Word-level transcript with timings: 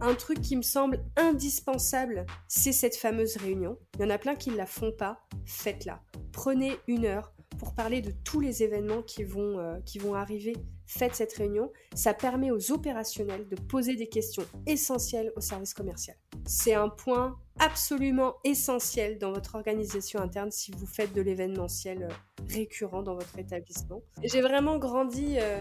un 0.00 0.14
truc 0.14 0.40
qui 0.40 0.56
me 0.56 0.62
semble 0.62 1.04
indispensable, 1.16 2.26
c'est 2.48 2.72
cette 2.72 2.96
fameuse 2.96 3.36
réunion. 3.36 3.78
Il 3.94 4.02
y 4.02 4.04
en 4.04 4.10
a 4.10 4.18
plein 4.18 4.34
qui 4.34 4.50
ne 4.50 4.56
la 4.56 4.66
font 4.66 4.92
pas, 4.92 5.20
faites-la. 5.46 6.02
Prenez 6.32 6.76
une 6.88 7.04
heure 7.04 7.32
pour 7.58 7.74
parler 7.74 8.02
de 8.02 8.10
tous 8.10 8.40
les 8.40 8.62
événements 8.62 9.02
qui 9.02 9.24
vont, 9.24 9.58
euh, 9.58 9.78
qui 9.84 9.98
vont 9.98 10.14
arriver. 10.14 10.54
Faites 10.86 11.14
cette 11.14 11.32
réunion. 11.32 11.70
Ça 11.94 12.14
permet 12.14 12.50
aux 12.50 12.72
opérationnels 12.72 13.48
de 13.48 13.56
poser 13.56 13.96
des 13.96 14.08
questions 14.08 14.44
essentielles 14.66 15.32
au 15.36 15.40
service 15.40 15.74
commercial. 15.74 16.16
C'est 16.46 16.74
un 16.74 16.88
point 16.88 17.38
absolument 17.58 18.34
essentiel 18.44 19.18
dans 19.18 19.32
votre 19.32 19.54
organisation 19.54 20.20
interne 20.20 20.50
si 20.50 20.72
vous 20.72 20.86
faites 20.86 21.14
de 21.14 21.22
l'événementiel 21.22 22.02
euh, 22.02 22.08
récurrent 22.48 23.02
dans 23.02 23.14
votre 23.14 23.38
établissement. 23.38 24.02
J'ai 24.22 24.40
vraiment 24.40 24.78
grandi, 24.78 25.36
euh, 25.38 25.60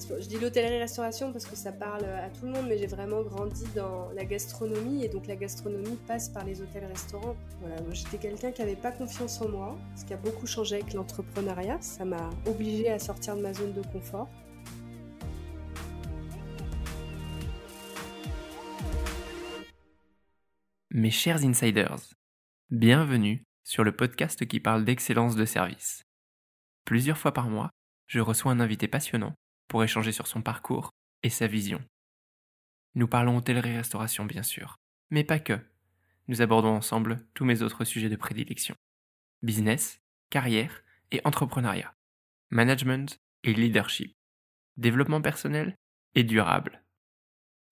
je 0.00 0.26
dis 0.26 0.38
l'hôtellerie-restauration 0.38 1.32
parce 1.32 1.46
que 1.46 1.56
ça 1.56 1.72
parle 1.72 2.04
à 2.04 2.28
tout 2.30 2.44
le 2.44 2.52
monde, 2.52 2.66
mais 2.68 2.76
j'ai 2.76 2.88
vraiment 2.88 3.22
grandi 3.22 3.64
dans 3.74 4.10
la 4.10 4.24
gastronomie 4.24 5.04
et 5.04 5.08
donc 5.08 5.26
la 5.26 5.36
gastronomie 5.36 5.96
passe 6.06 6.28
par 6.28 6.44
les 6.44 6.60
hôtels-restaurants. 6.60 7.36
Voilà, 7.60 7.76
j'étais 7.92 8.18
quelqu'un 8.18 8.50
qui 8.50 8.62
n'avait 8.62 8.76
pas 8.76 8.92
confiance 8.92 9.40
en 9.40 9.48
moi, 9.48 9.78
ce 9.96 10.04
qui 10.04 10.14
a 10.14 10.16
beaucoup 10.16 10.46
changé 10.46 10.76
avec 10.76 10.92
l'entrepreneuriat. 10.92 11.78
Ça 11.80 12.04
m'a 12.04 12.30
obligé 12.46 12.90
à 12.90 12.98
sortir 12.98 13.36
de 13.36 13.42
ma 13.42 13.54
zone 13.54 13.72
de 13.72 13.82
confort. 13.92 14.28
Mes 20.98 21.12
chers 21.12 21.44
insiders, 21.44 22.12
bienvenue 22.70 23.44
sur 23.62 23.84
le 23.84 23.94
podcast 23.94 24.44
qui 24.46 24.58
parle 24.58 24.84
d'excellence 24.84 25.36
de 25.36 25.44
service. 25.44 26.02
Plusieurs 26.84 27.18
fois 27.18 27.32
par 27.32 27.48
mois, 27.48 27.70
je 28.08 28.18
reçois 28.18 28.50
un 28.50 28.58
invité 28.58 28.88
passionnant 28.88 29.36
pour 29.68 29.84
échanger 29.84 30.10
sur 30.10 30.26
son 30.26 30.42
parcours 30.42 30.90
et 31.22 31.30
sa 31.30 31.46
vision. 31.46 31.80
Nous 32.96 33.06
parlons 33.06 33.36
hôtellerie-restauration 33.36 34.24
bien 34.24 34.42
sûr, 34.42 34.80
mais 35.10 35.22
pas 35.22 35.38
que. 35.38 35.60
Nous 36.26 36.42
abordons 36.42 36.74
ensemble 36.74 37.24
tous 37.32 37.44
mes 37.44 37.62
autres 37.62 37.84
sujets 37.84 38.08
de 38.08 38.16
prédilection. 38.16 38.74
Business, 39.44 40.00
carrière 40.30 40.82
et 41.12 41.20
entrepreneuriat, 41.22 41.94
management 42.50 43.20
et 43.44 43.54
leadership, 43.54 44.16
développement 44.76 45.22
personnel 45.22 45.76
et 46.16 46.24
durable. 46.24 46.82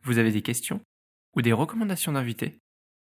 Vous 0.04 0.19
avez 0.19 0.30
des 0.30 0.42
questions 0.42 0.80
ou 1.34 1.42
des 1.42 1.52
recommandations 1.52 2.12
d'invités? 2.12 2.60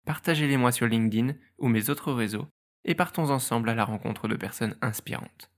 Partagez-les-moi 0.05 0.71
sur 0.71 0.85
LinkedIn 0.85 1.33
ou 1.57 1.67
mes 1.67 1.89
autres 1.89 2.13
réseaux 2.13 2.47
et 2.83 2.93
partons 2.93 3.31
ensemble 3.31 3.69
à 3.69 3.75
la 3.75 3.83
rencontre 3.83 4.27
de 4.27 4.35
personnes 4.35 4.77
inspirantes. 4.81 5.49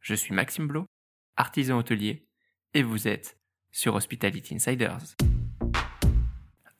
Je 0.00 0.14
suis 0.14 0.34
Maxime 0.34 0.66
Blo, 0.66 0.86
artisan 1.36 1.78
hôtelier, 1.78 2.26
et 2.72 2.82
vous 2.82 3.08
êtes 3.08 3.36
sur 3.70 3.94
Hospitality 3.94 4.54
Insiders. 4.54 5.16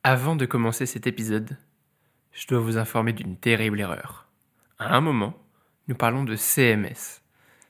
Avant 0.02 0.34
de 0.34 0.46
commencer 0.46 0.86
cet 0.86 1.06
épisode, 1.06 1.58
je 2.32 2.46
dois 2.46 2.60
vous 2.60 2.78
informer 2.78 3.12
d'une 3.12 3.36
terrible 3.36 3.80
erreur. 3.80 4.30
À 4.78 4.96
un 4.96 5.02
moment, 5.02 5.34
nous 5.88 5.94
parlons 5.94 6.24
de 6.24 6.36
CMS. 6.36 7.22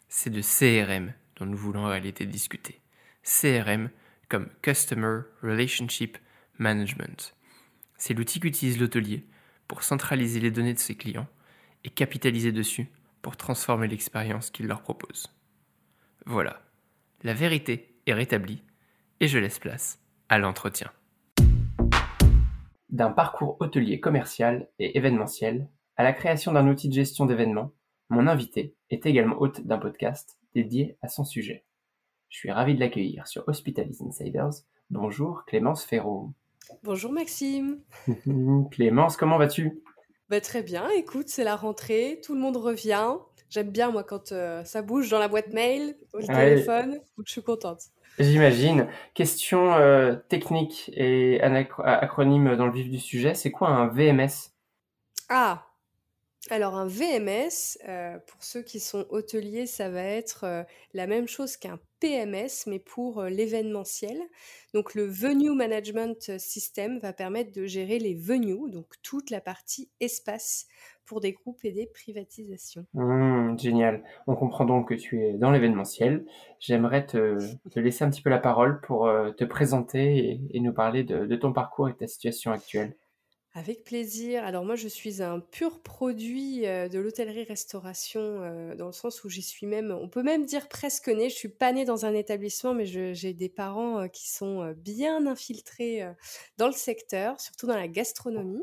C'est 0.08 0.30
de 0.30 0.42
CRM 0.42 1.12
dont 1.36 1.46
nous 1.46 1.56
voulons 1.56 1.86
en 1.86 1.88
réalité 1.88 2.24
discuter. 2.24 2.80
CRM 3.24 3.90
comme 4.28 4.48
Customer 4.62 5.22
Relationship 5.42 6.18
Management. 6.58 7.34
C'est 7.98 8.14
l'outil 8.14 8.38
qu'utilise 8.38 8.80
l'hôtelier 8.80 9.26
pour 9.66 9.82
centraliser 9.82 10.38
les 10.38 10.52
données 10.52 10.72
de 10.72 10.78
ses 10.78 10.94
clients 10.94 11.26
et 11.84 11.90
capitaliser 11.90 12.52
dessus 12.52 12.90
pour 13.22 13.36
transformer 13.36 13.88
l'expérience 13.88 14.50
qu'il 14.50 14.66
leur 14.66 14.82
propose. 14.82 15.26
Voilà, 16.24 16.62
la 17.22 17.34
vérité 17.34 17.96
est 18.06 18.14
rétablie 18.14 18.62
et 19.20 19.26
je 19.26 19.38
laisse 19.38 19.58
place 19.58 20.00
à 20.28 20.38
l'entretien. 20.38 20.92
D'un 22.88 23.10
parcours 23.10 23.56
hôtelier 23.60 24.00
commercial 24.00 24.68
et 24.78 24.96
événementiel 24.96 25.68
à 25.96 26.04
la 26.04 26.12
création 26.12 26.52
d'un 26.52 26.68
outil 26.68 26.88
de 26.88 26.94
gestion 26.94 27.26
d'événements, 27.26 27.72
mon 28.10 28.28
invité 28.28 28.76
est 28.90 29.04
également 29.06 29.40
hôte 29.40 29.66
d'un 29.66 29.78
podcast 29.78 30.38
dédié 30.54 30.96
à 31.02 31.08
son 31.08 31.24
sujet. 31.24 31.64
Je 32.28 32.38
suis 32.38 32.52
ravi 32.52 32.74
de 32.74 32.80
l'accueillir 32.80 33.26
sur 33.26 33.46
Hospitalities 33.48 34.04
Insiders. 34.04 34.62
Bonjour 34.90 35.44
Clémence 35.46 35.84
Ferraud. 35.84 36.32
Bonjour 36.82 37.12
Maxime. 37.12 37.80
Clémence, 38.70 39.16
comment 39.16 39.38
vas-tu? 39.38 39.80
Bah, 40.28 40.40
Très 40.40 40.62
bien, 40.62 40.88
écoute, 40.90 41.28
c'est 41.28 41.44
la 41.44 41.56
rentrée, 41.56 42.20
tout 42.22 42.34
le 42.34 42.40
monde 42.40 42.56
revient. 42.56 43.14
J'aime 43.50 43.70
bien, 43.70 43.90
moi, 43.90 44.04
quand 44.04 44.32
euh, 44.32 44.62
ça 44.64 44.82
bouge 44.82 45.08
dans 45.08 45.18
la 45.18 45.28
boîte 45.28 45.52
mail, 45.54 45.96
au 46.12 46.20
téléphone, 46.20 47.00
donc 47.16 47.26
je 47.26 47.32
suis 47.32 47.42
contente. 47.42 47.80
J'imagine. 48.18 48.88
Question 49.14 49.74
euh, 49.74 50.16
technique 50.28 50.90
et 50.94 51.40
acronyme 51.40 52.56
dans 52.56 52.66
le 52.66 52.72
vif 52.72 52.90
du 52.90 52.98
sujet, 52.98 53.34
c'est 53.34 53.50
quoi 53.50 53.68
un 53.68 53.86
VMS 53.86 54.52
Ah, 55.30 55.67
alors 56.50 56.76
un 56.76 56.86
VMS, 56.86 57.78
euh, 57.88 58.18
pour 58.26 58.42
ceux 58.42 58.62
qui 58.62 58.80
sont 58.80 59.06
hôteliers, 59.10 59.66
ça 59.66 59.90
va 59.90 60.02
être 60.02 60.44
euh, 60.44 60.62
la 60.94 61.06
même 61.06 61.28
chose 61.28 61.56
qu'un 61.56 61.78
PMS, 62.00 62.66
mais 62.66 62.78
pour 62.78 63.20
euh, 63.20 63.28
l'événementiel. 63.28 64.18
Donc 64.74 64.94
le 64.94 65.04
Venue 65.04 65.54
Management 65.54 66.38
System 66.38 66.98
va 66.98 67.12
permettre 67.12 67.52
de 67.52 67.66
gérer 67.66 67.98
les 67.98 68.14
venues, 68.14 68.70
donc 68.70 68.86
toute 69.02 69.30
la 69.30 69.40
partie 69.40 69.90
espace 70.00 70.66
pour 71.04 71.20
des 71.20 71.32
groupes 71.32 71.64
et 71.64 71.72
des 71.72 71.86
privatisations. 71.86 72.84
Mmh, 72.94 73.58
génial. 73.58 74.02
On 74.26 74.34
comprend 74.34 74.64
donc 74.64 74.88
que 74.90 74.94
tu 74.94 75.24
es 75.24 75.34
dans 75.34 75.50
l'événementiel. 75.50 76.26
J'aimerais 76.60 77.06
te, 77.06 77.38
laisser 77.76 78.04
un 78.04 78.10
petit 78.10 78.20
peu 78.20 78.30
la 78.30 78.38
parole 78.38 78.80
pour 78.82 79.10
te 79.36 79.44
présenter 79.44 80.38
et, 80.50 80.60
nous 80.60 80.74
parler 80.74 81.04
de 81.04 81.36
ton 81.36 81.54
parcours 81.54 81.88
et 81.88 81.92
de 81.92 81.96
ta 81.96 82.06
situation 82.06 82.52
actuelle. 82.52 82.94
Avec 83.58 83.82
plaisir. 83.82 84.44
Alors 84.44 84.64
moi, 84.64 84.76
je 84.76 84.86
suis 84.86 85.20
un 85.20 85.40
pur 85.40 85.80
produit 85.80 86.64
euh, 86.64 86.88
de 86.88 87.00
l'hôtellerie-restauration, 87.00 88.20
euh, 88.20 88.76
dans 88.76 88.86
le 88.86 88.92
sens 88.92 89.24
où 89.24 89.28
j'y 89.28 89.42
suis 89.42 89.66
même, 89.66 89.90
on 89.90 90.08
peut 90.08 90.22
même 90.22 90.46
dire 90.46 90.68
presque 90.68 91.08
née. 91.08 91.28
Je 91.28 91.34
suis 91.34 91.48
pas 91.48 91.72
née 91.72 91.84
dans 91.84 92.06
un 92.06 92.14
établissement, 92.14 92.72
mais 92.72 92.86
j'ai 92.86 93.32
des 93.32 93.48
parents 93.48 94.02
euh, 94.02 94.06
qui 94.06 94.30
sont 94.30 94.72
bien 94.76 95.26
infiltrés 95.26 96.06
dans 96.56 96.68
le 96.68 96.72
secteur, 96.72 97.40
surtout 97.40 97.66
dans 97.66 97.74
la 97.74 97.88
gastronomie. 97.88 98.62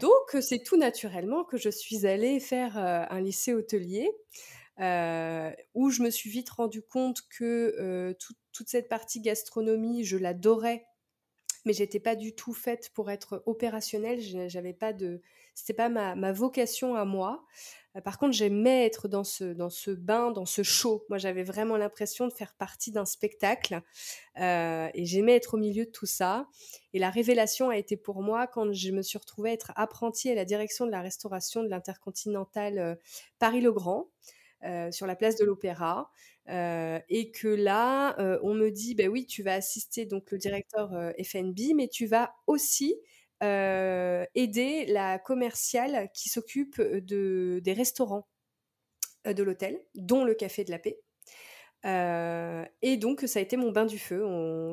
Donc 0.00 0.42
c'est 0.42 0.64
tout 0.64 0.76
naturellement 0.76 1.44
que 1.44 1.56
je 1.56 1.70
suis 1.70 2.04
allée 2.04 2.40
faire 2.40 2.76
un 2.76 3.20
lycée 3.20 3.54
hôtelier. 3.54 4.10
où 5.74 5.90
je 5.90 6.02
me 6.02 6.10
suis 6.10 6.28
vite 6.28 6.50
rendu 6.50 6.82
compte 6.82 7.20
que 7.30 8.16
toute 8.52 8.68
cette 8.68 8.88
partie 8.88 9.20
gastronomie, 9.20 10.02
je 10.02 10.16
l'adorais 10.16 10.87
mais 11.64 11.72
j'étais 11.72 12.00
pas 12.00 12.16
du 12.16 12.34
tout 12.34 12.54
faite 12.54 12.90
pour 12.94 13.10
être 13.10 13.42
opérationnelle. 13.46 14.20
J'avais 14.48 14.72
pas 14.72 14.92
de, 14.92 15.20
c'était 15.58 15.74
pas 15.74 15.88
ma, 15.88 16.32
vocation 16.32 16.94
à 16.94 17.04
moi. 17.04 17.44
Euh, 17.96 18.00
par 18.00 18.18
contre, 18.18 18.32
j'aimais 18.32 18.86
être 18.86 19.08
dans 19.08 19.24
ce, 19.24 19.44
dans 19.44 19.70
ce 19.70 19.90
bain, 19.90 20.30
dans 20.30 20.46
ce 20.46 20.62
show. 20.62 21.04
Moi, 21.08 21.18
j'avais 21.18 21.42
vraiment 21.42 21.76
l'impression 21.76 22.28
de 22.28 22.32
faire 22.32 22.54
partie 22.54 22.92
d'un 22.92 23.04
spectacle 23.04 23.82
euh, 24.38 24.88
et 24.94 25.04
j'aimais 25.04 25.34
être 25.34 25.54
au 25.54 25.56
milieu 25.56 25.84
de 25.84 25.90
tout 25.90 26.06
ça. 26.06 26.46
Et 26.92 27.00
la 27.00 27.10
révélation 27.10 27.70
a 27.70 27.76
été 27.76 27.96
pour 27.96 28.22
moi 28.22 28.46
quand 28.46 28.72
je 28.72 28.92
me 28.92 29.02
suis 29.02 29.18
retrouvée 29.18 29.52
être 29.52 29.72
apprentie 29.74 30.30
à 30.30 30.36
la 30.36 30.44
direction 30.44 30.86
de 30.86 30.92
la 30.92 31.00
restauration 31.00 31.64
de 31.64 31.68
l'intercontinental 31.68 32.78
euh, 32.78 32.94
Paris-le-Grand. 33.40 34.08
sur 34.90 35.06
la 35.06 35.16
place 35.16 35.36
de 35.36 35.44
l'Opéra. 35.44 36.10
Euh, 36.48 36.98
et 37.08 37.30
que 37.30 37.48
là, 37.48 38.18
euh, 38.18 38.38
on 38.42 38.54
me 38.54 38.70
dit, 38.70 38.94
ben 38.94 39.08
oui, 39.08 39.26
tu 39.26 39.42
vas 39.42 39.54
assister 39.54 40.06
donc 40.06 40.30
le 40.30 40.38
directeur 40.38 40.94
euh, 40.94 41.12
FNB, 41.22 41.74
mais 41.74 41.88
tu 41.88 42.06
vas 42.06 42.34
aussi 42.46 42.96
aider 43.40 44.84
la 44.88 45.20
commerciale 45.20 46.10
qui 46.12 46.28
s'occupe 46.28 46.80
de, 46.80 47.60
des 47.62 47.72
restaurants 47.72 48.26
de 49.24 49.42
l'hôtel, 49.44 49.80
dont 49.94 50.24
le 50.24 50.34
Café 50.34 50.64
de 50.64 50.72
la 50.72 50.80
Paix. 50.80 50.98
et 52.82 52.96
donc, 52.96 53.20
ça 53.28 53.38
a 53.38 53.42
été 53.42 53.56
mon 53.56 53.70
bain 53.70 53.86
du 53.86 54.00
feu. 54.00 54.24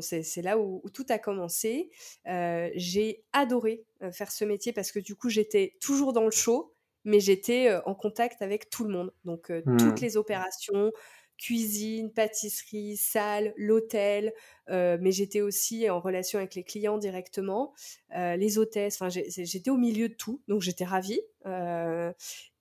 C'est 0.01 0.41
là 0.41 0.57
où, 0.57 0.81
tout 0.95 1.05
a 1.09 1.19
commencé. 1.19 1.91
J'ai 2.25 3.23
adoré 3.33 3.85
faire 4.11 4.31
ce 4.31 4.45
métier 4.45 4.73
parce 4.73 4.91
que 4.91 4.97
du 4.97 5.15
coup, 5.15 5.29
j'étais 5.29 5.77
toujours 5.79 6.11
dans 6.11 6.25
le 6.25 6.31
show, 6.31 6.73
mais 7.03 7.19
j'étais 7.19 7.71
en 7.85 7.93
contact 7.93 8.41
avec 8.41 8.71
tout 8.71 8.83
le 8.83 8.89
monde. 8.89 9.13
Donc, 9.25 9.51
toutes 9.63 10.01
mmh. 10.01 10.01
les 10.01 10.17
opérations, 10.17 10.91
cuisine, 11.37 12.11
pâtisserie, 12.11 12.97
salle, 12.97 13.53
l'hôtel, 13.57 14.33
euh, 14.69 14.97
mais 15.01 15.11
j'étais 15.11 15.41
aussi 15.41 15.89
en 15.89 15.99
relation 15.99 16.39
avec 16.39 16.55
les 16.55 16.63
clients 16.63 16.97
directement, 16.97 17.73
euh, 18.15 18.35
les 18.35 18.57
hôtesses, 18.57 18.95
enfin 18.99 19.09
j'étais 19.09 19.69
au 19.69 19.77
milieu 19.77 20.09
de 20.09 20.13
tout, 20.13 20.41
donc 20.47 20.61
j'étais 20.61 20.85
ravie. 20.85 21.21
Euh, 21.45 22.11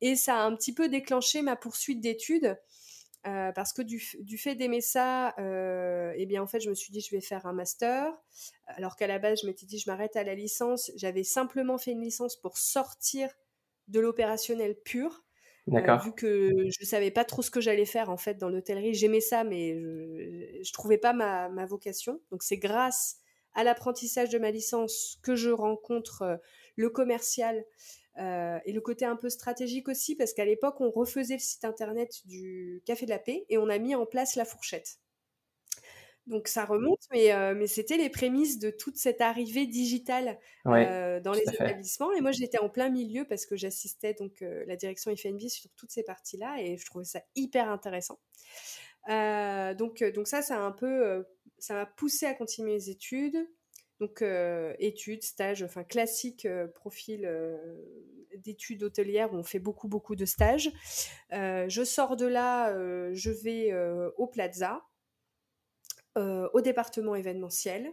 et 0.00 0.17
ça 0.17 0.37
a 0.37 0.44
un 0.44 0.55
petit 0.56 0.75
peu 0.75 0.88
déclenché 0.88 1.43
ma 1.43 1.56
poursuite 1.56 2.00
d'études. 2.00 2.56
parce 3.23 3.73
que 3.73 3.81
du, 3.81 3.99
fait 4.38 4.55
d'aimer 4.55 4.82
ça, 4.82 5.35
eh 5.38 6.27
bien 6.27 6.43
en 6.43 6.47
fait 6.47 6.61
je 6.61 6.69
me 6.69 6.75
suis 6.75 6.93
dit 6.93 7.00
je 7.00 7.15
vais 7.15 7.23
faire 7.23 7.47
un 7.47 7.55
master, 7.55 8.12
alors 8.67 8.97
qu'à 8.97 9.06
la 9.06 9.19
base 9.19 9.41
je 9.43 9.47
m'étais 9.47 9.67
dit 9.67 9.79
je 9.79 9.88
m'arrête 9.88 10.17
à 10.17 10.25
la 10.25 10.35
licence. 10.35 10.91
J'avais 10.97 11.25
simplement 11.25 11.79
fait 11.79 11.93
une 11.93 12.03
licence 12.03 12.37
pour 12.37 12.59
sortir 12.59 13.31
de 13.88 14.00
l'opérationnel 14.00 14.75
pur, 14.75 15.24
euh, 15.73 15.97
vu 15.97 16.13
que 16.13 16.51
je 16.79 16.85
savais 16.85 17.11
pas 17.11 17.25
trop 17.25 17.43
ce 17.43 17.51
que 17.51 17.61
j'allais 17.61 17.87
faire 17.87 18.11
en 18.11 18.17
fait 18.17 18.35
dans 18.37 18.49
l'hôtellerie, 18.51 18.95
j'aimais 18.95 19.21
ça, 19.21 19.45
mais 19.45 19.75
je, 19.81 20.61
je 20.63 20.73
trouvais 20.73 20.99
pas 20.99 21.13
ma, 21.13 21.49
ma 21.49 21.67
vocation. 21.67 22.21
Donc 22.31 22.43
c'est 22.43 22.59
grâce 22.59 23.17
à 23.55 23.65
l'apprentissage 23.65 24.31
de 24.31 24.39
ma 24.39 24.51
licence 24.51 25.19
que 25.23 25.37
je 25.37 25.51
rencontre 25.51 26.41
le 26.77 26.91
commercial 26.91 27.65
et 28.17 28.73
le 28.73 28.81
côté 28.81 29.05
un 29.05 29.17
peu 29.17 29.29
stratégique 29.29 29.89
aussi, 29.89 30.17
parce 30.17 30.33
qu'à 30.35 30.45
l'époque, 30.45 30.81
on 30.81 30.91
refaisait 30.91 31.35
le 31.35 31.41
site 31.41 31.65
internet 31.65 32.27
du 32.27 32.83
Café 32.85 33.07
de 33.07 33.11
la 33.11 33.19
Paix 33.19 33.45
et 33.49 33.59
on 33.59 33.69
a 33.69 33.79
mis 33.79 33.95
en 33.95 34.07
place 34.07 34.37
la 34.37 34.45
fourchette. 34.45 34.99
Donc 36.26 36.49
ça 36.49 36.65
remonte, 36.65 37.03
mais, 37.12 37.32
euh, 37.32 37.55
mais 37.55 37.67
c'était 37.67 37.99
les 37.99 38.09
prémices 38.09 38.59
de 38.59 38.71
toute 38.71 38.97
cette 38.97 39.21
arrivée 39.21 39.67
digitale 39.67 40.38
euh, 40.67 41.21
dans 41.21 41.32
les 41.32 41.43
établissements. 41.43 42.12
Et 42.12 42.23
moi, 42.23 42.32
j'étais 42.32 42.59
en 42.59 42.71
plein 42.71 42.88
milieu 42.88 43.26
parce 43.26 43.44
que 43.44 43.56
j'assistais 43.56 44.15
donc 44.15 44.41
euh, 44.41 44.65
la 44.67 44.76
direction 44.76 45.15
FNB 45.15 45.49
sur 45.49 45.71
toutes 45.76 45.91
ces 45.91 46.03
parties-là 46.03 46.56
et 46.61 46.79
je 46.79 46.87
trouvais 46.87 47.05
ça 47.05 47.21
hyper 47.35 47.69
intéressant. 47.69 48.19
donc, 49.06 50.03
donc 50.15 50.26
ça, 50.26 50.41
ça 50.41 50.56
a 50.56 50.61
un 50.61 50.73
peu, 50.73 51.26
ça 51.59 51.75
m'a 51.75 51.87
poussé 51.87 52.25
à 52.25 52.32
continuer 52.32 52.73
mes 52.73 52.88
études. 52.88 53.47
Donc 54.00 54.25
études, 54.79 55.23
stages, 55.23 55.62
enfin 55.62 55.85
classique 55.85 56.49
profil 56.75 57.31
d'études 58.38 58.82
hôtelières 58.82 59.32
où 59.32 59.37
on 59.37 59.44
fait 59.44 59.61
beaucoup 59.61 59.88
beaucoup 59.88 60.17
de 60.17 60.25
stages. 60.25 60.73
je 61.31 61.85
sors 61.85 62.17
de 62.17 62.27
là, 62.27 62.73
je 63.12 63.31
vais 63.31 63.75
au 64.17 64.27
Plaza 64.27 64.82
euh, 66.17 66.49
au 66.53 66.61
département 66.61 67.17
événementiel. 67.17 67.93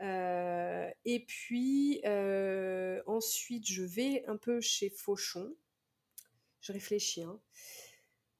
Euh, 0.00 0.88
et 1.04 1.26
puis 1.26 2.00
euh, 2.06 3.02
ensuite, 3.06 3.66
je 3.66 3.82
vais 3.82 4.24
un 4.26 4.38
peu 4.38 4.62
chez 4.62 4.88
Fauchon. 4.88 5.54
Je 6.62 6.72
réfléchis. 6.72 7.22
Hein. 7.22 7.38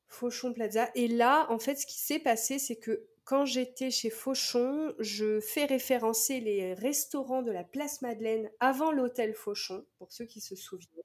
Fauchon 0.08 0.54
Plaza. 0.54 0.90
Et 0.94 1.08
là, 1.08 1.46
en 1.50 1.58
fait, 1.58 1.74
ce 1.76 1.84
qui 1.84 1.98
s'est 1.98 2.20
passé, 2.20 2.58
c'est 2.58 2.76
que 2.76 3.06
quand 3.24 3.44
j'étais 3.44 3.90
chez 3.90 4.08
Fauchon, 4.08 4.94
je 4.98 5.40
fais 5.40 5.66
référencer 5.66 6.40
les 6.40 6.72
restaurants 6.72 7.42
de 7.42 7.52
la 7.52 7.64
place 7.64 8.00
Madeleine 8.00 8.50
avant 8.60 8.92
l'hôtel 8.92 9.34
Fauchon, 9.34 9.84
pour 9.98 10.10
ceux 10.10 10.24
qui 10.24 10.40
se 10.40 10.56
souviennent. 10.56 11.04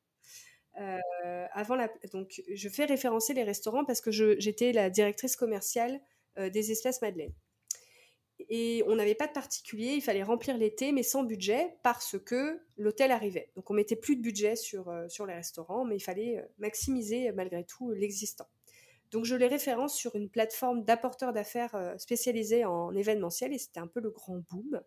avant 1.51 1.75
la, 1.75 1.89
donc, 2.13 2.41
je 2.47 2.69
fais 2.69 2.85
référencer 2.85 3.33
les 3.33 3.43
restaurants 3.43 3.83
parce 3.83 3.99
que 3.99 4.11
j'étais 4.11 4.71
la 4.71 4.89
directrice 4.89 5.35
commerciale 5.35 5.99
des 6.37 6.71
espaces 6.71 7.01
Madeleine 7.01 7.33
et 8.39 8.83
on 8.85 8.95
n'avait 8.95 9.15
pas 9.15 9.27
de 9.27 9.33
particulier, 9.33 9.93
il 9.93 10.01
fallait 10.01 10.23
remplir 10.23 10.57
l'été, 10.57 10.91
mais 10.91 11.03
sans 11.03 11.23
budget, 11.23 11.75
parce 11.83 12.17
que 12.19 12.61
l'hôtel 12.77 13.11
arrivait. 13.11 13.51
Donc 13.55 13.69
on 13.71 13.73
mettait 13.73 13.95
plus 13.95 14.15
de 14.15 14.21
budget 14.21 14.55
sur, 14.55 14.89
euh, 14.89 15.07
sur 15.09 15.25
les 15.25 15.33
restaurants, 15.33 15.85
mais 15.85 15.95
il 15.95 16.01
fallait 16.01 16.37
euh, 16.37 16.45
maximiser 16.59 17.29
euh, 17.29 17.33
malgré 17.35 17.63
tout 17.65 17.91
l'existant. 17.91 18.47
Donc 19.09 19.25
je 19.25 19.35
les 19.35 19.47
référence 19.47 19.95
sur 19.95 20.15
une 20.15 20.29
plateforme 20.29 20.83
d'apporteurs 20.83 21.33
d'affaires 21.33 21.95
spécialisée 21.97 22.65
en 22.65 22.93
événementiel, 22.93 23.53
et 23.53 23.57
c'était 23.57 23.79
un 23.79 23.87
peu 23.87 24.01
le 24.01 24.11
grand 24.11 24.39
boom 24.49 24.81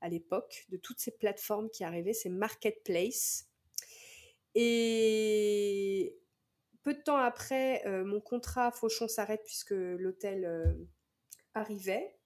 à 0.00 0.08
l'époque 0.08 0.64
de 0.68 0.76
toutes 0.76 1.00
ces 1.00 1.10
plateformes 1.10 1.68
qui 1.68 1.82
arrivaient, 1.82 2.12
ces 2.12 2.28
marketplaces. 2.28 3.48
Et 4.54 6.16
peu 6.84 6.94
de 6.94 7.00
temps 7.00 7.16
après, 7.16 7.82
mon 8.04 8.20
contrat 8.20 8.70
Fauchon 8.70 9.08
s'arrête 9.08 9.42
puisque 9.44 9.72
l'hôtel 9.72 10.76
arrivait 11.54 12.17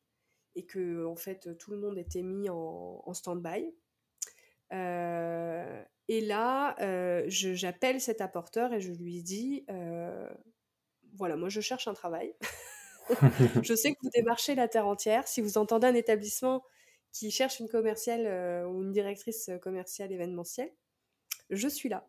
et 0.54 0.64
que 0.64 1.06
en 1.06 1.16
fait 1.16 1.56
tout 1.58 1.70
le 1.70 1.78
monde 1.78 1.98
était 1.98 2.22
mis 2.22 2.48
en, 2.48 3.12
stand-by. 3.12 3.74
Euh, 4.72 5.82
et 6.08 6.20
là, 6.20 6.76
euh, 6.80 7.24
j'appelle 7.28 8.00
cet 8.00 8.20
apporteur 8.20 8.72
et 8.72 8.80
je 8.80 8.92
lui 8.92 9.22
dis 9.22 9.64
euh, 9.70 10.28
voilà, 11.14 11.36
moi 11.36 11.48
je 11.48 11.60
cherche 11.60 11.88
un 11.88 11.94
travail. 11.94 12.34
je 13.62 13.74
sais 13.74 13.92
que 13.92 13.98
vous 14.02 14.10
démarchez 14.10 14.54
la 14.54 14.68
terre 14.68 14.86
entière. 14.86 15.28
Si 15.28 15.40
vous 15.40 15.58
entendez 15.58 15.86
un 15.86 15.94
établissement 15.94 16.64
qui 17.12 17.30
cherche 17.30 17.60
une 17.60 17.68
commerciale 17.68 18.66
ou 18.66 18.82
une 18.82 18.92
directrice 18.92 19.50
commerciale 19.60 20.12
événementielle, 20.12 20.72
je 21.50 21.68
suis 21.68 21.88
là. 21.88 22.08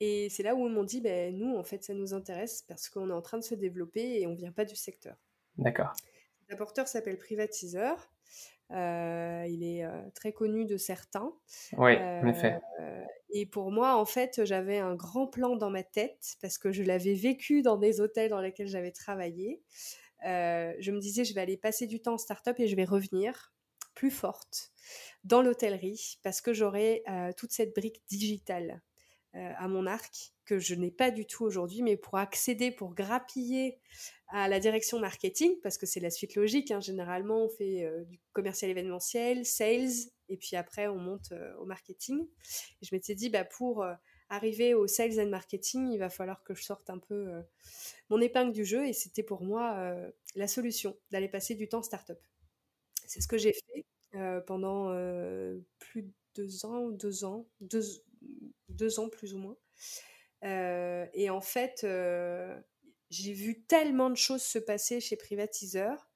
Et 0.00 0.28
c'est 0.28 0.42
là 0.42 0.54
où 0.54 0.66
ils 0.66 0.72
m'ont 0.72 0.84
dit 0.84 1.00
ben, 1.00 1.36
nous, 1.36 1.56
en 1.56 1.64
fait, 1.64 1.82
ça 1.82 1.94
nous 1.94 2.14
intéresse 2.14 2.62
parce 2.62 2.88
qu'on 2.88 3.10
est 3.10 3.14
en 3.14 3.22
train 3.22 3.38
de 3.38 3.44
se 3.44 3.54
développer 3.54 4.20
et 4.20 4.26
on 4.26 4.34
vient 4.34 4.52
pas 4.52 4.64
du 4.64 4.76
secteur. 4.76 5.16
D'accord. 5.56 5.92
L'apporteur 6.48 6.88
s'appelle 6.88 7.18
Privatiseur. 7.18 8.10
Euh, 8.70 9.44
il 9.48 9.62
est 9.62 9.84
euh, 9.84 9.90
très 10.14 10.32
connu 10.32 10.64
de 10.64 10.76
certains. 10.76 11.32
Oui, 11.76 11.96
en 11.96 12.26
effet. 12.26 12.60
Euh, 12.80 13.04
et 13.30 13.46
pour 13.46 13.70
moi, 13.70 13.96
en 13.96 14.04
fait, 14.04 14.44
j'avais 14.44 14.78
un 14.78 14.94
grand 14.94 15.26
plan 15.26 15.56
dans 15.56 15.70
ma 15.70 15.82
tête 15.82 16.36
parce 16.40 16.58
que 16.58 16.72
je 16.72 16.82
l'avais 16.82 17.14
vécu 17.14 17.62
dans 17.62 17.76
des 17.76 18.00
hôtels 18.00 18.30
dans 18.30 18.40
lesquels 18.40 18.68
j'avais 18.68 18.92
travaillé. 18.92 19.62
je 20.22 20.90
me 20.90 20.98
disais, 20.98 21.24
je 21.24 21.34
vais 21.34 21.40
aller 21.40 21.56
passer 21.56 21.86
du 21.86 22.00
temps 22.00 22.14
en 22.14 22.18
start-up 22.18 22.58
et 22.58 22.66
je 22.66 22.76
vais 22.76 22.84
revenir 22.84 23.52
plus 23.94 24.10
forte 24.10 24.72
dans 25.22 25.42
l'hôtellerie 25.42 26.18
parce 26.22 26.40
que 26.40 26.52
j'aurai 26.52 27.04
toute 27.36 27.52
cette 27.52 27.74
brique 27.74 28.02
digitale 28.08 28.82
à 29.32 29.68
mon 29.68 29.86
arc 29.86 30.33
que 30.44 30.58
je 30.58 30.74
n'ai 30.74 30.90
pas 30.90 31.10
du 31.10 31.26
tout 31.26 31.44
aujourd'hui, 31.44 31.82
mais 31.82 31.96
pour 31.96 32.18
accéder, 32.18 32.70
pour 32.70 32.94
grappiller 32.94 33.78
à 34.28 34.48
la 34.48 34.60
direction 34.60 34.98
marketing, 34.98 35.54
parce 35.62 35.78
que 35.78 35.86
c'est 35.86 36.00
la 36.00 36.10
suite 36.10 36.34
logique. 36.34 36.70
Hein. 36.70 36.80
Généralement, 36.80 37.44
on 37.44 37.48
fait 37.48 37.84
euh, 37.84 38.04
du 38.04 38.18
commercial 38.32 38.70
événementiel, 38.70 39.46
sales, 39.46 40.10
et 40.28 40.36
puis 40.36 40.56
après, 40.56 40.88
on 40.88 40.96
monte 40.96 41.32
euh, 41.32 41.54
au 41.58 41.66
marketing. 41.66 42.26
Et 42.82 42.86
je 42.86 42.94
m'étais 42.94 43.14
dit, 43.14 43.30
bah, 43.30 43.44
pour 43.44 43.82
euh, 43.82 43.94
arriver 44.28 44.74
au 44.74 44.86
sales 44.86 45.20
and 45.20 45.28
marketing, 45.28 45.90
il 45.92 45.98
va 45.98 46.10
falloir 46.10 46.42
que 46.42 46.54
je 46.54 46.64
sorte 46.64 46.90
un 46.90 46.98
peu 46.98 47.30
mon 48.08 48.20
épingle 48.20 48.52
du 48.52 48.64
jeu, 48.64 48.86
et 48.86 48.92
c'était 48.92 49.22
pour 49.22 49.42
moi 49.42 49.94
la 50.34 50.48
solution, 50.48 50.96
d'aller 51.10 51.28
passer 51.28 51.54
du 51.54 51.68
temps 51.68 51.82
start-up. 51.82 52.18
C'est 53.06 53.20
ce 53.20 53.28
que 53.28 53.38
j'ai 53.38 53.52
fait 53.52 53.84
pendant 54.46 54.88
plus 55.78 56.02
de 56.02 56.12
deux 56.34 56.64
ans, 56.64 56.88
deux 56.88 57.24
ans, 57.24 57.46
deux, 57.60 57.82
deux 58.70 58.98
ans 58.98 59.08
plus 59.08 59.34
ou 59.34 59.38
moins. 59.38 59.56
Et 60.44 61.30
en 61.30 61.40
fait, 61.40 61.84
j'ai 63.10 63.32
vu 63.32 63.62
tellement 63.62 64.10
de 64.10 64.16
choses 64.16 64.42
se 64.42 64.58
passer 64.58 65.00
chez 65.00 65.16
Privatiseur 65.16 66.08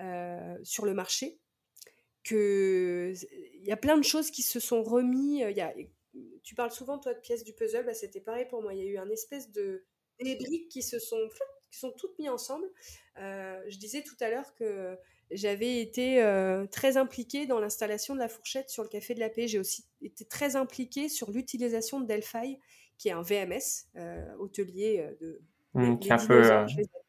euh, 0.00 0.56
sur 0.62 0.84
le 0.84 0.94
marché 0.94 1.40
que 2.22 3.12
il 3.54 3.64
y 3.64 3.72
a 3.72 3.76
plein 3.76 3.96
de 3.96 4.04
choses 4.04 4.30
qui 4.30 4.42
se 4.42 4.58
sont 4.58 4.82
remis. 4.82 5.44
Euh, 5.44 5.50
y 5.50 5.60
a, 5.60 5.74
tu 6.42 6.54
parles 6.54 6.70
souvent 6.70 6.98
toi 6.98 7.12
de 7.12 7.20
pièces 7.20 7.44
du 7.44 7.52
puzzle, 7.52 7.84
bah, 7.84 7.94
c'était 7.94 8.20
pareil 8.20 8.46
pour 8.48 8.62
moi. 8.62 8.74
Il 8.74 8.80
y 8.80 8.82
a 8.82 8.90
eu 8.90 8.98
un 8.98 9.10
espèce 9.10 9.50
de 9.50 9.84
des 10.20 10.36
briques 10.36 10.68
qui 10.68 10.82
se 10.82 10.98
sont 10.98 11.28
qui 11.70 11.78
sont 11.78 11.92
toutes 11.92 12.18
mises 12.18 12.30
ensemble. 12.30 12.66
Euh, 13.18 13.62
je 13.68 13.78
disais 13.78 14.02
tout 14.02 14.16
à 14.20 14.30
l'heure 14.30 14.54
que 14.54 14.96
j'avais 15.30 15.80
été 15.80 16.22
très 16.70 16.96
impliquée 16.96 17.46
dans 17.46 17.58
l'installation 17.58 18.14
de 18.14 18.20
la 18.20 18.28
fourchette 18.28 18.70
sur 18.70 18.84
le 18.84 18.88
café 18.88 19.14
de 19.14 19.20
la 19.20 19.28
paix. 19.28 19.48
J'ai 19.48 19.58
aussi 19.58 19.84
été 20.00 20.24
très 20.24 20.56
impliquée 20.56 21.08
sur 21.08 21.30
l'utilisation 21.30 22.00
de 22.00 22.06
Delphi, 22.06 22.58
qui 22.98 23.08
est 23.08 23.12
un 23.12 23.22
VMS 23.22 23.88
hôtelier 24.38 25.08
de 25.20 25.40
Mmh, 25.74 25.98
qui 25.98 26.08
est 26.08 26.12
un 26.12 26.26
peu, 26.26 26.52
euh, 26.52 26.66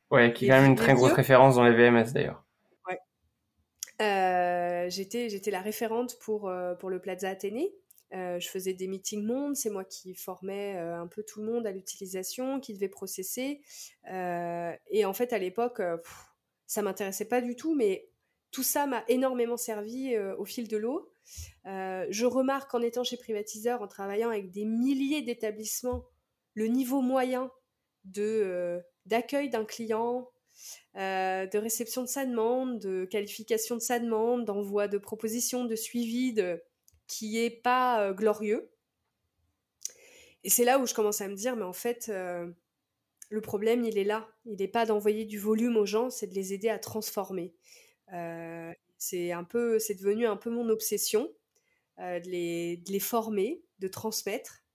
ouais, 0.09 0.33
qui 0.33 0.45
est 0.45 0.47
quand 0.49 0.59
même 0.59 0.71
une 0.71 0.75
très 0.75 0.93
grosse 0.93 1.13
référence 1.13 1.55
dans 1.55 1.63
les 1.63 1.75
VMS 1.75 2.11
d'ailleurs. 2.13 2.43
Ouais. 2.87 2.99
Euh, 4.01 4.89
j'étais, 4.89 5.29
j'étais 5.29 5.51
la 5.51 5.61
référente 5.61 6.17
pour, 6.19 6.49
euh, 6.49 6.73
pour 6.73 6.89
le 6.89 6.99
Plaza 6.99 7.29
Athénée. 7.29 7.71
je 8.11 8.47
faisais 8.49 8.73
des 8.73 8.87
meetings 8.87 9.23
monde, 9.23 9.55
c'est 9.55 9.69
moi 9.69 9.83
qui 9.85 10.15
formais 10.15 10.77
un 10.77 11.07
peu 11.07 11.23
tout 11.23 11.41
le 11.41 11.51
monde 11.51 11.67
à 11.67 11.71
l'utilisation, 11.71 12.59
qui 12.59 12.73
devait 12.73 12.89
processer. 12.89 13.61
et 14.07 15.05
en 15.05 15.13
fait, 15.13 15.31
à 15.31 15.37
l'époque, 15.37 15.81
ça 16.65 16.81
m'intéressait 16.81 17.27
pas 17.27 17.41
du 17.41 17.55
tout, 17.55 17.75
mais 17.75 18.09
tout 18.55 18.63
ça 18.63 18.87
m'a 18.87 19.03
énormément 19.09 19.57
servi 19.57 20.17
au 20.17 20.45
fil 20.45 20.69
de 20.69 20.77
l'eau. 20.77 21.11
je 21.65 22.25
remarque 22.25 22.73
en 22.73 22.81
étant 22.81 23.03
chez 23.03 23.17
Privatiseur, 23.17 23.81
en 23.81 23.87
travaillant 23.87 24.29
avec 24.29 24.51
des 24.51 24.63
milliers 24.63 25.21
d'établissements, 25.21 26.05
le 26.53 26.67
niveau 26.67 27.01
moyen 27.01 27.51
euh, 28.17 28.79
d'accueil 29.05 29.49
d'un 29.49 29.65
client, 29.65 30.29
euh, 30.95 31.45
de 31.45 31.57
réception 31.57 32.01
de 32.01 32.07
sa 32.07 32.25
demande, 32.25 32.79
de 32.79 33.05
qualification 33.05 33.75
de 33.75 33.81
sa 33.81 33.99
demande, 33.99 34.45
d'envoi 34.45 34.87
de 34.87 34.97
propositions, 34.97 35.65
de 35.65 35.75
suivi, 35.75 36.35
qui 37.07 37.43
est 37.43 37.51
pas 37.51 38.01
euh, 38.01 38.13
glorieux. 38.13 38.71
Et 40.43 40.49
c'est 40.49 40.63
là 40.63 40.79
où 40.79 40.87
je 40.87 40.93
commence 40.93 41.21
à 41.21 41.27
me 41.27 41.35
dire, 41.35 41.55
mais 41.55 41.63
en 41.63 41.73
fait, 41.73 42.07
le 42.07 43.41
problème, 43.41 43.83
il 43.83 43.97
est 43.97 44.03
là. 44.03 44.29
Il 44.45 44.57
n'est 44.57 44.67
pas 44.67 44.85
d'envoyer 44.85 45.25
du 45.25 45.39
volume 45.39 45.75
aux 45.75 45.87
gens, 45.87 46.11
c'est 46.11 46.27
de 46.27 46.35
les 46.35 46.53
aider 46.53 46.69
à 46.69 46.77
transformer. 46.77 47.55
C'est 48.97 49.31
un 49.31 49.43
peu, 49.43 49.79
c'est 49.79 49.95
devenu 49.95 50.25
un 50.25 50.37
peu 50.37 50.49
mon 50.49 50.69
obsession, 50.69 51.29
de 51.97 52.29
les, 52.29 52.77
de, 52.77 52.91
les, 52.91 52.99
former, 52.99 53.61
de 53.79 53.87
transmettre. 53.87 54.65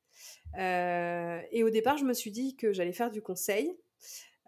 Euh, 0.59 1.41
et 1.51 1.63
au 1.63 1.71
départ, 1.71 1.97
je 1.97 2.05
me 2.05 2.13
suis 2.13 2.31
dit 2.31 2.57
que 2.57 2.73
j'allais 2.73 2.93
faire 2.93 3.11
du 3.11 3.23
conseil. 3.23 3.77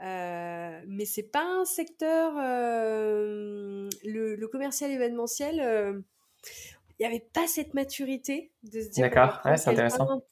Euh, 0.02 0.80
mais 0.88 1.04
c'est 1.04 1.22
pas 1.22 1.44
un 1.44 1.64
secteur, 1.64 2.34
euh, 2.36 3.88
le, 4.04 4.46
commercial 4.46 4.90
événementiel, 4.90 6.02
il 6.98 7.02
n'y 7.02 7.06
avait 7.06 7.24
pas 7.32 7.46
cette 7.46 7.74
maturité 7.74 8.52
de 8.64 8.80
se 8.80 8.88
dire. 8.88 9.08
D'accord, 9.08 9.40
ouais, 9.44 9.56
c'est 9.56 9.70
intéressant. 9.70 10.22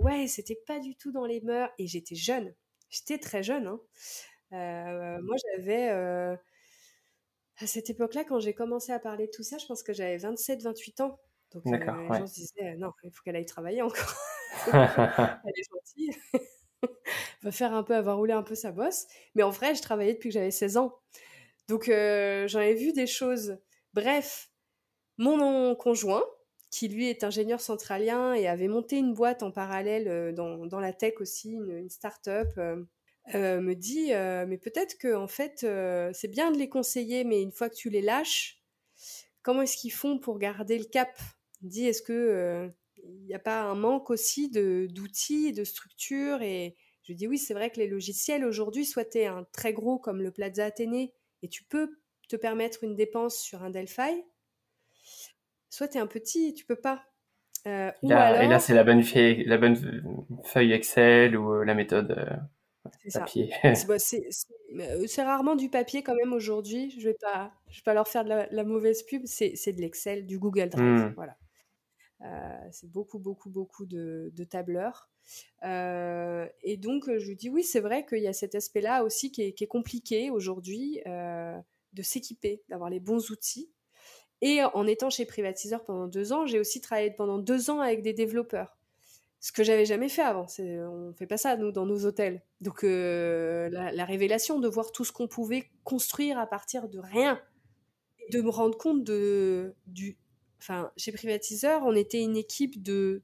ouais, 0.00 0.26
c'était 0.26 0.58
pas 0.66 0.78
du 0.78 0.96
tout 0.96 1.12
dans 1.12 1.26
les 1.26 1.40
mœurs. 1.42 1.70
Et 1.78 1.86
j'étais 1.86 2.14
jeune, 2.14 2.54
j'étais 2.88 3.18
très 3.18 3.42
jeune. 3.42 3.66
Hein. 3.66 5.20
moi, 5.22 5.36
j'avais 5.44 5.90
À 7.58 7.66
cette 7.66 7.88
époque-là, 7.90 8.24
quand 8.24 8.40
j'ai 8.40 8.54
commencé 8.54 8.92
à 8.92 8.98
parler 8.98 9.26
de 9.26 9.30
tout 9.30 9.42
ça, 9.42 9.58
je 9.58 9.66
pense 9.66 9.82
que 9.82 9.92
j'avais 9.92 10.16
27-28 10.16 11.02
ans. 11.02 11.20
Donc 11.52 11.64
les 11.66 11.78
gens 11.78 12.26
se 12.26 12.34
disaient, 12.34 12.76
non, 12.76 12.90
il 13.04 13.12
faut 13.12 13.22
qu'elle 13.22 13.36
aille 13.36 13.46
travailler 13.46 13.82
encore. 13.82 14.14
elle 14.72 15.52
est 15.56 15.68
gentille. 15.70 16.10
va 17.42 17.52
faire 17.52 17.74
un 17.74 17.82
peu, 17.82 17.94
avoir 17.94 18.16
roulé 18.16 18.32
un 18.32 18.42
peu 18.42 18.54
sa 18.54 18.72
bosse. 18.72 19.06
Mais 19.34 19.42
en 19.42 19.50
vrai, 19.50 19.74
je 19.74 19.82
travaillais 19.82 20.14
depuis 20.14 20.30
que 20.30 20.34
j'avais 20.34 20.50
16 20.50 20.76
ans. 20.78 20.94
Donc 21.68 21.84
j'en 21.86 22.60
ai 22.60 22.74
vu 22.74 22.92
des 22.92 23.06
choses. 23.06 23.58
Bref, 23.94 24.50
mon 25.18 25.74
conjoint, 25.76 26.24
qui 26.70 26.88
lui 26.88 27.08
est 27.08 27.22
ingénieur 27.22 27.60
centralien 27.60 28.34
et 28.34 28.48
avait 28.48 28.68
monté 28.68 28.98
une 28.98 29.14
boîte 29.14 29.42
en 29.42 29.52
parallèle 29.52 30.34
dans, 30.34 30.80
la 30.80 30.92
tech 30.92 31.14
aussi, 31.20 31.52
une, 31.52 31.88
start-up, 31.88 32.48
me 33.32 33.74
dit 33.74 34.08
Mais 34.48 34.58
peut-être 34.58 34.98
que 34.98 35.14
en 35.14 35.28
fait, 35.28 35.66
c'est 36.12 36.28
bien 36.28 36.50
de 36.50 36.58
les 36.58 36.68
conseiller, 36.68 37.24
mais 37.24 37.42
une 37.42 37.52
fois 37.52 37.68
que 37.68 37.74
tu 37.74 37.90
les 37.90 38.02
lâches, 38.02 38.62
comment 39.42 39.62
est-ce 39.62 39.76
qu'ils 39.76 39.92
font 39.92 40.18
pour 40.18 40.38
garder 40.38 40.78
le 40.78 40.84
cap? 40.84 41.18
Dit 41.62 41.86
Est-ce 41.86 42.02
que 42.02 42.70
il 43.06 43.24
n'y 43.26 43.34
a 43.34 43.38
pas 43.38 43.62
un 43.62 43.74
manque 43.74 44.10
aussi 44.10 44.50
d'outils, 44.50 45.52
de, 45.52 45.58
de 45.58 45.64
structures? 45.64 46.42
Et 46.42 46.76
je 47.04 47.12
dis 47.12 47.28
oui, 47.28 47.38
c'est 47.38 47.54
vrai 47.54 47.70
que 47.70 47.78
les 47.78 47.88
logiciels 47.88 48.44
aujourd'hui, 48.44 48.84
soit 48.84 49.04
tu 49.04 49.18
es 49.18 49.26
un 49.26 49.44
très 49.52 49.72
gros 49.72 49.98
comme 49.98 50.22
le 50.22 50.30
Plaza 50.30 50.64
Athénée 50.64 51.12
et 51.42 51.48
tu 51.48 51.64
peux 51.64 51.98
te 52.28 52.36
permettre 52.36 52.84
une 52.84 52.96
dépense 52.96 53.36
sur 53.36 53.62
un 53.62 53.70
Delphi, 53.70 54.24
soit 55.68 55.88
tu 55.88 55.98
es 55.98 56.00
un 56.00 56.06
petit 56.06 56.48
et 56.48 56.54
tu 56.54 56.64
peux 56.64 56.80
pas. 56.80 57.04
Euh, 57.66 57.90
et, 58.02 58.08
là, 58.08 58.58
c'est 58.58 58.74
la 58.74 58.84
bonne, 58.84 59.02
feuille, 59.02 59.44
la 59.44 59.58
bonne 59.58 59.76
feuille 60.44 60.72
Excel 60.72 61.36
ou 61.36 61.54
euh, 61.54 61.64
la 61.64 61.74
méthode 61.74 62.40
euh, 63.06 63.10
papier. 63.12 63.50
C'est 65.06 65.22
rarement 65.22 65.56
du 65.56 65.68
papier 65.70 66.02
quand 66.02 66.14
même 66.14 66.32
aujourd'hui. 66.32 66.94
Je 66.98 67.08
vais 67.08 67.16
pas, 67.20 67.52
je 67.68 67.78
vais 67.78 67.84
pas 67.84 67.94
leur 67.94 68.08
faire 68.08 68.24
de 68.24 68.30
la, 68.50 68.64
mauvaise 68.64 69.02
pub. 69.02 69.22
C'est 69.26 69.72
de 69.72 69.80
l'Excel, 69.80 70.26
du 70.26 70.38
Google 70.38 70.68
Drive. 70.68 70.84
Hmm. 70.84 71.14
Voilà. 71.14 71.36
c'est 72.70 72.90
beaucoup, 72.90 73.18
beaucoup, 73.18 73.50
beaucoup 73.50 73.86
de, 73.86 74.32
tableurs. 74.48 75.08
et 75.62 76.76
donc, 76.76 77.04
je 77.06 77.26
lui 77.26 77.36
dis 77.36 77.50
oui, 77.50 77.62
c'est 77.62 77.80
vrai 77.80 78.04
qu'il 78.06 78.22
y 78.22 78.28
a 78.28 78.32
cet 78.32 78.54
aspect-là 78.54 79.04
aussi 79.04 79.32
qui 79.32 79.42
est, 79.42 79.52
qui 79.52 79.64
est 79.64 79.68
compliqué 79.68 80.30
aujourd'hui 80.30 81.00
de 81.04 82.02
s'équiper, 82.02 82.62
d'avoir 82.68 82.90
les 82.90 83.00
bons 83.00 83.30
outils. 83.30 83.70
Et 84.40 84.62
en 84.62 84.86
étant 84.86 85.10
chez 85.10 85.24
Privatiseur 85.24 85.84
pendant 85.84 86.06
deux 86.06 86.32
ans, 86.32 86.44
j'ai 86.44 86.58
aussi 86.60 86.80
travaillé 86.80 87.10
pendant 87.10 87.38
deux 87.38 87.70
ans 87.70 87.80
avec 87.80 88.02
des 88.02 88.12
développeurs. 88.12 88.76
Ce 89.44 89.52
que 89.52 89.62
j'avais 89.62 89.84
jamais 89.84 90.08
fait 90.08 90.22
avant. 90.22 90.46
On 90.58 91.08
ne 91.08 91.12
fait 91.12 91.26
pas 91.26 91.36
ça, 91.36 91.56
nous, 91.56 91.70
dans 91.70 91.84
nos 91.84 92.06
hôtels. 92.06 92.42
Donc, 92.62 92.82
euh, 92.82 93.68
la, 93.68 94.04
révélation 94.06 94.58
de 94.58 94.68
voir 94.68 94.90
tout 94.90 95.04
ce 95.04 95.12
qu'on 95.12 95.28
pouvait 95.28 95.70
construire 95.84 96.38
à 96.38 96.46
partir 96.46 96.88
de 96.88 96.98
rien. 96.98 97.38
de 98.30 98.40
me 98.40 98.48
rendre 98.48 98.78
compte 98.78 99.04
de. 99.04 99.74
Du... 99.86 100.16
Enfin, 100.58 100.90
chez 100.96 101.12
Privatiseur, 101.12 101.82
on 101.84 101.94
était 101.94 102.22
une 102.22 102.38
équipe 102.38 102.82
de 102.82 103.22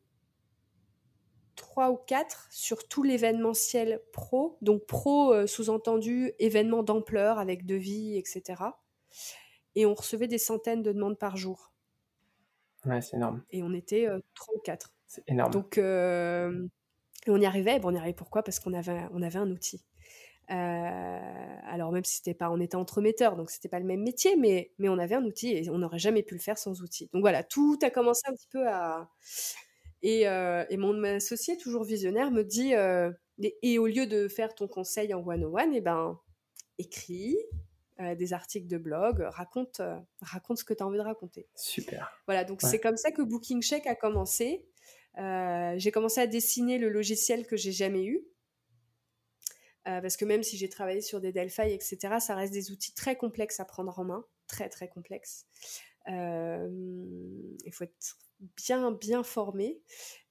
trois 1.57 1.91
ou 1.91 1.97
quatre 1.97 2.49
sur 2.51 2.87
tout 2.87 3.03
l'événementiel 3.03 4.03
pro. 4.13 4.59
Donc, 4.61 4.85
pro, 4.85 5.33
euh, 5.33 5.47
sous-entendu, 5.47 6.33
événement 6.39 6.83
d'ampleur 6.83 7.39
avec 7.39 7.65
devis, 7.65 8.19
etc 8.19 8.57
et 9.75 9.87
on 9.87 9.95
recevait 9.95 10.29
des 10.29 10.39
centaines 10.39 10.83
de 10.83 10.93
demandes 10.93 11.19
par 11.19 11.37
jour. 11.37 11.73
Ouais, 12.85 13.01
c'est 13.01 13.17
énorme. 13.17 13.43
Et 13.51 13.63
on 13.63 13.73
était 13.73 14.07
euh, 14.07 14.21
trois 14.35 14.55
ou 14.55 14.61
quatre. 14.61 14.93
C'est 15.11 15.25
énorme. 15.27 15.51
Donc, 15.51 15.77
euh, 15.77 16.69
on 17.27 17.41
y 17.41 17.45
arrivait. 17.45 17.81
Bon, 17.81 17.89
on 17.89 17.95
y 17.95 17.99
arrivait 17.99 18.15
pourquoi? 18.15 18.45
Parce 18.45 18.61
qu'on 18.61 18.73
avait, 18.75 19.03
on 19.13 19.23
avait 19.23 19.41
un 19.41 19.51
outil. 19.51 19.85
Euh, 20.51 21.55
alors 21.65 21.91
même 21.91 22.05
si 22.05 22.19
c'était 22.19 22.35
pas, 22.35 22.49
on 22.51 22.61
était 22.61 22.77
entremetteurs, 22.77 23.37
donc 23.37 23.51
c'était 23.51 23.69
pas 23.69 23.81
le 23.81 23.87
même 23.87 24.03
métier, 24.03 24.37
mais, 24.37 24.73
mais 24.79 24.89
on 24.89 24.99
avait 24.99 25.17
un 25.17 25.25
outil 25.25 25.49
et 25.49 25.69
on 25.69 25.79
n'aurait 25.79 25.99
jamais 25.99 26.23
pu 26.23 26.35
le 26.35 26.41
faire 26.41 26.59
sans 26.59 26.81
outil. 26.81 27.09
Donc 27.13 27.23
voilà, 27.23 27.43
tout 27.43 27.79
a 27.83 27.91
commencé 27.91 28.23
un 28.27 28.33
petit 28.33 28.49
peu 28.51 28.69
à... 28.69 29.11
Et, 30.03 30.23
et 30.23 30.77
mon 30.77 31.05
associé, 31.05 31.57
toujours 31.59 31.85
visionnaire, 31.85 32.31
me 32.31 32.43
dit, 32.43 32.73
et, 33.63 33.79
au 33.79 33.87
lieu 33.87 34.07
de 34.07 34.29
faire 34.29 34.55
ton 34.55 34.67
conseil 34.67 35.13
en 35.13 35.23
one-on-one, 35.27 35.75
eh 35.75 35.81
ben, 35.81 36.19
écris, 36.79 37.37
euh, 38.01 38.15
des 38.15 38.33
articles 38.33 38.67
de 38.67 38.79
blog, 38.79 39.21
raconte, 39.21 39.81
euh, 39.81 39.99
raconte 40.23 40.57
ce 40.57 40.65
que 40.65 40.73
tu 40.73 40.83
as 40.83 40.87
envie 40.87 40.97
de 40.97 41.03
raconter. 41.03 41.47
Super. 41.55 42.11
Voilà, 42.27 42.45
donc 42.45 42.63
c'est 42.63 42.81
comme 42.81 42.97
ça 42.97 43.11
que 43.11 43.21
Booking 43.21 43.61
Check 43.61 43.87
a 43.87 43.95
commencé. 43.95 44.65
Euh, 45.19 45.75
j'ai 45.77 45.91
commencé 45.91 46.21
à 46.21 46.27
dessiner 46.27 46.79
le 46.79 46.89
logiciel 46.89 47.47
que 47.47 47.57
j'ai 47.57 47.73
jamais 47.73 48.05
eu. 48.05 48.25
parce 49.85 50.17
que 50.17 50.25
même 50.25 50.45
si 50.45 50.57
j'ai 50.57 50.69
travaillé 50.69 51.01
sur 51.01 51.21
des 51.21 51.33
Delphi, 51.33 51.73
etc., 51.73 51.99
ça 52.21 52.37
reste 52.37 52.53
des 52.53 52.71
outils 52.71 52.95
très 52.95 53.17
complexes 53.17 53.59
à 53.61 53.65
prendre 53.65 53.99
en 53.99 54.05
main, 54.05 54.25
très 54.47 54.69
très 54.69 54.89
complexes. 54.89 55.47
il 56.07 57.71
faut 57.73 57.85
être 57.85 58.19
bien 58.57 58.93
bien 58.93 59.23
formé. 59.25 59.81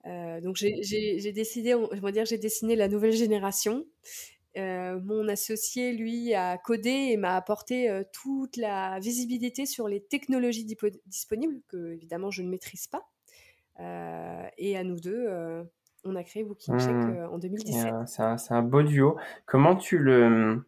donc 0.06 0.56
j'ai 0.56 1.32
décidé, 1.34 1.76
on 1.76 1.88
va 1.88 2.12
dire, 2.12 2.26
j'ai 2.26 2.38
dessiné 2.38 2.76
la 2.76 2.88
nouvelle 2.88 3.12
génération 3.12 3.86
euh, 4.58 5.00
mon 5.00 5.28
associé, 5.28 5.94
lui, 5.94 6.34
a 6.34 6.58
codé 6.58 6.90
et 6.90 7.18
m'a 7.18 7.36
apporté 7.36 7.90
euh, 7.90 8.04
toute 8.12 8.58
la 8.58 9.00
visibilité 9.00 9.66
sur 9.66 9.88
les 9.88 10.02
technologies 10.02 10.66
disponibles, 11.06 11.62
que 11.68 11.94
évidemment 11.94 12.32
je 12.32 12.42
ne 12.42 12.50
maîtrise 12.50 12.88
pas. 12.88 13.10
Euh, 13.80 14.48
et 14.58 14.78
à 14.78 14.84
nous 14.84 15.00
deux, 15.00 15.28
on 16.04 16.16
a 16.16 16.24
créé 16.24 16.44
Booking 16.44 16.78
Check 16.80 16.94
mmh. 16.94 17.28
en 17.32 17.38
2017. 17.38 17.94
C'est 18.06 18.54
un, 18.54 18.62
beau 18.62 18.84
duo. 18.84 19.18
Comment 19.46 19.76
tu 19.76 19.98
le, 19.98 20.66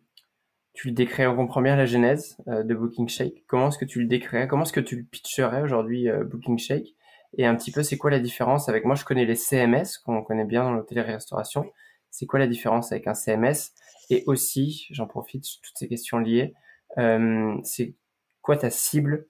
tu 0.73 0.87
le 0.87 0.93
décris 0.93 1.25
On 1.27 1.35
comprend 1.35 1.61
bien 1.61 1.75
la 1.75 1.85
genèse 1.85 2.37
de 2.47 2.73
Booking 2.73 3.07
Shake. 3.07 3.43
Comment 3.47 3.69
est-ce 3.69 3.77
que 3.77 3.85
tu 3.85 3.99
le 3.99 4.07
décrirais? 4.07 4.47
Comment 4.47 4.63
est-ce 4.63 4.73
que 4.73 4.79
tu 4.79 4.95
le 4.95 5.03
pitcherais 5.03 5.61
aujourd'hui, 5.61 6.07
Booking 6.25 6.57
Shake 6.57 6.95
Et 7.37 7.45
un 7.45 7.55
petit 7.55 7.71
peu, 7.71 7.83
c'est 7.83 7.97
quoi 7.97 8.11
la 8.11 8.19
différence 8.19 8.69
avec 8.69 8.85
moi 8.85 8.95
Je 8.95 9.05
connais 9.05 9.25
les 9.25 9.35
CMS 9.35 9.97
qu'on 10.05 10.23
connaît 10.23 10.45
bien 10.45 10.63
dans 10.63 10.71
l'hôtellerie-restauration. 10.71 11.71
C'est 12.11 12.25
quoi 12.25 12.39
la 12.39 12.47
différence 12.47 12.91
avec 12.91 13.07
un 13.07 13.13
CMS 13.13 13.71
Et 14.09 14.23
aussi, 14.27 14.85
j'en 14.91 15.07
profite, 15.07 15.45
toutes 15.63 15.77
ces 15.77 15.87
questions 15.87 16.19
liées, 16.19 16.53
euh, 16.97 17.57
c'est 17.63 17.95
quoi 18.41 18.57
ta 18.57 18.69
cible, 18.69 19.27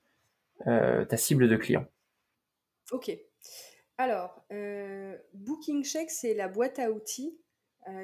euh, 0.67 1.05
ta 1.05 1.15
cible 1.15 1.47
de 1.47 1.55
client 1.55 1.85
Ok. 2.91 3.11
Alors, 4.01 4.43
euh, 4.51 5.15
Booking 5.35 5.83
Check, 5.83 6.09
c'est 6.09 6.33
la 6.33 6.47
boîte 6.47 6.79
à 6.79 6.89
outils 6.89 7.37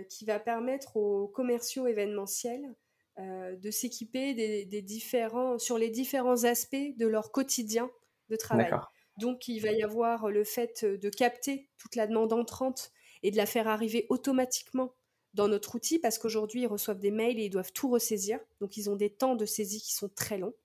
qui 0.09 0.25
va 0.25 0.39
permettre 0.39 0.97
aux 0.97 1.27
commerciaux 1.27 1.87
événementiels 1.87 2.75
de 3.17 3.71
s'équiper 3.71 4.35
des, 4.35 4.81
différents, 4.83 5.57
sur 5.57 5.79
les 5.79 5.89
différents 5.89 6.43
aspects 6.43 6.95
de 6.97 7.07
leur 7.07 7.31
quotidien 7.31 7.89
de 8.29 8.35
travail. 8.35 8.71
Donc, 9.17 9.47
il 9.47 9.59
va 9.59 9.71
y 9.71 9.81
avoir 9.81 10.29
le 10.29 10.43
fait 10.43 10.85
de 10.85 11.09
capter 11.09 11.67
toute 11.77 11.95
la 11.95 12.05
demande 12.05 12.31
entrante 12.31 12.91
et 13.23 13.31
de 13.31 13.37
la 13.37 13.47
faire 13.47 13.67
arriver 13.67 14.05
automatiquement 14.09 14.93
dans 15.33 15.47
notre 15.47 15.73
outil 15.75 15.97
parce 15.97 16.19
qu'aujourd'hui, 16.19 16.61
ils 16.61 16.67
reçoivent 16.67 16.99
des 16.99 17.11
mails 17.11 17.39
et 17.39 17.45
ils 17.45 17.49
doivent 17.49 17.73
tout 17.73 17.89
ressaisir. 17.89 18.39
Donc, 18.61 18.77
ils 18.77 18.89
ont 18.89 18.95
des 18.95 19.09
temps 19.09 19.35
de 19.35 19.45
saisie 19.45 19.81
qui 19.81 19.93
sont 19.93 20.09
très 20.09 20.37
longs. 20.37 20.55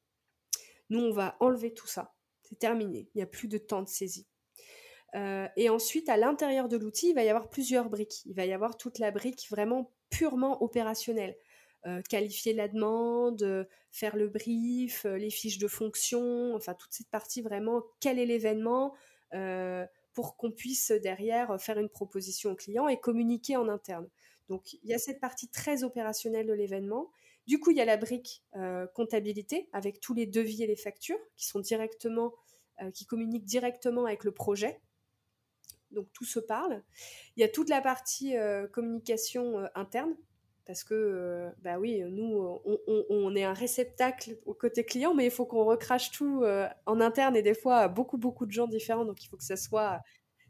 Nous, 0.90 1.00
on 1.00 1.12
va 1.12 1.36
enlever 1.40 1.72
tout 1.72 1.86
ça. 1.86 2.14
C'est 2.42 2.58
terminé. 2.58 3.08
Il 3.14 3.18
n'y 3.18 3.22
a 3.22 3.26
plus 3.26 3.48
de 3.48 3.56
temps 3.56 3.82
de 3.82 3.88
saisie. 3.88 4.26
Euh, 5.14 5.46
et 5.56 5.68
ensuite, 5.68 6.08
à 6.08 6.16
l'intérieur 6.16 6.68
de 6.68 6.76
l'outil, 6.76 7.10
il 7.10 7.14
va 7.14 7.24
y 7.24 7.28
avoir 7.28 7.48
plusieurs 7.48 7.90
briques. 7.90 8.22
Il 8.26 8.34
va 8.34 8.46
y 8.46 8.52
avoir 8.52 8.76
toute 8.76 8.98
la 8.98 9.10
brique 9.10 9.46
vraiment 9.50 9.90
purement 10.10 10.62
opérationnelle. 10.62 11.36
Euh, 11.86 12.00
qualifier 12.08 12.52
la 12.54 12.68
demande, 12.68 13.66
faire 13.90 14.16
le 14.16 14.28
brief, 14.28 15.04
euh, 15.04 15.16
les 15.16 15.30
fiches 15.30 15.58
de 15.58 15.66
fonction, 15.66 16.54
enfin 16.54 16.74
toute 16.74 16.92
cette 16.92 17.10
partie 17.10 17.42
vraiment, 17.42 17.82
quel 18.00 18.18
est 18.18 18.26
l'événement, 18.26 18.94
pour 20.12 20.36
qu'on 20.36 20.50
puisse 20.50 20.90
derrière 20.90 21.58
faire 21.58 21.78
une 21.78 21.88
proposition 21.88 22.50
au 22.50 22.54
client 22.54 22.86
et 22.86 23.00
communiquer 23.00 23.56
en 23.56 23.66
interne. 23.66 24.06
Donc 24.50 24.74
il 24.74 24.90
y 24.90 24.92
a 24.92 24.98
cette 24.98 25.20
partie 25.20 25.48
très 25.48 25.84
opérationnelle 25.84 26.46
de 26.46 26.52
l'événement. 26.52 27.10
Du 27.46 27.58
coup, 27.58 27.70
il 27.70 27.76
y 27.76 27.80
a 27.80 27.84
la 27.84 27.96
brique 27.96 28.42
euh, 28.56 28.86
comptabilité 28.94 29.68
avec 29.72 30.00
tous 30.00 30.14
les 30.14 30.26
devis 30.26 30.62
et 30.62 30.66
les 30.66 30.76
factures 30.76 31.18
qui 31.36 31.46
sont 31.46 31.60
directement, 31.60 32.32
euh, 32.82 32.90
qui 32.90 33.04
communiquent 33.04 33.44
directement 33.44 34.04
avec 34.04 34.24
le 34.24 34.32
projet. 34.32 34.80
Donc 35.92 36.06
tout 36.12 36.24
se 36.24 36.40
parle. 36.40 36.82
Il 37.36 37.40
y 37.40 37.44
a 37.44 37.48
toute 37.48 37.68
la 37.68 37.80
partie 37.80 38.36
euh, 38.36 38.66
communication 38.66 39.68
interne 39.74 40.14
parce 40.64 40.84
que, 40.84 40.94
euh, 40.94 41.50
bah 41.62 41.78
oui, 41.78 42.02
nous, 42.08 42.60
on, 43.10 43.34
est 43.34 43.42
un 43.42 43.52
réceptacle 43.52 44.38
au 44.46 44.54
côté 44.54 44.84
client, 44.84 45.12
mais 45.12 45.24
il 45.24 45.30
faut 45.30 45.44
qu'on 45.44 45.64
recrache 45.64 46.12
tout 46.12 46.42
euh, 46.44 46.68
en 46.86 47.00
interne 47.00 47.34
et 47.34 47.42
des 47.42 47.54
fois 47.54 47.88
beaucoup, 47.88 48.16
beaucoup 48.16 48.46
de 48.46 48.52
gens 48.52 48.68
différents. 48.68 49.04
Donc, 49.04 49.24
il 49.24 49.28
faut 49.28 49.36
que 49.36 49.44
ça 49.44 49.56
soit 49.56 50.00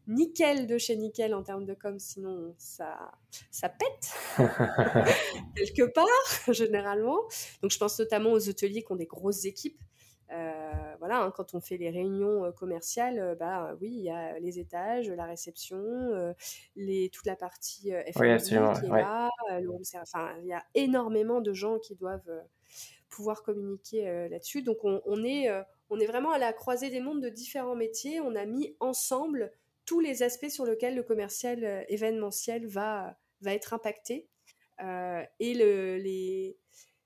nickel 0.06 0.66
de 0.66 0.76
chez 0.76 0.96
nickel 0.96 1.32
en 1.32 1.42
termes 1.42 1.64
de 1.64 1.74
com, 1.74 1.98
sinon 1.98 2.54
ça, 2.58 3.12
ça 3.50 3.70
pète 3.70 4.14
quelque 5.56 5.90
part, 5.92 6.06
généralement. 6.52 7.18
Donc, 7.62 7.70
je 7.70 7.78
pense 7.78 7.98
notamment 7.98 8.32
aux 8.32 8.48
hôteliers 8.48 8.82
qui 8.82 8.92
ont 8.92 8.96
des 8.96 9.06
grosses 9.06 9.46
équipes. 9.46 9.80
Voilà, 10.98 11.22
hein, 11.22 11.32
quand 11.34 11.54
on 11.54 11.60
fait 11.60 11.76
les 11.76 11.90
réunions 11.90 12.52
commerciales, 12.52 13.36
bah 13.38 13.76
oui, 13.80 13.88
il 13.88 14.04
y 14.04 14.10
a 14.10 14.38
les 14.38 14.58
étages, 14.58 15.10
la 15.10 15.26
réception, 15.26 16.34
les, 16.76 17.10
toute 17.10 17.26
la 17.26 17.36
partie 17.36 17.92
FMI 18.12 18.42
qui 18.42 18.54
est 18.54 18.88
là, 18.88 19.30
enfin, 20.00 20.34
il 20.40 20.46
y 20.46 20.52
a 20.52 20.64
énormément 20.74 21.40
de 21.40 21.52
gens 21.52 21.78
qui 21.78 21.94
doivent 21.94 22.42
pouvoir 23.08 23.42
communiquer 23.42 24.28
là-dessus. 24.30 24.62
Donc 24.62 24.78
on, 24.84 25.24
est, 25.24 25.48
on 25.90 25.98
est 25.98 26.06
vraiment 26.06 26.32
à 26.32 26.38
la 26.38 26.52
croisée 26.52 26.90
des 26.90 27.00
mondes 27.00 27.22
de 27.22 27.28
différents 27.28 27.76
métiers. 27.76 28.20
On 28.20 28.34
a 28.34 28.46
mis 28.46 28.76
ensemble 28.80 29.52
tous 29.84 30.00
les 30.00 30.22
aspects 30.22 30.48
sur 30.48 30.64
lesquels 30.64 30.94
le 30.94 31.02
commercial 31.02 31.84
événementiel 31.88 32.66
va, 32.66 33.18
va 33.40 33.52
être 33.54 33.74
impacté. 33.74 34.28
et 34.80 35.54
le, 35.54 35.96
les, 35.96 36.56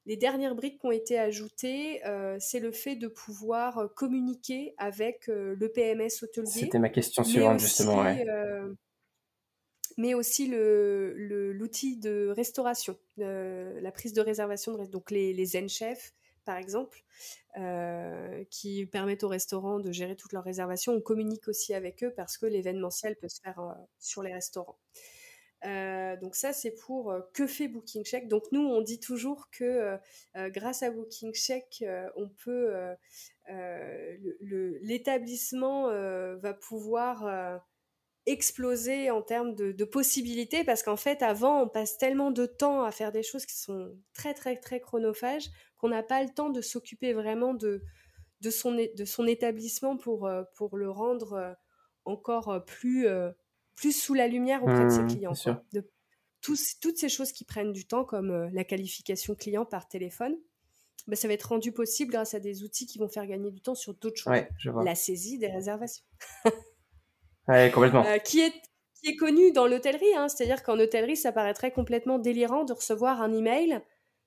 les 0.06 0.16
dernières 0.16 0.54
briques 0.54 0.78
qui 0.78 0.86
ont 0.86 0.92
été 0.92 1.18
ajoutées, 1.18 2.04
euh, 2.06 2.36
c'est 2.40 2.60
le 2.60 2.70
fait 2.70 2.94
de 2.94 3.08
pouvoir 3.08 3.78
euh, 3.78 3.88
communiquer 3.88 4.74
avec 4.78 5.28
euh, 5.28 5.56
le 5.58 5.68
PMS 5.68 6.22
hôtelier. 6.22 6.46
C'était 6.46 6.78
ma 6.78 6.88
question 6.88 7.24
suivante, 7.24 7.58
justement. 7.58 8.04
mais 9.98 10.14
aussi 10.14 10.46
l'outil 10.48 11.96
de 11.96 12.32
restauration, 12.36 12.96
la 13.16 13.90
prise 13.92 14.12
de 14.12 14.20
réservation, 14.20 14.76
donc 14.84 15.10
les, 15.10 15.32
les 15.32 15.46
Zen 15.46 15.68
Chefs, 15.68 16.14
par 16.44 16.58
exemple, 16.58 17.02
qui 18.50 18.86
permettent 18.86 19.24
aux 19.24 19.28
restaurants 19.28 19.80
de 19.80 19.90
gérer 19.90 20.14
toutes 20.14 20.34
leurs 20.34 20.44
réservations. 20.44 20.92
On 20.92 21.00
communique 21.00 21.48
aussi 21.48 21.72
avec 21.72 22.04
eux 22.04 22.12
parce 22.14 22.36
que 22.36 22.44
l'événementiel 22.44 23.16
peut 23.16 23.28
se 23.28 23.40
faire 23.40 23.74
sur 23.98 24.22
les 24.22 24.34
restaurants. 24.34 24.76
Euh, 25.64 26.16
donc 26.16 26.36
ça, 26.36 26.52
c'est 26.52 26.72
pour 26.72 27.10
euh, 27.10 27.20
que 27.32 27.46
fait 27.46 27.68
Booking 27.68 28.04
Check? 28.04 28.28
Donc 28.28 28.44
nous, 28.52 28.60
on 28.60 28.82
dit 28.82 29.00
toujours 29.00 29.48
que 29.50 29.98
euh, 30.36 30.50
grâce 30.50 30.82
à 30.82 30.90
Booking 30.90 31.32
Check, 31.32 31.84
on 32.16 32.28
peut 32.28 32.74
l'établissement 34.82 35.88
va 36.36 36.54
pouvoir 36.54 37.60
exploser 38.26 39.10
en 39.10 39.22
termes 39.22 39.54
de, 39.54 39.84
possibilités 39.84 40.64
parce 40.64 40.82
qu'en 40.82 40.96
fait, 40.96 41.22
avant, 41.22 41.62
on 41.62 41.68
passe 41.68 41.96
tellement 41.96 42.30
de 42.30 42.46
temps 42.46 42.82
à 42.82 42.90
faire 42.90 43.12
des 43.12 43.22
choses 43.22 43.46
qui 43.46 43.56
sont 43.56 43.96
très 44.14 44.34
très 44.34 44.56
très 44.56 44.80
chronophages 44.80 45.48
qu'on 45.78 45.88
n'a 45.88 46.02
pas 46.02 46.22
le 46.22 46.30
temps 46.30 46.50
de 46.50 46.60
s'occuper 46.60 47.12
vraiment 47.12 47.54
de 47.54 47.82
de 48.42 48.50
son, 48.50 48.72
de 48.72 49.04
son 49.06 49.26
établissement 49.26 49.96
pour, 49.96 50.30
pour 50.54 50.76
le 50.76 50.90
rendre 50.90 51.56
encore 52.04 52.64
plus 52.66 53.08
plus 53.76 53.92
sous 53.92 54.14
la 54.14 54.26
lumière 54.26 54.62
auprès 54.62 54.84
de 54.84 54.90
ses 54.90 55.02
mmh, 55.02 55.08
clients. 55.08 55.32
De, 55.72 55.88
toutes 56.40 56.96
ces 56.98 57.08
choses 57.08 57.32
qui 57.32 57.44
prennent 57.44 57.72
du 57.72 57.86
temps, 57.86 58.04
comme 58.04 58.30
euh, 58.30 58.48
la 58.52 58.64
qualification 58.64 59.34
client 59.34 59.64
par 59.64 59.88
téléphone, 59.88 60.36
bah, 61.06 61.16
ça 61.16 61.28
va 61.28 61.34
être 61.34 61.48
rendu 61.50 61.72
possible 61.72 62.12
grâce 62.12 62.34
à 62.34 62.40
des 62.40 62.62
outils 62.62 62.86
qui 62.86 62.98
vont 62.98 63.08
faire 63.08 63.26
gagner 63.26 63.50
du 63.50 63.60
temps 63.60 63.74
sur 63.74 63.94
d'autres 63.94 64.18
choses. 64.18 64.34
La 64.84 64.94
saisie 64.94 65.38
des 65.38 65.48
réservations. 65.48 66.04
ouais, 67.48 67.70
complètement. 67.72 68.04
Euh, 68.04 68.18
qui, 68.18 68.40
est, 68.40 68.52
qui 68.94 69.10
est 69.10 69.16
connu 69.16 69.52
dans 69.52 69.66
l'hôtellerie. 69.66 70.14
Hein. 70.16 70.28
C'est-à-dire 70.28 70.62
qu'en 70.62 70.78
hôtellerie, 70.78 71.16
ça 71.16 71.32
paraîtrait 71.32 71.70
complètement 71.70 72.18
délirant 72.18 72.64
de 72.64 72.72
recevoir 72.72 73.22
un 73.22 73.32
email 73.32 73.80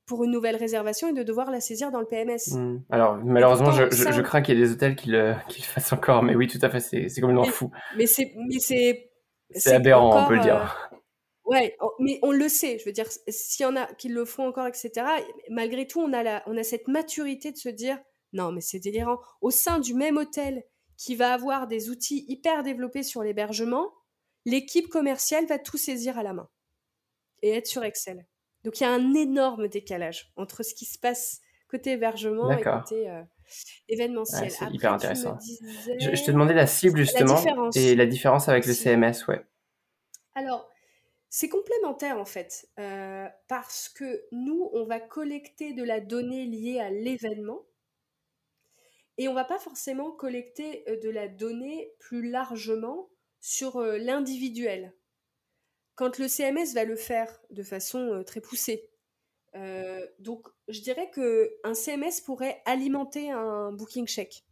pour 0.06 0.24
une 0.24 0.32
nouvelle 0.32 0.56
réservation 0.56 1.10
et 1.10 1.14
de 1.14 1.22
devoir 1.22 1.52
la 1.52 1.62
saisir 1.62 1.92
dans 1.92 2.00
le 2.00 2.08
PMS. 2.08 2.56
Mmh. 2.56 2.84
Alors, 2.90 3.18
malheureusement, 3.18 3.72
je, 3.72 3.92
je, 3.92 4.22
crains 4.22 4.42
qu'il 4.42 4.58
y 4.58 4.58
ait 4.58 4.66
des 4.66 4.72
hôtels 4.72 4.96
qui 4.96 5.10
le, 5.10 5.36
qui 5.50 5.62
le 5.62 5.68
fassent 5.68 5.94
encore, 5.94 6.24
mais 6.24 6.36
oui, 6.36 6.48
tout 6.48 6.58
à 6.64 6.70
fait, 6.70 6.80
c'est 6.80 7.22
complètement 7.22 7.44
fou. 7.44 7.72
Mais 7.96 8.08
c'est 8.08 9.09
c'est 9.56 9.74
aberrant, 9.74 10.24
on 10.24 10.28
peut 10.28 10.36
le 10.36 10.42
dire. 10.42 10.90
Euh, 10.94 10.98
ouais, 11.46 11.78
mais 12.00 12.20
on 12.22 12.32
le 12.32 12.50
sait. 12.50 12.78
Je 12.80 12.86
veux 12.86 12.92
dire, 12.92 13.08
s'il 13.28 13.64
y 13.64 13.68
en 13.68 13.76
a 13.76 13.86
qui 13.96 14.10
le 14.10 14.26
font 14.26 14.48
encore, 14.48 14.68
etc. 14.68 14.92
Malgré 15.50 15.88
tout, 15.88 16.00
on 16.00 16.14
a 16.14 16.24
la, 16.24 16.44
on 16.46 16.58
a 16.58 16.64
cette 16.64 16.88
maturité 16.88 17.52
de 17.52 17.58
se 17.58 17.70
dire, 17.70 17.98
non, 18.34 18.52
mais 18.52 18.62
c'est 18.62 18.80
délirant. 18.80 19.20
Au 19.42 19.52
sein 19.52 19.80
du 19.80 19.94
même 19.94 20.18
hôtel 20.18 20.64
qui 20.98 21.16
va 21.16 21.34
avoir 21.34 21.68
des 21.68 21.90
outils 21.90 22.26
hyper 22.28 22.64
développés 22.64 23.04
sur 23.04 23.24
l'hébergement, 23.24 23.92
l'équipe 24.46 24.90
commerciale 24.90 25.46
va 25.46 25.58
tout 25.58 25.78
saisir 25.78 26.18
à 26.18 26.24
la 26.24 26.34
main 26.34 26.50
et 27.42 27.52
être 27.52 27.68
sur 27.68 27.84
Excel. 27.84 28.26
Donc 28.64 28.80
il 28.80 28.84
y 28.84 28.86
a 28.86 28.92
un 28.92 29.14
énorme 29.14 29.68
décalage 29.68 30.32
entre 30.36 30.64
ce 30.64 30.74
qui 30.74 30.86
se 30.86 31.00
passe 31.00 31.40
côté 31.70 31.92
hébergement 31.92 32.52
et 32.52 32.62
côté 32.62 33.10
euh, 33.10 33.22
événementiel. 33.88 34.52
c'est 34.52 34.70
hyper 34.72 34.94
intéressant. 34.94 35.38
Je, 35.40 36.24
te 36.24 36.32
demandais 36.32 36.54
la 36.54 36.68
cible 36.68 37.00
justement 37.00 37.38
et 37.76 37.96
la 37.96 38.06
différence 38.06 38.50
avec 38.50 38.66
le 38.66 38.74
CMS, 38.74 39.28
ouais. 39.28 39.46
Alors, 40.36 40.70
c'est 41.30 41.50
complémentaire 41.50 42.18
en 42.18 42.26
fait, 42.26 42.68
euh, 42.80 43.28
parce 43.48 43.88
que 43.88 44.26
nous, 44.32 44.70
on 44.74 44.86
va 44.86 45.00
collecter 45.00 45.74
de 45.74 45.84
la 45.84 46.00
donnée 46.00 46.46
liée 46.46 46.80
à 46.80 46.90
l'événement 46.90 47.66
et 49.18 49.28
on 49.28 49.34
va 49.34 49.46
pas 49.46 49.60
forcément 49.60 50.12
collecter 50.12 50.84
euh, 50.90 51.00
de 51.00 51.10
la 51.10 51.28
donnée 51.28 51.92
plus 52.00 52.30
largement 52.30 53.10
sur 53.42 53.82
l'individuel. 53.82 54.94
Quand 55.96 56.18
le 56.18 56.28
CMS 56.28 56.74
va 56.74 56.84
le 56.84 56.96
faire 56.96 57.40
de 57.52 57.64
façon 57.64 58.22
très 58.26 58.42
poussée, 58.42 58.90
euh, 59.56 60.06
donc, 60.20 60.48
je 60.68 60.82
dirais 60.82 61.10
que 61.12 61.52
un 61.64 61.74
CMS 61.74 62.22
pourrait 62.24 62.62
alimenter 62.66 63.32
un 63.32 63.72
booking 63.72 64.08
check. 64.08 64.46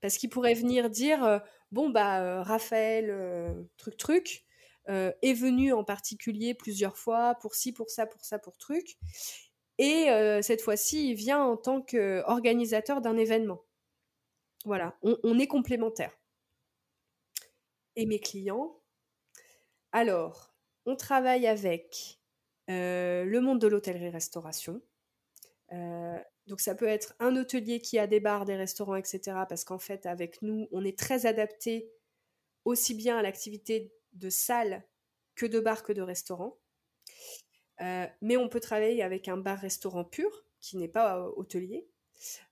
Parce 0.00 0.16
qu'il 0.16 0.30
pourrait 0.30 0.54
venir 0.54 0.90
dire 0.90 1.24
euh, 1.24 1.38
bon, 1.72 1.90
bah, 1.90 2.22
euh, 2.22 2.42
Raphaël, 2.42 3.66
truc, 3.76 3.96
truc, 3.96 4.44
est 4.86 5.34
venu 5.34 5.74
en 5.74 5.84
particulier 5.84 6.54
plusieurs 6.54 6.96
fois 6.96 7.34
pour 7.42 7.54
ci, 7.54 7.74
pour 7.74 7.90
ça, 7.90 8.06
pour 8.06 8.24
ça, 8.24 8.38
pour 8.38 8.56
truc. 8.56 8.96
Et 9.76 10.06
cette 10.40 10.62
fois-ci, 10.62 11.10
il 11.10 11.14
vient 11.14 11.42
en 11.42 11.58
tant 11.58 11.82
qu'organisateur 11.82 13.02
d'un 13.02 13.18
événement. 13.18 13.62
Voilà, 14.64 14.96
on, 15.02 15.18
on 15.24 15.38
est 15.38 15.46
complémentaires. 15.46 16.18
Et 17.96 18.06
mes 18.06 18.18
clients? 18.18 18.80
Alors, 19.92 20.54
on 20.86 20.96
travaille 20.96 21.46
avec 21.46 22.17
le 22.68 23.40
monde 23.40 23.60
de 23.60 23.66
l'hôtellerie-restauration. 23.66 24.80
Euh, 25.72 26.18
donc 26.46 26.60
ça 26.60 26.74
peut 26.74 26.86
être 26.86 27.14
un 27.18 27.36
hôtelier 27.36 27.80
qui 27.80 27.98
a 27.98 28.06
des 28.06 28.20
bars, 28.20 28.44
des 28.44 28.56
restaurants, 28.56 28.96
etc. 28.96 29.20
Parce 29.48 29.64
qu'en 29.64 29.78
fait, 29.78 30.06
avec 30.06 30.40
nous, 30.42 30.68
on 30.72 30.84
est 30.84 30.98
très 30.98 31.26
adapté 31.26 31.90
aussi 32.64 32.94
bien 32.94 33.18
à 33.18 33.22
l'activité 33.22 33.92
de 34.12 34.30
salle 34.30 34.84
que 35.34 35.46
de 35.46 35.60
bar 35.60 35.82
que 35.82 35.92
de 35.92 36.02
restaurant. 36.02 36.58
Euh, 37.80 38.06
mais 38.20 38.36
on 38.36 38.48
peut 38.48 38.60
travailler 38.60 39.02
avec 39.02 39.28
un 39.28 39.36
bar-restaurant 39.36 40.04
pur, 40.04 40.44
qui 40.60 40.76
n'est 40.76 40.88
pas 40.88 41.28
hôtelier. 41.36 41.86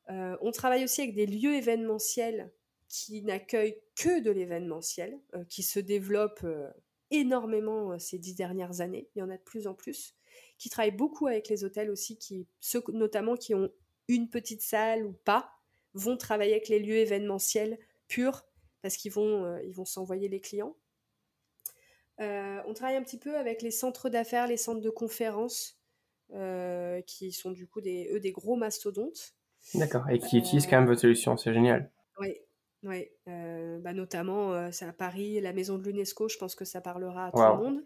on 0.08 0.52
travaille 0.52 0.84
aussi 0.84 1.02
avec 1.02 1.16
des 1.16 1.26
lieux 1.26 1.54
événementiels 1.54 2.52
qui 2.88 3.22
n'accueillent 3.22 3.80
que 3.96 4.20
de 4.20 4.30
l'événementiel, 4.30 5.18
qui 5.48 5.64
se 5.64 5.80
développent 5.80 6.46
énormément 7.10 7.92
euh, 7.92 7.98
ces 7.98 8.18
dix 8.18 8.34
dernières 8.34 8.80
années. 8.80 9.08
Il 9.14 9.20
y 9.20 9.22
en 9.22 9.30
a 9.30 9.36
de 9.36 9.42
plus 9.42 9.66
en 9.66 9.74
plus 9.74 10.14
qui 10.58 10.68
travaillent 10.68 10.90
beaucoup 10.90 11.26
avec 11.26 11.48
les 11.48 11.64
hôtels 11.64 11.90
aussi, 11.90 12.18
qui 12.18 12.46
ceux 12.60 12.82
notamment 12.88 13.36
qui 13.36 13.54
ont 13.54 13.70
une 14.08 14.28
petite 14.28 14.62
salle 14.62 15.04
ou 15.04 15.12
pas, 15.12 15.50
vont 15.94 16.16
travailler 16.16 16.52
avec 16.52 16.68
les 16.68 16.78
lieux 16.78 16.96
événementiels 16.96 17.78
purs 18.08 18.44
parce 18.82 18.96
qu'ils 18.96 19.12
vont 19.12 19.44
euh, 19.44 19.62
ils 19.64 19.74
vont 19.74 19.84
s'envoyer 19.84 20.28
les 20.28 20.40
clients. 20.40 20.76
Euh, 22.20 22.60
on 22.66 22.74
travaille 22.74 22.96
un 22.96 23.02
petit 23.02 23.18
peu 23.18 23.36
avec 23.36 23.62
les 23.62 23.70
centres 23.70 24.08
d'affaires, 24.08 24.46
les 24.46 24.56
centres 24.56 24.80
de 24.80 24.90
conférences, 24.90 25.78
qui 27.06 27.30
sont 27.30 27.52
du 27.52 27.68
coup 27.68 27.80
des, 27.80 28.10
eux 28.12 28.18
des 28.18 28.32
gros 28.32 28.56
mastodontes. 28.56 29.36
D'accord, 29.74 30.08
et 30.10 30.18
qui 30.18 30.38
utilisent 30.38 30.66
quand 30.66 30.78
même 30.78 30.86
votre 30.86 31.00
solution, 31.00 31.36
c'est 31.36 31.52
génial. 31.52 31.90
Oui, 32.18 32.36
oui, 32.82 33.08
euh, 33.28 33.78
bah 33.80 33.92
notamment 33.92 34.52
euh, 34.52 34.68
c'est 34.70 34.84
à 34.84 34.92
Paris, 34.92 35.40
la 35.40 35.52
maison 35.52 35.78
de 35.78 35.82
l'UNESCO, 35.82 36.28
je 36.28 36.38
pense 36.38 36.54
que 36.54 36.64
ça 36.64 36.80
parlera 36.80 37.26
à 37.26 37.30
tout 37.32 37.38
le 37.38 37.64
monde. 37.64 37.82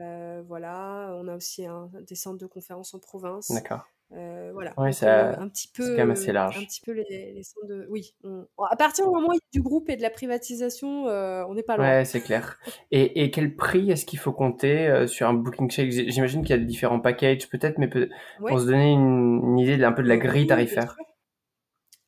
Euh, 0.00 0.42
voilà, 0.46 1.14
on 1.20 1.28
a 1.28 1.36
aussi 1.36 1.64
un, 1.64 1.90
des 2.06 2.14
centres 2.14 2.38
de 2.38 2.46
conférences 2.46 2.94
en 2.94 2.98
province. 2.98 3.52
D'accord. 3.52 3.86
voilà, 4.10 4.72
oui, 4.78 4.92
c'est 4.92 5.08
un 5.08 5.48
petit 5.48 5.68
peu, 5.68 5.90
quand 5.90 5.98
même 5.98 6.10
assez 6.12 6.32
large. 6.32 6.58
Un 6.58 6.64
petit 6.64 6.80
peu 6.80 6.92
les, 6.92 7.42
centres 7.42 7.66
de, 7.68 7.86
oui. 7.88 8.16
À 8.58 8.74
partir 8.74 9.06
du 9.06 9.14
moment 9.14 9.32
du 9.52 9.62
groupe 9.62 9.88
et 9.90 9.96
de 9.96 10.02
la 10.02 10.10
privatisation, 10.10 11.04
on 11.04 11.54
n'est 11.54 11.62
pas 11.62 11.76
loin. 11.76 11.98
Ouais, 11.98 12.04
c'est 12.04 12.20
clair. 12.20 12.58
Et, 12.90 13.22
et, 13.22 13.30
quel 13.30 13.54
prix 13.54 13.90
est-ce 13.90 14.06
qu'il 14.06 14.18
faut 14.18 14.32
compter 14.32 15.06
sur 15.06 15.28
un 15.28 15.34
booking 15.34 15.70
check 15.70 15.90
J'imagine 15.90 16.42
qu'il 16.42 16.56
y 16.56 16.58
a 16.58 16.62
différents 16.62 17.00
packages, 17.00 17.48
peut-être, 17.48 17.78
mais 17.78 17.88
peut 17.88 18.08
pour 18.38 18.58
se 18.58 18.64
donner 18.64 18.92
une, 18.92 19.58
idée 19.58 19.76
de, 19.76 19.84
un 19.84 19.92
peu 19.92 20.02
de 20.02 20.08
la 20.08 20.16
grille 20.16 20.46
tarifaire. 20.46 20.96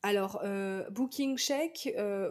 Alors, 0.02 0.40
euh, 0.44 0.88
Booking 0.90 1.36
Check 1.36 1.92
euh, 1.98 2.30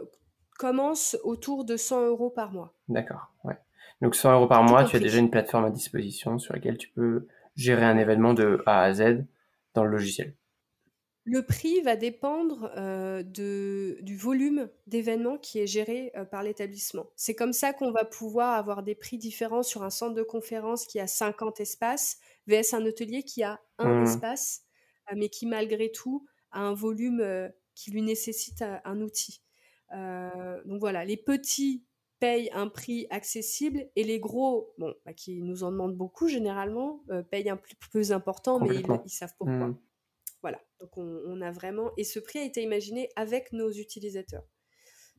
commence 0.58 1.18
autour 1.24 1.66
de 1.66 1.78
100 1.78 2.08
euros 2.08 2.30
par 2.30 2.52
mois. 2.52 2.74
D'accord, 2.88 3.34
ouais. 3.44 3.58
Donc 4.02 4.16
100 4.16 4.34
euros 4.34 4.48
par 4.48 4.64
mois, 4.64 4.84
tu 4.84 4.96
as 4.96 5.00
déjà 5.00 5.18
une 5.18 5.32
plateforme 5.32 5.66
à 5.66 5.70
disposition 5.70 6.40
sur 6.40 6.54
laquelle 6.54 6.78
tu 6.78 6.90
peux 6.90 7.28
gérer 7.56 7.84
un 7.84 7.98
événement 7.98 8.34
de 8.34 8.62
A 8.66 8.84
à 8.84 8.94
Z 8.94 9.26
dans 9.74 9.84
le 9.84 9.90
logiciel. 9.90 10.36
Le 11.24 11.42
prix 11.42 11.82
va 11.82 11.98
dépendre 11.98 12.72
euh, 12.78 13.22
de, 13.22 13.98
du 14.02 14.16
volume 14.16 14.70
d'événements 14.86 15.38
qui 15.38 15.60
est 15.60 15.68
géré 15.68 16.14
par 16.32 16.42
l'établissement. 16.42 17.08
C'est 17.16 17.36
comme 17.36 17.52
ça 17.52 17.74
qu'on 17.74 17.92
va 17.92 18.06
pouvoir 18.06 18.54
avoir 18.56 18.82
des 18.82 18.96
prix 18.96 19.18
différents 19.18 19.64
sur 19.64 19.84
un 19.84 19.90
centre 19.90 20.14
de 20.14 20.24
conférence 20.24 20.86
qui 20.86 21.00
a 21.00 21.08
50 21.08 21.60
espaces, 21.60 22.20
vs 22.48 22.74
un 22.74 22.86
hôtelier 22.86 23.24
qui 23.24 23.44
a 23.44 23.60
un 23.78 24.02
mmh. 24.02 24.04
espace, 24.04 24.62
mais 25.16 25.28
qui 25.28 25.48
malgré 25.48 25.92
tout 25.92 26.26
a 26.52 26.62
un 26.62 26.74
volume 26.74 27.52
qui 27.76 27.92
lui 27.92 28.02
nécessitent 28.02 28.64
un, 28.84 29.02
outil. 29.02 29.42
donc 29.92 30.80
voilà, 30.80 31.06
les 31.06 31.18
petits 31.18 31.86
payent 32.20 32.50
un 32.52 32.68
prix 32.68 33.06
accessible 33.12 33.88
et 33.96 34.04
les 34.04 34.20
gros, 34.20 34.74
bon, 34.80 34.96
bah, 35.06 35.14
qui 35.14 35.44
nous 35.44 35.64
en 35.64 35.72
demandent 35.72 35.96
beaucoup 35.96 36.28
généralement, 36.28 37.04
payent 37.30 37.50
un 37.50 37.58
plus, 37.58 37.76
plus 37.76 38.12
important, 38.12 38.60
mais 38.60 38.78
ils, 39.06 39.10
savent 39.10 39.36
pourquoi. 39.38 39.68
Mmh. 39.68 39.78
Voilà, 40.42 40.62
donc 40.80 40.98
on, 40.98 41.42
a 41.42 41.52
vraiment... 41.52 41.92
Et 41.98 42.04
ce 42.04 42.20
prix 42.20 42.40
a 42.40 42.44
été 42.44 42.62
imaginé 42.62 43.10
avec 43.16 43.52
nos 43.54 43.72
utilisateurs. 43.72 44.44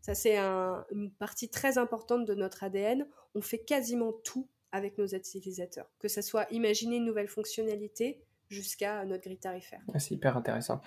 Ça, 0.00 0.14
c'est 0.14 0.38
une 0.38 1.12
partie 1.18 1.50
très 1.50 1.76
importante 1.76 2.24
de 2.24 2.34
notre 2.34 2.64
ADN. 2.64 3.06
On 3.34 3.42
fait 3.42 3.58
quasiment 3.58 4.12
tout 4.12 4.48
avec 4.70 4.98
nos 4.98 5.06
utilisateurs, 5.06 5.90
que 5.98 6.08
ce 6.08 6.22
soit 6.22 6.46
imaginer 6.52 6.96
une 6.96 7.04
nouvelle 7.04 7.28
fonctionnalité 7.28 8.22
jusqu'à 8.48 9.04
notre 9.04 9.24
grille 9.24 9.38
tarifaire. 9.38 9.80
Ah, 9.92 9.98
c'est 9.98 10.14
hyper 10.14 10.36
intéressant. 10.36 10.80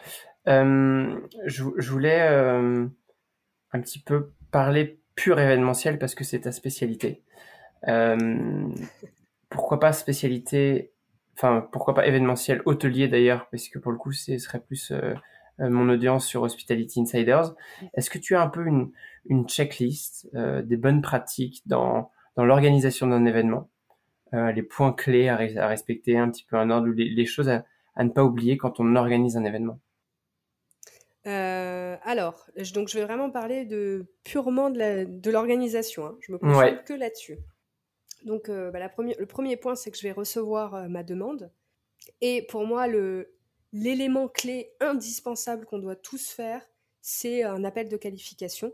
Euh, 0.47 1.19
je, 1.45 1.63
voulais 1.63 2.21
euh, 2.21 2.87
un 3.73 3.81
petit 3.81 3.99
peu 3.99 4.31
parler 4.51 4.99
pur 5.15 5.39
événementiel 5.39 5.99
parce 5.99 6.15
que 6.15 6.23
c'est 6.23 6.41
ta 6.41 6.51
spécialité. 6.51 7.21
Euh, 7.87 8.67
pourquoi 9.49 9.79
pas 9.79 9.91
spécialité 9.93 10.91
enfin 11.41 11.67
pourquoi 11.71 11.93
pas 11.93 12.07
événementiel 12.07 12.61
hôtelier 12.65 13.07
d'ailleurs, 13.07 13.47
parce 13.49 13.67
que 13.67 13.79
pour 13.79 13.91
le 13.91 13.97
coup 13.97 14.11
ce 14.11 14.37
serait 14.37 14.59
plus 14.59 14.91
euh, 14.91 15.13
euh, 15.59 15.69
mon 15.69 15.89
audience 15.89 16.25
sur 16.25 16.43
Hospitality 16.43 17.01
Insiders. 17.01 17.53
Est-ce 17.93 18.09
que 18.09 18.19
tu 18.19 18.35
as 18.35 18.41
un 18.41 18.47
peu 18.47 18.65
une, 18.65 18.91
une 19.25 19.47
checklist 19.47 20.29
euh, 20.35 20.61
des 20.61 20.77
bonnes 20.77 21.01
pratiques 21.01 21.63
dans, 21.65 22.11
dans 22.35 22.45
l'organisation 22.45 23.07
d'un 23.07 23.25
événement, 23.25 23.69
les 24.33 24.63
points 24.63 24.93
clés 24.93 25.27
à, 25.27 25.33
à, 25.33 25.67
respecter, 25.67 26.17
un 26.17 26.29
petit 26.29 26.45
peu 26.45 26.55
un 26.55 26.69
ordre, 26.69 26.87
les, 26.87 27.09
les 27.09 27.25
choses 27.25 27.49
à, 27.49 27.65
à, 27.95 28.03
ne 28.05 28.09
pas 28.09 28.23
oublier 28.23 28.55
quand 28.55 28.79
on 28.79 28.95
organise 28.95 29.35
un 29.35 29.43
événement? 29.43 29.77
Alors, 31.29 32.47
donc 32.73 32.89
je 32.89 32.97
vais 32.97 33.05
vraiment 33.05 33.29
parler 33.29 33.65
de 33.65 34.05
purement 34.23 34.69
de 34.69 35.29
l'organisation. 35.29 36.05
Hein. 36.05 36.17
Je 36.21 36.31
me 36.31 36.37
concentre 36.37 36.83
que 36.83 36.93
là-dessus. 36.93 37.37
Donc, 38.23 38.49
euh, 38.49 38.71
bah, 38.71 38.79
le 38.97 39.25
premier 39.25 39.57
point, 39.57 39.75
c'est 39.75 39.91
que 39.91 39.97
je 39.97 40.03
vais 40.03 40.11
recevoir 40.11 40.75
euh, 40.75 40.87
ma 40.87 41.03
demande. 41.03 41.51
Et 42.19 42.45
pour 42.47 42.65
moi, 42.65 42.87
l'élément 43.73 44.27
clé 44.27 44.71
indispensable 44.79 45.65
qu'on 45.65 45.79
doit 45.79 45.95
tous 45.95 46.29
faire, 46.29 46.61
c'est 47.01 47.43
un 47.43 47.63
appel 47.63 47.89
de 47.89 47.97
qualification. 47.97 48.71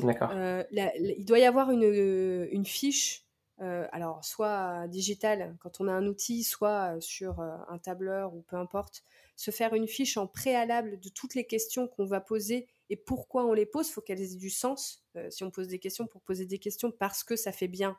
D'accord. 0.00 0.30
Euh, 0.34 0.64
il 0.72 1.24
doit 1.24 1.38
y 1.38 1.44
avoir 1.44 1.70
une, 1.70 2.64
fiche, 2.64 3.26
alors 3.58 4.24
soit 4.24 4.86
digitale 4.88 5.54
quand 5.60 5.80
on 5.80 5.88
a 5.88 5.92
un 5.92 6.06
outil, 6.06 6.44
soit 6.44 6.96
sur 7.00 7.40
un 7.40 7.78
tableur 7.78 8.34
ou 8.34 8.42
peu 8.42 8.56
importe, 8.56 9.04
se 9.36 9.50
faire 9.50 9.74
une 9.74 9.88
fiche 9.88 10.16
en 10.16 10.26
préalable 10.26 11.00
de 11.00 11.08
toutes 11.08 11.34
les 11.34 11.46
questions 11.46 11.88
qu'on 11.88 12.06
va 12.06 12.20
poser 12.20 12.68
et 12.90 12.96
pourquoi 12.96 13.44
on 13.46 13.52
les 13.52 13.66
pose. 13.66 13.88
Il 13.88 13.92
faut 13.92 14.02
qu'elles 14.02 14.20
aient 14.20 14.36
du 14.36 14.50
sens. 14.50 15.04
si 15.30 15.44
on 15.44 15.50
pose 15.50 15.68
des 15.68 15.78
questions 15.78 16.06
pour 16.06 16.22
poser 16.22 16.46
des 16.46 16.58
questions 16.58 16.90
parce 16.90 17.24
que 17.24 17.36
ça 17.36 17.52
fait 17.52 17.68
bien 17.68 17.96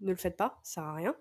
ne 0.00 0.10
le 0.10 0.16
faites 0.16 0.36
pas, 0.36 0.60
ça 0.62 0.74
sert 0.74 0.84
à 0.84 0.94
rien. 0.94 1.16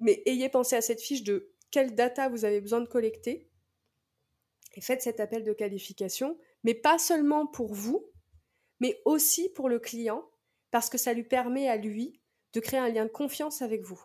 Mais 0.00 0.22
ayez 0.26 0.48
pensé 0.48 0.76
à 0.76 0.82
cette 0.82 1.00
fiche 1.00 1.22
de 1.22 1.52
quelle 1.70 1.94
data 1.94 2.28
vous 2.28 2.44
avez 2.44 2.60
besoin 2.60 2.80
de 2.80 2.88
collecter 2.88 3.48
et 4.74 4.80
faites 4.80 5.02
cet 5.02 5.20
appel 5.20 5.44
de 5.44 5.52
qualification, 5.52 6.38
mais 6.64 6.74
pas 6.74 6.98
seulement 6.98 7.46
pour 7.46 7.74
vous, 7.74 8.10
mais 8.80 9.00
aussi 9.04 9.50
pour 9.50 9.68
le 9.68 9.78
client, 9.78 10.28
parce 10.70 10.88
que 10.88 10.98
ça 10.98 11.12
lui 11.12 11.24
permet 11.24 11.68
à 11.68 11.76
lui 11.76 12.20
de 12.54 12.60
créer 12.60 12.80
un 12.80 12.88
lien 12.88 13.04
de 13.04 13.10
confiance 13.10 13.62
avec 13.62 13.82
vous. 13.82 14.02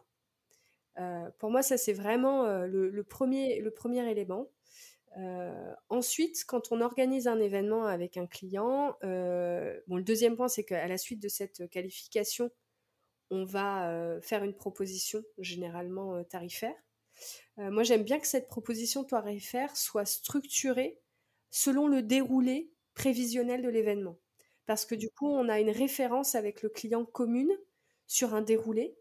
Euh, 1.00 1.30
pour 1.38 1.52
moi, 1.52 1.62
ça 1.62 1.78
c'est 1.78 1.94
vraiment 1.94 2.46
euh, 2.46 2.68
le, 2.68 3.04
premier, 3.04 3.62
élément. 4.10 4.50
Euh, 5.18 5.74
ensuite, 5.90 6.44
quand 6.46 6.72
on 6.72 6.82
organise 6.82 7.28
un 7.28 7.40
événement 7.40 7.86
avec 7.86 8.18
un 8.18 8.28
client, 8.28 8.98
bon, 9.02 9.96
le 9.96 10.04
deuxième 10.04 10.36
point, 10.36 10.48
c'est 10.48 10.64
qu'à 10.64 10.88
la 10.88 10.98
suite 10.98 11.22
de 11.22 11.28
cette 11.28 11.70
qualification, 11.70 12.52
on 13.30 13.44
va 13.44 14.20
faire 14.22 14.44
une 14.44 14.56
proposition 14.56 15.22
généralement 15.38 16.24
tarifaire. 16.24 16.76
moi, 17.58 17.84
j'aime 17.84 18.04
bien 18.04 18.20
que 18.20 18.28
cette 18.28 18.48
proposition 18.48 19.04
tarifaire 19.04 19.76
soit 19.76 20.06
structurée 20.06 21.02
selon 21.50 21.88
le 21.88 22.02
déroulé 22.02 22.72
prévisionnel 22.94 23.62
de 23.62 23.70
l'événement. 23.70 24.18
Parce 24.66 24.86
que 24.86 24.96
du 24.96 25.10
coup, 25.10 25.30
on 25.30 25.50
a 25.50 25.60
une 25.60 25.70
référence 25.70 26.36
avec 26.36 26.62
le 26.62 26.70
client 26.70 27.06
commune 27.06 27.52
sur 28.06 28.34
un 28.36 28.42
déroulé 28.42 28.98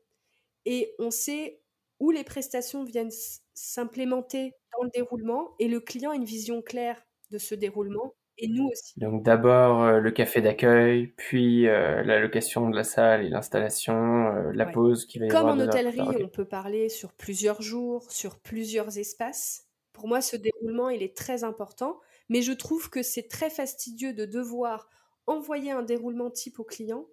et 0.65 0.95
on 0.99 1.11
sait 1.11 1.61
où 2.01 2.11
les 2.11 2.25
prestations 2.25 2.85
viennent 2.85 3.11
s'implémenter 3.55 4.53
dans 4.77 4.85
le 4.85 4.91
déroulement 4.91 5.55
et 5.59 5.69
le 5.69 5.81
client 5.81 6.11
a 6.11 6.15
une 6.15 6.25
vision 6.25 6.63
claire 6.63 7.03
de 7.31 7.39
ce 7.39 7.55
déroulement 7.55 8.15
et 8.39 8.49
nous 8.49 8.69
aussi. 8.69 8.99
Donc 8.99 9.23
d'abord 9.23 9.83
euh, 9.83 10.01
le 10.01 10.11
café 10.11 10.41
d'accueil, 10.41 11.09
puis 11.17 11.67
euh, 11.67 12.03
la 12.03 12.21
location 12.21 12.69
de 12.69 12.77
la 12.77 12.85
salle 12.85 13.25
et 13.25 13.29
l'installation, 13.29 14.27
euh, 14.27 14.53
la 14.53 14.67
pause 14.67 15.07
qui 15.07 15.19
va 15.19 15.27
y 15.27 15.29
Comme 15.29 15.49
en 15.49 15.59
hôtellerie, 15.59 16.01
on 16.23 16.29
peut 16.29 16.45
parler 16.45 16.89
sur 16.89 17.13
plusieurs 17.13 17.63
jours, 17.63 18.11
sur 18.11 18.39
plusieurs 18.39 18.99
espaces. 18.99 19.67
Pour 19.93 20.09
moi, 20.09 20.21
ce 20.21 20.37
déroulement, 20.37 20.91
il 20.91 21.03
est 21.03 21.17
très 21.17 21.45
important, 21.45 21.99
mais 22.29 22.43
je 22.43 22.53
trouve 22.53 22.91
que 22.91 23.03
c'est 23.03 23.29
très 23.29 23.49
fastidieux 23.49 24.13
de 24.13 24.27
devoir 24.27 24.91
envoyer 25.27 25.71
un 25.71 25.83
déroulement 25.83 26.31
type 26.31 26.61
au 26.61 26.65
client, 26.65 27.07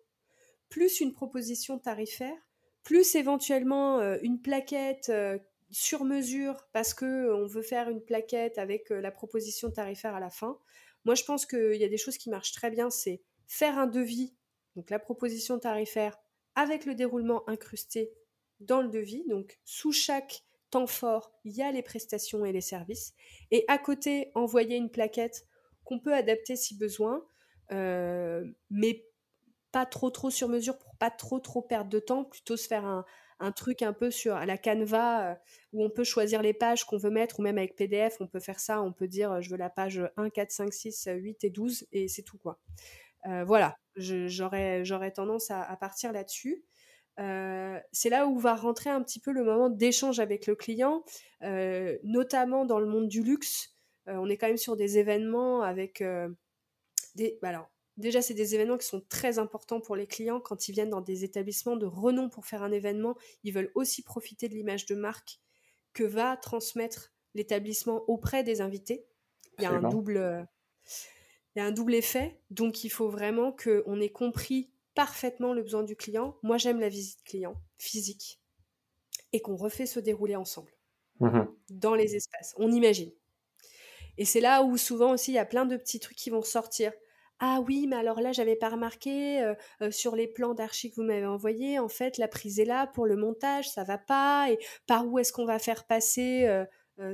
plus 0.69 0.99
une 0.99 1.13
proposition 1.13 1.79
tarifaire, 1.79 2.35
plus 2.83 3.15
éventuellement 3.15 4.01
une 4.21 4.41
plaquette 4.41 5.11
sur 5.71 6.03
mesure 6.03 6.67
parce 6.71 6.93
que 6.93 7.31
on 7.33 7.47
veut 7.47 7.61
faire 7.61 7.89
une 7.89 8.01
plaquette 8.01 8.57
avec 8.57 8.89
la 8.89 9.11
proposition 9.11 9.71
tarifaire 9.71 10.15
à 10.15 10.19
la 10.19 10.29
fin. 10.29 10.59
Moi, 11.05 11.15
je 11.15 11.23
pense 11.23 11.45
qu'il 11.45 11.75
y 11.75 11.83
a 11.83 11.89
des 11.89 11.97
choses 11.97 12.17
qui 12.17 12.29
marchent 12.29 12.53
très 12.53 12.69
bien, 12.69 12.89
c'est 12.89 13.21
faire 13.47 13.77
un 13.77 13.87
devis, 13.87 14.33
donc 14.75 14.89
la 14.89 14.99
proposition 14.99 15.59
tarifaire, 15.59 16.17
avec 16.55 16.85
le 16.85 16.95
déroulement 16.95 17.47
incrusté 17.49 18.11
dans 18.59 18.81
le 18.81 18.89
devis. 18.89 19.25
Donc, 19.27 19.59
sous 19.65 19.91
chaque 19.91 20.43
temps 20.69 20.87
fort, 20.87 21.31
il 21.43 21.53
y 21.53 21.61
a 21.61 21.71
les 21.71 21.83
prestations 21.83 22.45
et 22.45 22.51
les 22.51 22.61
services. 22.61 23.13
Et 23.51 23.65
à 23.67 23.77
côté, 23.77 24.31
envoyer 24.35 24.77
une 24.77 24.89
plaquette 24.89 25.45
qu'on 25.83 25.99
peut 25.99 26.13
adapter 26.13 26.55
si 26.55 26.77
besoin, 26.77 27.25
euh, 27.71 28.45
mais 28.69 29.05
pas 29.73 29.85
trop 29.85 30.09
trop 30.09 30.29
sur 30.29 30.47
mesure 30.47 30.77
pour 30.77 30.95
pas 30.95 31.11
trop 31.11 31.39
trop 31.39 31.61
perdre 31.61 31.89
de 31.89 31.99
temps, 31.99 32.23
plutôt 32.23 32.55
se 32.55 32.67
faire 32.67 32.85
un, 32.85 33.03
un 33.39 33.51
truc 33.51 33.81
un 33.81 33.91
peu 33.91 34.09
sur 34.09 34.35
la 34.35 34.57
Canva 34.57 35.31
euh, 35.31 35.35
où 35.73 35.83
on 35.83 35.89
peut 35.89 36.05
choisir 36.05 36.41
les 36.41 36.53
pages 36.53 36.85
qu'on 36.85 36.97
veut 36.97 37.09
mettre, 37.09 37.39
ou 37.39 37.43
même 37.43 37.57
avec 37.57 37.75
PDF, 37.75 38.17
on 38.21 38.27
peut 38.27 38.39
faire 38.39 38.59
ça, 38.59 38.81
on 38.81 38.93
peut 38.93 39.07
dire 39.07 39.41
je 39.41 39.49
veux 39.49 39.57
la 39.57 39.69
page 39.69 40.01
1, 40.15 40.29
4, 40.29 40.51
5, 40.51 40.73
6, 40.73 41.09
8 41.13 41.43
et 41.43 41.49
12, 41.49 41.87
et 41.91 42.07
c'est 42.07 42.23
tout 42.23 42.37
quoi. 42.37 42.59
Euh, 43.25 43.43
voilà, 43.43 43.77
j'aurais 43.95 45.11
tendance 45.13 45.51
à, 45.51 45.75
partir 45.77 46.11
là-dessus. 46.13 46.63
Euh, 47.19 47.79
c'est 47.91 48.09
là 48.09 48.27
où 48.27 48.39
va 48.39 48.55
rentrer 48.55 48.89
un 48.89 49.01
petit 49.01 49.19
peu 49.19 49.31
le 49.31 49.43
moment 49.43 49.69
d'échange 49.69 50.19
avec 50.19 50.47
le 50.47 50.55
client, 50.55 51.03
notamment 52.03 52.65
dans 52.65 52.79
le 52.79 52.85
monde 52.85 53.07
du 53.07 53.23
luxe. 53.23 53.75
on 54.07 54.29
est 54.29 54.37
quand 54.37 54.47
même 54.47 54.57
sur 54.57 54.75
des 54.77 54.97
événements 54.97 55.61
avec 55.61 56.03
des. 57.15 57.39
Bah 57.41 57.49
alors, 57.49 57.72
Déjà, 57.97 58.21
c'est 58.21 58.33
des 58.33 58.55
événements 58.55 58.77
qui 58.77 58.87
sont 58.87 59.01
très 59.07 59.37
importants 59.37 59.79
pour 59.79 59.95
les 59.95 60.07
clients. 60.07 60.39
Quand 60.39 60.67
ils 60.67 60.71
viennent 60.71 60.89
dans 60.89 61.01
des 61.01 61.23
établissements 61.23 61.75
de 61.75 61.85
renom 61.85 62.29
pour 62.29 62.45
faire 62.45 62.63
un 62.63 62.71
événement, 62.71 63.15
ils 63.43 63.53
veulent 63.53 63.71
aussi 63.75 64.01
profiter 64.01 64.49
de 64.49 64.55
l'image 64.55 64.85
de 64.85 64.95
marque 64.95 65.39
que 65.93 66.03
va 66.03 66.35
transmettre 66.37 67.13
l'établissement 67.35 68.03
auprès 68.09 68.43
des 68.43 68.61
invités. 68.61 69.05
Il 69.59 69.63
y 69.63 69.67
a 69.67 69.71
un 69.71 69.89
double, 69.89 70.47
il 71.55 71.59
y 71.59 71.61
a 71.61 71.65
un 71.65 71.71
double 71.71 71.93
effet. 71.93 72.41
Donc, 72.49 72.83
il 72.83 72.89
faut 72.89 73.09
vraiment 73.09 73.51
qu'on 73.51 73.99
ait 73.99 74.11
compris 74.11 74.71
parfaitement 74.95 75.53
le 75.53 75.61
besoin 75.61 75.83
du 75.83 75.95
client. 75.95 76.37
Moi, 76.41 76.57
j'aime 76.57 76.79
la 76.79 76.89
visite 76.89 77.23
client 77.23 77.55
physique 77.77 78.41
et 79.33 79.41
qu'on 79.41 79.55
refait 79.55 79.85
se 79.85 79.99
dérouler 79.99 80.35
ensemble 80.35 80.71
mmh 81.19 81.41
dans 81.69 81.95
les 81.95 82.15
espaces. 82.15 82.53
On 82.57 82.71
imagine. 82.71 83.11
Et 84.17 84.25
c'est 84.25 84.41
là 84.41 84.63
où 84.63 84.77
souvent 84.77 85.11
aussi 85.13 85.31
il 85.31 85.35
y 85.35 85.39
a 85.39 85.45
plein 85.45 85.65
de 85.65 85.75
petits 85.75 85.99
trucs 85.99 86.17
qui 86.17 86.29
vont 86.29 86.43
sortir. 86.43 86.93
Ah 87.39 87.59
oui, 87.67 87.87
mais 87.87 87.97
alors 87.97 88.21
là, 88.21 88.31
j'avais 88.31 88.55
pas 88.55 88.69
remarqué 88.69 89.53
sur 89.91 90.15
les 90.15 90.27
plans 90.27 90.53
d'archi 90.53 90.89
que 90.89 90.95
vous 90.95 91.03
m'avez 91.03 91.25
envoyés. 91.25 91.77
En 91.79 91.89
fait, 91.89 92.17
la 92.17 92.27
prise 92.27 92.59
est 92.59 92.65
là 92.65 92.87
pour 92.87 93.05
le 93.05 93.17
montage, 93.17 93.69
ça 93.69 93.83
va 93.83 93.97
pas. 93.97 94.49
Et 94.49 94.59
par 94.87 95.05
où 95.07 95.19
est-ce 95.19 95.33
qu'on 95.33 95.45
va 95.45 95.59
faire 95.59 95.85
passer 95.85 96.63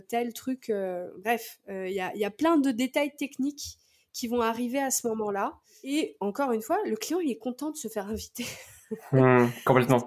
tel 0.07 0.33
truc 0.33 0.71
Bref, 1.17 1.59
il 1.67 1.91
y 1.91 2.25
a, 2.25 2.31
plein 2.31 2.57
de 2.57 2.69
détails 2.69 3.15
techniques 3.17 3.79
qui 4.13 4.27
vont 4.27 4.41
arriver 4.41 4.79
à 4.79 4.91
ce 4.91 5.07
moment-là. 5.07 5.57
Et 5.83 6.17
encore 6.19 6.51
une 6.51 6.61
fois, 6.61 6.77
le 6.85 6.95
client, 6.95 7.19
il 7.19 7.31
est 7.31 7.37
content 7.37 7.71
de 7.71 7.77
se 7.77 7.87
faire 7.87 8.07
inviter. 8.07 8.45
Mmh, 9.11 9.47
complètement. 9.65 9.99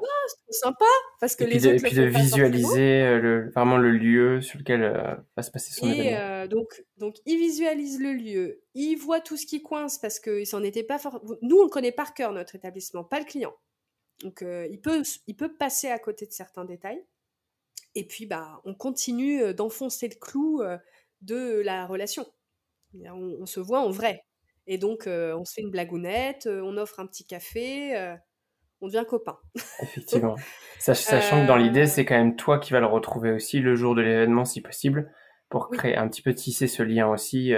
c'est 0.49 0.59
sympa 0.59 0.85
parce 1.21 1.37
que 1.37 1.45
et 1.45 1.47
les 1.47 1.59
puis 1.59 1.69
de, 1.69 1.75
et 1.75 1.77
puis 1.77 1.95
de 1.95 2.03
visualiser 2.03 3.03
euh, 3.03 3.21
le, 3.21 3.51
vraiment 3.51 3.77
le 3.77 3.93
lieu 3.93 4.41
sur 4.41 4.59
lequel 4.59 4.83
euh, 4.83 5.15
va 5.37 5.43
se 5.45 5.53
passer 5.53 5.73
son 5.73 5.89
et 5.89 6.17
euh, 6.17 6.49
donc, 6.49 6.85
donc, 6.97 7.17
il 7.25 7.39
visualise 7.39 8.01
le 8.01 8.13
lieu, 8.13 8.63
il 8.75 8.97
voit 8.97 9.21
tout 9.21 9.37
ce 9.37 9.47
qui 9.47 9.63
coince 9.63 9.99
parce 9.99 10.19
qu'il 10.19 10.47
s'en 10.47 10.65
était 10.65 10.83
pas 10.83 10.99
fort. 10.99 11.23
Nous, 11.43 11.57
on 11.57 11.63
le 11.63 11.69
connaît 11.69 11.93
par 11.93 12.13
cœur, 12.15 12.33
notre 12.33 12.57
établissement, 12.57 13.05
pas 13.05 13.21
le 13.21 13.25
client. 13.25 13.55
Donc, 14.23 14.45
il, 14.45 14.81
peut, 14.81 15.03
il 15.27 15.37
peut 15.37 15.53
passer 15.53 15.89
à 15.89 15.99
côté 15.99 16.27
de 16.27 16.33
certains 16.33 16.65
détails. 16.65 17.05
Et 17.95 18.07
puis, 18.07 18.27
bah, 18.27 18.61
on 18.65 18.75
continue 18.75 19.53
d'enfoncer 19.55 20.09
le 20.09 20.15
clou 20.15 20.63
de 21.23 21.61
la 21.61 21.87
relation. 21.87 22.25
On, 22.95 23.47
se 23.47 23.59
voit 23.59 23.81
en 23.81 23.91
vrai. 23.91 24.25
Et 24.67 24.79
donc, 24.79 25.05
on 25.07 25.45
se 25.45 25.55
fait 25.55 25.63
une 25.63 25.71
blagounette, 25.71 26.47
on 26.47 26.77
offre 26.77 27.01
un 27.01 27.07
petit 27.07 27.27
café, 27.27 28.17
on 28.83 28.89
devient 28.89 29.05
copains. 29.09 29.39
Effectivement. 29.81 30.37
Sachant 30.79 31.43
que 31.43 31.47
dans 31.47 31.57
l'idée, 31.57 31.87
c'est 31.87 32.05
quand 32.05 32.17
même 32.17 32.37
toi 32.37 32.59
qui 32.59 32.73
vas 32.73 32.81
le 32.81 32.87
retrouver 32.87 33.33
aussi 33.33 33.61
le 33.61 33.75
jour 33.77 33.95
de 33.95 34.03
l'événement, 34.03 34.45
si 34.45 34.61
possible, 34.61 35.11
pour 35.49 35.71
créer 35.71 35.97
un 35.97 36.09
petit 36.09 36.23
peu 36.23 36.35
tisser 36.35 36.67
ce 36.67 36.83
lien 36.83 37.09
aussi 37.09 37.55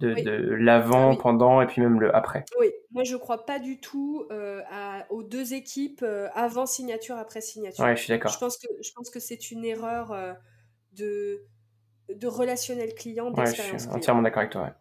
de, 0.00 0.54
l'avant, 0.54 1.16
pendant 1.16 1.60
et 1.60 1.66
puis 1.66 1.82
même 1.82 2.00
le 2.00 2.14
après. 2.14 2.44
Oui, 2.58 2.70
moi 2.90 3.04
je 3.04 3.16
crois 3.16 3.44
pas 3.44 3.58
du 3.58 3.80
tout 3.80 4.26
euh, 4.30 4.62
aux 5.10 5.22
deux 5.22 5.54
équipes 5.54 6.02
euh, 6.02 6.28
avant 6.34 6.66
signature, 6.66 7.16
après 7.16 7.40
signature. 7.40 7.84
Ouais, 7.84 7.96
je 7.96 8.02
suis 8.02 8.10
d'accord. 8.10 8.32
Je 8.32 8.38
pense 8.38 8.56
que, 8.56 8.66
je 8.82 8.90
pense 8.94 9.10
que 9.10 9.20
c'est 9.20 9.50
une 9.50 9.64
erreur 9.64 10.12
euh, 10.12 10.32
de, 10.92 11.44
de 12.14 12.26
relationnel 12.26 12.94
client, 12.94 13.30
d'expérience 13.30 13.72
ouais, 13.72 13.78
je 13.78 13.84
suis 13.84 13.92
entièrement 13.92 14.22
d'accord 14.22 14.40
avec 14.40 14.52
toi. 14.52 14.74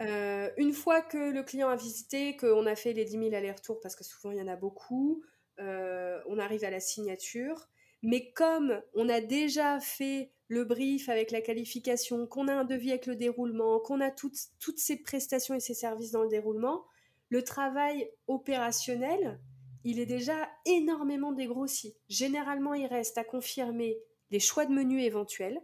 Une 0.00 0.72
fois 0.72 1.00
que 1.00 1.32
le 1.32 1.42
client 1.42 1.68
a 1.68 1.76
visité, 1.76 2.36
qu'on 2.36 2.66
a 2.66 2.76
fait 2.76 2.92
les 2.92 3.04
10 3.04 3.12
000 3.12 3.34
allers-retours, 3.34 3.80
parce 3.80 3.96
que 3.96 4.04
souvent 4.04 4.30
il 4.32 4.38
y 4.38 4.42
en 4.42 4.48
a 4.48 4.56
beaucoup, 4.56 5.22
on 5.58 6.38
arrive 6.38 6.64
à 6.64 6.70
la 6.70 6.80
signature. 6.80 7.68
Mais 8.02 8.30
comme 8.30 8.80
on 8.94 9.08
a 9.08 9.20
déjà 9.20 9.80
fait 9.80 10.30
le 10.46 10.64
brief 10.64 11.08
avec 11.08 11.32
la 11.32 11.40
qualification, 11.40 12.28
qu'on 12.28 12.46
a 12.46 12.54
un 12.54 12.64
devis 12.64 12.90
avec 12.90 13.06
le 13.06 13.16
déroulement, 13.16 13.80
qu'on 13.80 14.00
a 14.00 14.12
toutes, 14.12 14.38
toutes 14.60 14.78
ces 14.78 15.02
prestations 15.02 15.54
et 15.54 15.60
ces 15.60 15.74
services 15.74 16.12
dans 16.12 16.22
le 16.22 16.28
déroulement, 16.28 16.84
le 17.28 17.42
travail 17.42 18.08
opérationnel, 18.28 19.40
il 19.84 19.98
est 19.98 20.06
déjà 20.06 20.48
énormément 20.64 21.32
dégrossi. 21.32 21.96
Généralement, 22.08 22.74
il 22.74 22.86
reste 22.86 23.18
à 23.18 23.24
confirmer 23.24 23.98
les 24.30 24.40
choix 24.40 24.64
de 24.64 24.72
menus 24.72 25.02
éventuels, 25.02 25.60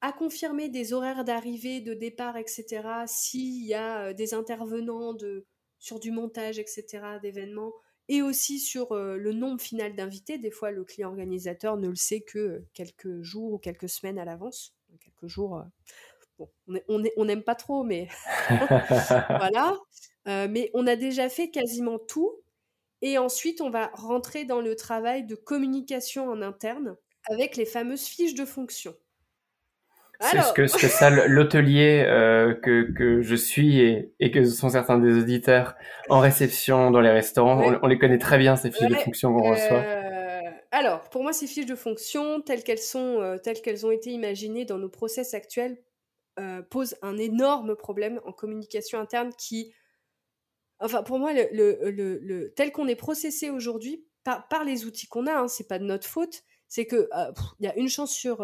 à 0.00 0.12
confirmer 0.12 0.68
des 0.68 0.92
horaires 0.92 1.24
d'arrivée, 1.24 1.80
de 1.80 1.94
départ, 1.94 2.36
etc. 2.36 2.82
S'il 3.06 3.64
y 3.66 3.74
a 3.74 4.06
euh, 4.06 4.12
des 4.14 4.34
intervenants 4.34 5.14
de, 5.14 5.44
sur 5.78 6.00
du 6.00 6.10
montage, 6.10 6.58
etc., 6.58 7.18
d'événements, 7.22 7.72
et 8.10 8.22
aussi 8.22 8.58
sur 8.58 8.90
euh, 8.90 9.16
le 9.16 9.32
nombre 9.32 9.60
final 9.60 9.94
d'invités. 9.94 10.36
Des 10.36 10.50
fois, 10.50 10.72
le 10.72 10.84
client 10.84 11.10
organisateur 11.10 11.76
ne 11.76 11.88
le 11.88 11.94
sait 11.94 12.20
que 12.20 12.64
quelques 12.74 13.22
jours 13.22 13.52
ou 13.52 13.58
quelques 13.58 13.88
semaines 13.88 14.18
à 14.18 14.24
l'avance. 14.24 14.74
Quelques 15.00 15.28
jours, 15.28 15.58
euh, 15.58 15.62
bon, 16.66 16.80
on 17.16 17.24
n'aime 17.24 17.44
pas 17.44 17.54
trop, 17.54 17.84
mais 17.84 18.08
voilà. 18.48 19.78
Euh, 20.26 20.48
mais 20.50 20.72
on 20.74 20.88
a 20.88 20.96
déjà 20.96 21.28
fait 21.28 21.50
quasiment 21.50 22.00
tout. 22.00 22.32
Et 23.00 23.16
ensuite, 23.16 23.60
on 23.60 23.70
va 23.70 23.92
rentrer 23.94 24.44
dans 24.44 24.60
le 24.60 24.74
travail 24.74 25.24
de 25.24 25.36
communication 25.36 26.28
en 26.28 26.42
interne 26.42 26.96
avec 27.30 27.56
les 27.56 27.64
fameuses 27.64 28.06
fiches 28.06 28.34
de 28.34 28.44
fonction. 28.44 28.94
C'est 30.20 30.42
ce 30.42 30.52
que, 30.52 30.66
ce 30.66 30.76
que 30.76 30.86
ça, 30.86 31.08
l'hôtelier 31.08 32.04
euh, 32.06 32.54
que, 32.54 32.92
que 32.92 33.22
je 33.22 33.34
suis 33.34 33.80
et, 33.80 34.12
et 34.20 34.30
que 34.30 34.44
sont 34.44 34.68
certains 34.68 34.98
des 34.98 35.18
auditeurs 35.18 35.76
en 36.10 36.20
réception 36.20 36.90
dans 36.90 37.00
les 37.00 37.10
restaurants, 37.10 37.78
on, 37.82 37.86
les 37.86 37.98
connaît 37.98 38.18
très 38.18 38.36
bien, 38.36 38.54
ces 38.56 38.70
fiches 38.70 38.88
de 38.88 38.96
fonction 38.96 39.32
qu'on 39.32 39.50
reçoit. 39.50 39.78
Euh, 39.78 40.40
alors, 40.72 41.08
pour 41.08 41.22
moi, 41.22 41.32
ces 41.32 41.46
fiches 41.46 41.66
de 41.66 41.74
fonction, 41.74 42.42
telles 42.42 42.62
qu'elles 42.62 42.78
sont, 42.78 43.20
euh, 43.20 43.38
telles 43.38 43.62
qu'elles 43.62 43.86
ont 43.86 43.90
été 43.90 44.10
imaginées 44.10 44.66
dans 44.66 44.78
nos 44.78 44.90
process 44.90 45.34
actuels, 45.34 45.78
posent 46.70 46.96
un 47.02 47.18
énorme 47.18 47.76
problème 47.76 48.18
en 48.24 48.32
communication 48.32 48.98
interne 48.98 49.30
qui, 49.36 49.74
enfin, 50.78 51.02
pour 51.02 51.18
moi, 51.18 51.34
le, 51.34 51.48
le, 51.52 52.18
le, 52.22 52.54
tel 52.54 52.72
qu'on 52.72 52.88
est 52.88 52.96
processé 52.96 53.50
aujourd'hui 53.50 54.06
par, 54.24 54.48
par, 54.48 54.64
les 54.64 54.86
outils 54.86 55.06
qu'on 55.06 55.26
a, 55.26 55.34
hein, 55.34 55.48
c'est 55.48 55.68
pas 55.68 55.78
de 55.78 55.84
notre 55.84 56.06
faute, 56.06 56.42
c'est 56.66 56.86
que 56.86 57.10
il 57.58 57.66
y 57.66 57.68
a 57.68 57.76
une 57.76 57.90
chance 57.90 58.14
sur 58.14 58.42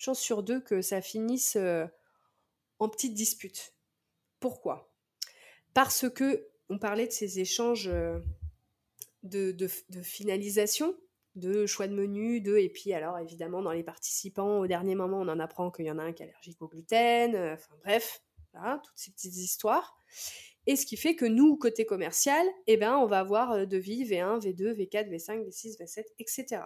chance 0.00 0.18
sur 0.18 0.42
deux 0.42 0.60
que 0.60 0.80
ça 0.80 1.00
finisse 1.02 1.56
euh, 1.56 1.86
en 2.78 2.88
petite 2.88 3.14
dispute. 3.14 3.74
Pourquoi? 4.40 4.90
Parce 5.74 6.08
que 6.08 6.48
on 6.70 6.78
parlait 6.78 7.06
de 7.06 7.12
ces 7.12 7.38
échanges 7.38 7.88
euh, 7.88 8.18
de, 9.22 9.68
finalisation, 10.02 10.96
de 11.34 11.66
choix 11.66 11.86
de 11.86 11.94
menu, 11.94 12.40
de 12.40 12.56
et 12.56 12.70
puis 12.70 12.94
alors 12.94 13.18
évidemment 13.18 13.60
dans 13.60 13.72
les 13.72 13.82
participants 13.82 14.60
au 14.60 14.66
dernier 14.66 14.94
moment 14.94 15.20
on 15.20 15.28
en 15.28 15.38
apprend 15.38 15.70
qu'il 15.70 15.84
y 15.84 15.90
en 15.90 15.98
a 15.98 16.02
un 16.02 16.12
qui 16.12 16.22
est 16.22 16.26
allergique 16.26 16.62
au 16.62 16.68
gluten, 16.68 17.34
euh, 17.34 17.54
enfin 17.54 17.74
bref, 17.84 18.22
toutes 18.54 18.96
ces 18.96 19.12
petites 19.12 19.36
histoires. 19.36 19.98
Et 20.66 20.76
ce 20.76 20.86
qui 20.86 20.96
fait 20.96 21.14
que 21.14 21.24
nous, 21.24 21.56
côté 21.56 21.86
commercial, 21.86 22.46
eh 22.66 22.76
ben, 22.76 22.96
on 22.96 23.06
va 23.06 23.20
avoir 23.20 23.66
devis 23.66 24.04
V1, 24.04 24.40
V2, 24.40 24.74
V4, 24.74 25.08
V5, 25.08 25.46
V6, 25.46 25.78
V7, 25.78 26.04
etc. 26.18 26.62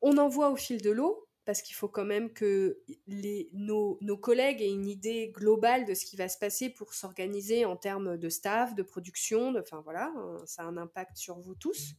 On 0.00 0.18
envoie 0.18 0.50
au 0.50 0.56
fil 0.56 0.82
de 0.82 0.90
l'eau 0.90 1.23
parce 1.44 1.62
qu'il 1.62 1.74
faut 1.74 1.88
quand 1.88 2.04
même 2.04 2.32
que 2.32 2.82
les, 3.06 3.50
nos, 3.52 3.98
collègues 4.16 4.62
aient 4.62 4.70
une 4.70 4.86
idée 4.86 5.28
globale 5.28 5.84
de 5.84 5.94
ce 5.94 6.04
qui 6.04 6.16
va 6.16 6.28
se 6.28 6.38
passer 6.38 6.70
pour 6.70 6.94
s'organiser 6.94 7.64
en 7.64 7.76
termes 7.76 8.16
de 8.16 8.28
staff, 8.28 8.74
de 8.74 8.82
production, 8.82 9.54
enfin 9.58 9.80
voilà, 9.84 10.12
hein, 10.16 10.38
ça 10.46 10.62
a 10.62 10.66
un 10.66 10.76
impact 10.76 11.16
sur 11.16 11.38
vous 11.38 11.54
tous. 11.54 11.94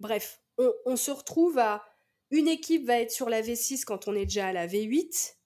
Bref, 0.00 0.40
on, 0.86 0.96
se 0.96 1.10
retrouve 1.10 1.58
à 1.58 1.84
une 2.30 2.48
équipe 2.48 2.86
va 2.86 3.00
être 3.00 3.10
sur 3.10 3.28
la 3.28 3.42
V6 3.42 3.84
quand 3.84 4.08
on 4.08 4.14
est 4.14 4.26
déjà 4.26 4.48
à 4.48 4.52
la 4.52 4.66
V8. 4.66 5.36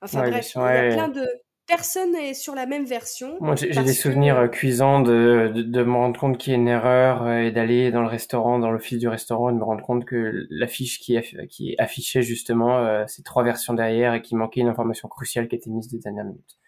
Enfin 0.00 0.28
bref, 0.28 0.52
il 0.54 0.58
y 0.58 0.62
a 0.62 0.94
plein 0.94 1.08
de, 1.08 1.26
personne 1.68 2.12
n'est 2.12 2.34
sur 2.34 2.54
la 2.54 2.66
même 2.66 2.84
version. 2.84 3.36
Moi, 3.40 3.54
j'ai 3.54 3.68
des 3.68 3.92
souvenirs 3.92 4.38
euh, 4.38 4.48
cuisants 4.48 5.00
de, 5.00 5.52
de, 5.54 5.82
me 5.84 5.94
rendre 5.94 6.18
compte 6.18 6.38
qu'il 6.38 6.52
y 6.52 6.56
a 6.56 6.58
une 6.58 6.66
erreur 6.66 7.22
euh, 7.22 7.42
et 7.42 7.52
d'aller 7.52 7.92
dans 7.92 8.00
le 8.00 8.08
restaurant, 8.08 8.58
dans 8.58 8.70
l'office 8.70 8.98
du 8.98 9.06
restaurant, 9.06 9.50
et 9.50 9.52
de 9.52 9.58
me 9.58 9.64
rendre 9.64 9.84
compte 9.84 10.04
que 10.04 10.46
l'affiche 10.50 10.98
qui, 10.98 11.16
qui 11.48 11.76
affichait 11.78 12.22
justement 12.22 12.78
euh, 12.78 13.04
ces 13.06 13.22
trois 13.22 13.44
versions 13.44 13.74
derrière 13.74 14.14
et 14.14 14.22
qu'il 14.22 14.38
manquait 14.38 14.60
une 14.60 14.68
information 14.68 15.08
cruciale 15.08 15.46
qui 15.46 15.54
était 15.54 15.70
mise 15.70 15.88
de 15.88 15.98
dernière 15.98 16.24
minute. 16.24 16.58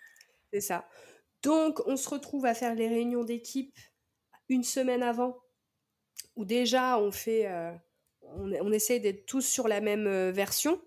C'est 0.53 0.61
ça. 0.61 0.87
Donc, 1.43 1.81
on 1.87 1.97
se 1.97 2.09
retrouve 2.09 2.45
à 2.45 2.55
faire 2.55 2.75
les 2.75 2.87
réunions 2.87 3.25
d'équipe 3.25 3.79
une 4.51 4.65
semaine 4.65 5.03
avant, 5.03 5.37
où 6.37 6.45
déjà 6.45 6.99
on 6.99 7.11
fait, 7.11 7.49
on, 8.37 8.53
on 8.53 8.73
essaie 8.73 9.01
d'être 9.01 9.25
tous 9.25 9.47
sur 9.47 9.69
la 9.69 9.81
même 9.81 10.31
version 10.31 10.79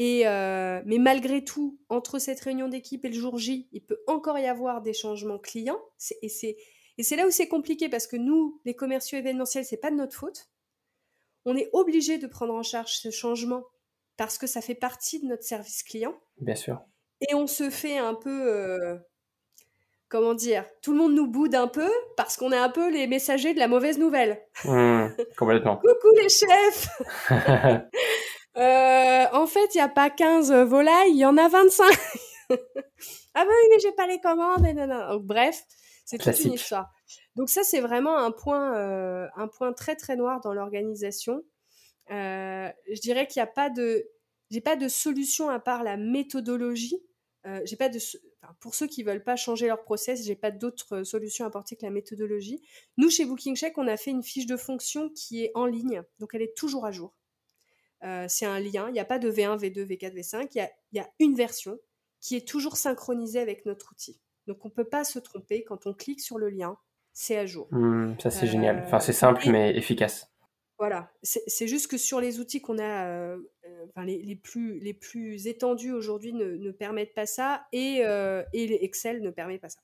et 0.00 0.28
euh, 0.28 0.80
mais 0.86 0.98
malgré 0.98 1.42
tout, 1.42 1.76
entre 1.88 2.20
cette 2.20 2.38
réunion 2.38 2.68
d'équipe 2.68 3.04
et 3.04 3.08
le 3.08 3.18
jour 3.18 3.36
J, 3.36 3.68
il 3.72 3.84
peut 3.84 3.98
encore 4.06 4.38
y 4.38 4.46
avoir 4.46 4.80
des 4.80 4.92
changements 4.92 5.40
clients. 5.40 5.80
Et 6.22 6.28
c'est 6.28 6.56
et 6.98 7.02
c'est 7.02 7.16
là 7.16 7.26
où 7.26 7.30
c'est 7.32 7.48
compliqué 7.48 7.88
parce 7.88 8.06
que 8.06 8.16
nous, 8.16 8.60
les 8.64 8.74
commerciaux 8.74 9.18
événementiels, 9.18 9.64
c'est 9.64 9.76
pas 9.76 9.90
de 9.90 9.96
notre 9.96 10.14
faute. 10.14 10.50
On 11.44 11.56
est 11.56 11.68
obligé 11.72 12.16
de 12.16 12.28
prendre 12.28 12.54
en 12.54 12.62
charge 12.62 12.92
ce 12.92 13.10
changement 13.10 13.64
parce 14.16 14.38
que 14.38 14.46
ça 14.46 14.60
fait 14.60 14.76
partie 14.76 15.18
de 15.20 15.26
notre 15.26 15.42
service 15.42 15.82
client. 15.82 16.14
Bien 16.40 16.54
sûr. 16.54 16.80
Et 17.28 17.34
on 17.34 17.48
se 17.48 17.68
fait 17.68 17.98
un 17.98 18.14
peu, 18.14 18.52
euh, 18.52 18.96
comment 20.08 20.34
dire, 20.34 20.64
tout 20.80 20.92
le 20.92 20.98
monde 20.98 21.14
nous 21.14 21.26
boude 21.26 21.56
un 21.56 21.68
peu 21.68 21.90
parce 22.16 22.36
qu'on 22.36 22.52
est 22.52 22.58
un 22.58 22.68
peu 22.68 22.88
les 22.88 23.08
messagers 23.08 23.52
de 23.52 23.58
la 23.58 23.66
mauvaise 23.66 23.98
nouvelle. 23.98 24.40
Mmh, 24.64 25.08
complètement. 25.36 25.76
Coucou 26.02 26.14
les 26.16 26.28
chefs 26.28 26.88
Euh, 28.58 29.26
en 29.32 29.46
fait, 29.46 29.74
il 29.74 29.78
n'y 29.78 29.82
a 29.82 29.88
pas 29.88 30.10
15 30.10 30.52
volailles, 30.64 31.12
il 31.12 31.18
y 31.18 31.24
en 31.24 31.36
a 31.36 31.48
25. 31.48 31.84
ah 32.50 32.56
ben 33.34 33.46
oui, 33.46 33.68
mais 33.70 33.78
j'ai 33.80 33.92
pas 33.92 34.06
les 34.06 34.20
commandes. 34.20 34.66
Et 34.66 34.74
non, 34.74 35.16
bref, 35.18 35.62
c'est 36.04 36.18
toute 36.18 36.40
une 36.40 36.54
histoire. 36.54 36.90
Donc 37.36 37.50
ça, 37.50 37.62
c'est 37.62 37.80
vraiment 37.80 38.18
un 38.18 38.32
point, 38.32 38.76
euh, 38.76 39.28
un 39.36 39.46
point 39.46 39.72
très 39.72 39.94
très 39.94 40.16
noir 40.16 40.40
dans 40.40 40.52
l'organisation. 40.52 41.42
Euh, 42.10 42.68
je 42.90 43.00
dirais 43.00 43.28
qu'il 43.28 43.40
n'y 43.40 43.48
a 43.48 43.52
pas 43.52 43.70
de, 43.70 44.08
j'ai 44.50 44.60
pas 44.60 44.74
de 44.74 44.88
solution 44.88 45.48
à 45.50 45.60
part 45.60 45.84
la 45.84 45.96
méthodologie. 45.96 47.00
j'ai 47.64 47.76
pas 47.76 47.88
de, 47.88 47.98
pour 48.60 48.74
ceux 48.74 48.88
qui 48.88 49.04
veulent 49.04 49.22
pas 49.22 49.36
changer 49.36 49.68
leur 49.68 49.82
process, 49.84 50.24
j'ai 50.24 50.34
pas 50.34 50.50
d'autre 50.50 51.04
solution 51.04 51.44
à 51.44 51.48
apporter 51.48 51.76
que 51.76 51.84
la 51.84 51.90
méthodologie. 51.90 52.60
Nous, 52.96 53.08
chez 53.08 53.24
Booking 53.24 53.54
Check, 53.56 53.78
on 53.78 53.86
a 53.86 53.96
fait 53.96 54.10
une 54.10 54.24
fiche 54.24 54.46
de 54.46 54.56
fonction 54.56 55.10
qui 55.10 55.44
est 55.44 55.52
en 55.54 55.64
ligne, 55.64 56.02
donc 56.18 56.30
elle 56.34 56.42
est 56.42 56.56
toujours 56.56 56.84
à 56.84 56.90
jour. 56.90 57.14
Euh, 58.04 58.26
c'est 58.28 58.46
un 58.46 58.60
lien. 58.60 58.88
Il 58.88 58.92
n'y 58.92 59.00
a 59.00 59.04
pas 59.04 59.18
de 59.18 59.30
V1, 59.30 59.58
V2, 59.58 59.86
V4, 59.86 60.14
V5. 60.14 60.48
Il 60.54 60.96
y 60.96 61.00
a, 61.00 61.08
une 61.18 61.34
version 61.34 61.78
qui 62.20 62.36
est 62.36 62.46
toujours 62.46 62.76
synchronisée 62.76 63.40
avec 63.40 63.66
notre 63.66 63.92
outil. 63.92 64.20
Donc 64.46 64.64
on 64.64 64.68
ne 64.68 64.72
peut 64.72 64.88
pas 64.88 65.04
se 65.04 65.18
tromper. 65.18 65.64
Quand 65.64 65.86
on 65.86 65.94
clique 65.94 66.20
sur 66.20 66.38
le 66.38 66.48
lien, 66.48 66.76
c'est 67.12 67.36
à 67.36 67.46
jour. 67.46 67.68
Mmh, 67.70 68.16
ça, 68.20 68.30
c'est 68.30 68.46
génial. 68.46 68.82
Enfin, 68.84 69.00
c'est 69.00 69.12
simple, 69.12 69.48
mais 69.50 69.76
efficace. 69.76 70.30
Voilà. 70.78 71.10
C'est 71.22 71.66
juste 71.66 71.88
que 71.88 71.98
sur 71.98 72.20
les 72.20 72.38
outils 72.38 72.60
qu'on 72.60 72.78
a, 72.78 73.06
euh, 73.08 73.38
euh, 73.66 74.04
les, 74.04 74.36
plus, 74.36 74.78
les 74.78 74.94
plus 74.94 75.48
étendus 75.48 75.92
aujourd'hui 75.92 76.32
ne, 76.32 76.70
permettent 76.70 77.14
pas 77.14 77.26
ça 77.26 77.66
et, 77.72 78.04
et 78.52 78.84
Excel 78.84 79.20
ne 79.20 79.30
permet 79.30 79.58
pas 79.58 79.68
ça. 79.68 79.80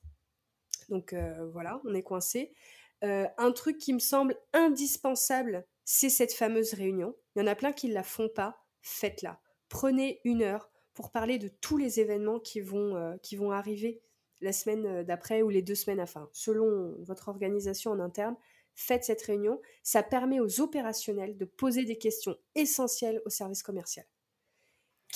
Donc 0.87 1.13
voilà, 1.51 1.81
on 1.83 1.93
est 1.93 2.03
coincé. 2.03 2.53
un 3.01 3.51
truc 3.51 3.77
qui 3.77 3.93
me 3.93 3.99
semble 3.99 4.37
indispensable 4.53 5.65
c'est 5.85 6.09
cette 6.09 6.33
fameuse 6.33 6.73
réunion. 6.73 7.15
Il 7.35 7.39
y 7.39 7.41
en 7.43 7.47
a 7.47 7.55
plein 7.55 7.71
qui 7.71 7.87
ne 7.87 7.93
la 7.93 8.03
font 8.03 8.27
pas, 8.27 8.65
faites-la. 8.81 9.39
Prenez 9.69 10.19
une 10.25 10.41
heure 10.41 10.69
pour 10.93 11.11
parler 11.11 11.37
de 11.37 11.47
tous 11.47 11.77
les 11.77 11.99
événements 11.99 12.39
qui 12.39 12.59
vont, 12.59 12.95
euh, 12.95 13.15
qui 13.21 13.35
vont 13.35 13.51
arriver 13.51 14.01
la 14.41 14.51
semaine 14.51 14.85
euh, 14.85 15.03
d'après 15.03 15.41
ou 15.43 15.49
les 15.49 15.61
deux 15.61 15.75
semaines 15.75 16.01
enfin, 16.01 16.27
selon 16.33 16.95
votre 16.99 17.29
organisation 17.29 17.91
en 17.91 17.99
interne. 17.99 18.35
Faites 18.73 19.05
cette 19.05 19.21
réunion. 19.21 19.61
Ça 19.83 20.03
permet 20.03 20.39
aux 20.39 20.59
opérationnels 20.59 21.37
de 21.37 21.45
poser 21.45 21.85
des 21.85 21.97
questions 21.97 22.35
essentielles 22.55 23.21
au 23.25 23.29
service 23.29 23.63
commercial. 23.63 24.05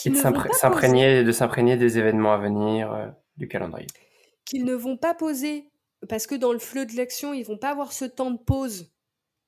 Et 0.05 0.11
de 0.11 0.15
s'imprégner 0.15 1.23
de 1.25 1.31
s'imprégner 1.31 1.75
des 1.75 1.97
événements 1.97 2.31
à 2.31 2.37
venir, 2.37 2.93
euh, 2.93 3.07
du 3.35 3.47
calendrier. 3.47 3.87
Qu'ils 4.45 4.63
ne 4.63 4.73
vont 4.73 4.97
pas 4.97 5.13
poser, 5.13 5.69
parce 6.07 6.25
que 6.25 6.35
dans 6.35 6.53
le 6.53 6.59
fleu 6.59 6.85
de 6.85 6.95
l'action, 6.95 7.33
ils 7.33 7.43
vont 7.43 7.57
pas 7.57 7.71
avoir 7.71 7.91
ce 7.91 8.05
temps 8.05 8.31
de 8.31 8.37
pause 8.37 8.93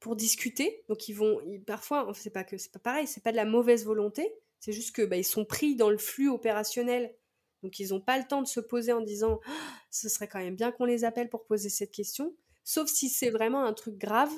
pour 0.02 0.18
discuter. 0.18 0.84
Donc 0.90 1.08
ils 1.08 1.14
vont, 1.14 1.40
parfois, 1.66 2.12
c'est 2.14 2.32
pas 2.32 2.44
que 2.44 2.58
c'est 2.58 2.74
pas 2.74 2.80
pareil, 2.80 3.08
c'est 3.08 3.24
pas 3.24 3.32
de 3.32 3.38
la 3.38 3.46
mauvaise 3.46 3.86
volonté, 3.86 4.34
c'est 4.60 4.74
juste 4.74 4.94
que 4.94 5.04
bah, 5.04 5.16
ils 5.16 5.24
sont 5.24 5.46
pris 5.46 5.78
dans 5.78 5.90
le 5.90 5.98
flux 5.98 6.28
opérationnel. 6.28 7.16
Donc 7.64 7.80
ils 7.80 7.90
n'ont 7.90 8.02
pas 8.02 8.18
le 8.18 8.26
temps 8.26 8.42
de 8.42 8.48
se 8.48 8.60
poser 8.60 8.92
en 8.92 9.02
disant 9.02 9.40
«Ah, 9.46 9.74
ce 9.92 10.10
serait 10.10 10.28
quand 10.28 10.40
même 10.40 10.56
bien 10.56 10.72
qu'on 10.72 10.86
les 10.86 11.06
appelle 11.06 11.30
pour 11.30 11.46
poser 11.46 11.70
cette 11.70 11.92
question. 11.92 12.36
Sauf 12.64 12.90
si 12.90 13.08
c'est 13.08 13.30
vraiment 13.30 13.64
un 13.64 13.74
truc 13.74 13.98
grave, 13.98 14.32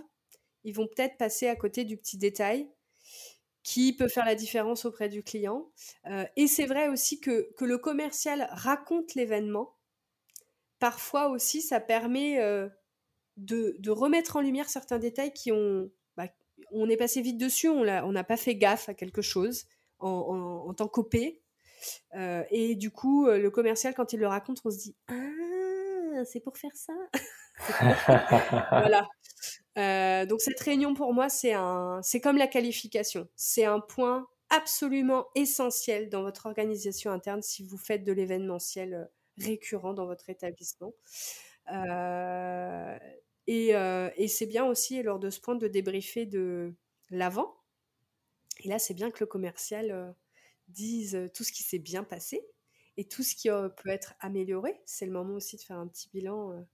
ils 0.66 0.76
vont 0.76 0.88
peut-être 0.88 1.18
passer 1.18 1.48
à 1.48 1.56
côté 1.56 1.86
du 1.86 1.98
petit 1.98 2.18
détail 2.18 2.70
qui 3.64 3.96
peut 3.96 4.10
faire 4.10 4.26
la 4.26 4.36
différence 4.36 4.84
auprès 4.84 5.08
du 5.08 5.24
client. 5.24 5.72
Euh, 6.08 6.26
et 6.36 6.48
c'est 6.48 6.66
vrai 6.66 6.90
aussi 6.90 7.22
que, 7.22 7.50
que, 7.56 7.64
le 7.64 7.78
commercial 7.78 8.50
raconte 8.52 9.16
l'événement. 9.16 9.78
Parfois 10.80 11.30
aussi, 11.30 11.62
ça 11.62 11.80
permet 11.80 12.42
euh, 12.42 12.68
de, 13.38 13.90
remettre 13.90 14.36
en 14.36 14.42
lumière 14.42 14.70
certains 14.70 15.00
détails 15.00 15.34
qui 15.34 15.52
ont... 15.52 15.90
Bah, 16.18 16.28
on 16.72 16.90
est 16.90 16.98
passé 16.98 17.22
vite 17.22 17.38
dessus, 17.38 17.70
on 17.70 17.84
n'a 17.84 18.24
pas 18.24 18.38
fait 18.38 18.56
gaffe 18.56 18.90
à 18.90 18.94
quelque 18.94 19.22
chose 19.22 19.66
en, 20.00 20.66
en, 20.68 20.74
tant 20.74 20.88
qu'OP. 20.88 21.16
Euh, 22.16 22.44
et 22.50 22.76
du 22.76 22.92
coup, 22.92 23.28
le 23.28 23.50
commercial, 23.50 23.94
quand 23.94 24.14
il 24.14 24.20
le 24.20 24.28
raconte, 24.28 24.62
on 24.66 24.72
se 24.72 24.78
dit 24.78 24.96
Ah, 25.08 26.26
c'est 26.26 26.40
pour 26.40 26.58
faire 26.58 26.72
ça 26.76 26.94
Voilà. 28.70 29.08
Euh, 29.78 30.26
donc 30.26 30.42
cette 30.42 30.60
réunion 30.60 30.94
pour 30.94 31.14
moi, 31.14 31.30
c'est 31.30 31.54
c'est 32.02 32.22
comme 32.22 32.38
la 32.38 32.48
qualification. 32.48 33.28
C'est 33.36 33.66
un 33.66 33.80
point 33.80 34.28
absolument 34.50 35.28
essentiel 35.36 36.10
dans 36.10 36.22
votre 36.22 36.46
organisation 36.46 37.12
interne 37.12 37.42
si 37.42 37.64
vous 37.64 37.78
faites 37.78 38.04
de 38.04 38.12
l'événementiel 38.12 38.94
euh, 38.94 39.06
récurrent 39.38 39.94
dans 39.94 40.06
votre 40.06 40.30
établissement. 40.30 40.94
Euh, 41.72 42.98
et, 43.48 43.70
et 43.70 44.28
c'est 44.28 44.46
bien 44.46 44.66
aussi 44.66 45.04
lors 45.04 45.20
de 45.20 45.30
ce 45.30 45.40
point 45.40 45.56
de 45.56 45.68
débriefer 45.68 46.26
de 46.26 46.74
l'avant. 47.10 47.56
Et 48.64 48.68
là, 48.68 48.80
c'est 48.80 48.94
bien 48.94 49.12
que 49.12 49.20
le 49.20 49.26
commercial 49.26 50.16
dise 50.68 51.30
tout 51.34 51.44
ce 51.44 51.52
qui 51.52 51.64
s'est 51.64 51.80
bien 51.80 52.04
passé 52.04 52.46
et 52.96 53.06
tout 53.06 53.24
ce 53.24 53.36
qui 53.36 53.50
peut 53.50 53.90
être 53.90 54.14
amélioré. 54.20 54.80
C'est 54.86 55.06
le 55.06 55.12
moment 55.12 55.36
aussi 55.36 55.58
de 55.58 55.62
faire 55.62 55.78
un 55.78 55.88
petit 55.88 56.10
bilan 56.10 56.66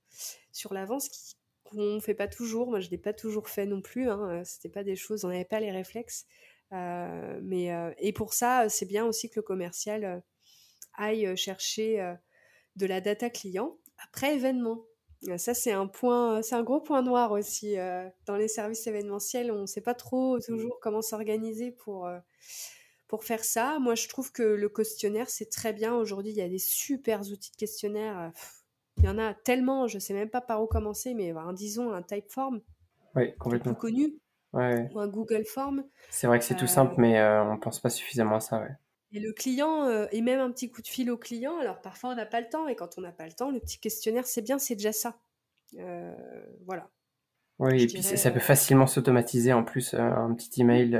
sur 0.51 0.73
l'avance 0.73 1.10
qui, 1.10 1.36
qu'on 1.69 1.95
ne 1.95 1.99
fait 1.99 2.13
pas 2.13 2.27
toujours. 2.27 2.69
Moi, 2.69 2.79
je 2.79 2.88
ne 2.88 2.91
l'ai 2.91 2.97
pas 2.97 3.13
toujours 3.13 3.49
fait 3.49 3.65
non 3.65 3.82
plus. 3.82 4.10
Hein. 4.10 4.29
Euh, 4.29 4.43
c'était 4.43 4.69
pas 4.69 4.84
des 4.84 4.95
choses, 4.95 5.25
on 5.25 5.29
n'avait 5.29 5.45
pas 5.45 5.60
les 5.60 5.71
réflexes. 5.71 6.25
Euh, 6.71 7.39
mais, 7.43 7.73
euh, 7.73 7.91
et 7.97 8.13
pour 8.13 8.34
ça, 8.34 8.69
c'est 8.69 8.86
bien 8.86 9.05
aussi 9.05 9.29
que 9.29 9.38
le 9.38 9.43
commercial 9.43 10.23
aille 10.95 11.36
chercher 11.38 12.15
de 12.75 12.86
la 12.86 13.01
data 13.01 13.29
client 13.29 13.77
après 14.03 14.36
événement. 14.36 14.86
Ça, 15.38 15.53
c'est 15.53 15.71
un 15.71 15.88
point, 15.88 16.41
c'est 16.41 16.55
un 16.55 16.63
gros 16.63 16.79
point 16.79 17.01
noir 17.01 17.32
aussi. 17.32 17.75
dans 18.25 18.36
les 18.36 18.47
services 18.47 18.88
événementiels, 18.88 19.51
on 19.51 19.62
ne 19.62 19.65
sait 19.65 19.82
pas 19.82 19.93
trop 19.93 20.39
toujours 20.39 20.79
comment 20.79 21.01
s'organiser 21.01 21.71
pour, 21.71 22.10
pour 23.08 23.25
faire 23.25 23.43
ça. 23.43 23.79
Moi, 23.79 23.95
je 23.95 24.08
trouve 24.08 24.32
que 24.32 24.43
le 24.43 24.69
questionnaire, 24.69 25.29
c'est 25.29 25.49
très 25.49 25.73
bien. 25.73 25.93
Aujourd'hui, 25.95 26.32
il 26.32 26.38
y 26.38 26.41
a 26.41 26.47
des 26.47 26.58
super 26.58 27.19
outils 27.21 27.51
de 27.51 27.58
questionnaire. 27.58 28.32
Il 28.97 29.03
y 29.03 29.10
en 29.10 29.17
a 29.17 29.34
tellement, 29.34 29.88
je 29.88 29.95
ne 29.95 29.99
sais 29.99 30.13
même 30.13 30.29
pas 30.29 30.41
par 30.41 30.63
où 30.63 30.67
commencer, 30.67 31.13
mais 31.13 31.34
disons 31.53 31.91
un 31.91 32.01
Typeform. 32.01 32.62
Oui, 33.15 33.36
complètement. 33.38 33.73
Plus 33.73 33.79
connu. 33.79 34.19
Ouais. 34.53 34.89
Ou 34.93 34.99
un 34.99 35.08
Google 35.08 35.45
Form. 35.45 35.84
C'est 36.10 36.27
vrai 36.27 36.39
que 36.39 36.45
c'est 36.45 36.55
tout 36.55 36.67
simple, 36.67 36.93
euh, 36.93 37.01
mais 37.01 37.19
euh, 37.19 37.43
on 37.43 37.53
ne 37.53 37.60
pense 37.60 37.79
pas 37.79 37.89
suffisamment 37.89 38.38
à 38.38 38.39
ça. 38.39 38.60
Ouais. 38.60 38.71
Et 39.12 39.19
le 39.19 39.34
client, 39.34 39.86
euh, 39.86 40.06
et 40.12 40.22
même 40.22 40.39
un 40.39 40.52
petit 40.52 40.69
coup 40.69 40.82
de 40.82 40.88
fil 40.88 41.10
au 41.10 41.17
client, 41.17 41.58
alors 41.60 41.82
parfois 41.82 42.12
on 42.12 42.15
n'a 42.15 42.26
pas 42.26 42.41
le 42.41 42.50
temps, 42.50 42.67
et 42.67 42.76
quand 42.76 42.98
on 42.98 43.02
n'a 43.02 43.12
pas 43.12 43.26
le 43.26 43.34
temps, 43.34 43.52
le 43.52 43.60
petit 43.60 43.80
questionnaire, 43.80 44.28
c'est 44.28 44.41
bien, 44.41 44.60
c'est 44.60 44.76
déjà 44.76 44.91
ça. 44.91 45.19
voilà. 46.65 46.89
Oui, 47.58 47.84
et 47.84 47.88
puis 47.88 48.04
ça 48.04 48.32
peut 48.32 48.39
facilement 48.39 48.88
s'automatiser 48.88 49.52
en 49.52 49.63
plus, 49.63 49.93
un 49.93 50.34
petit 50.34 50.62
email 50.62 51.00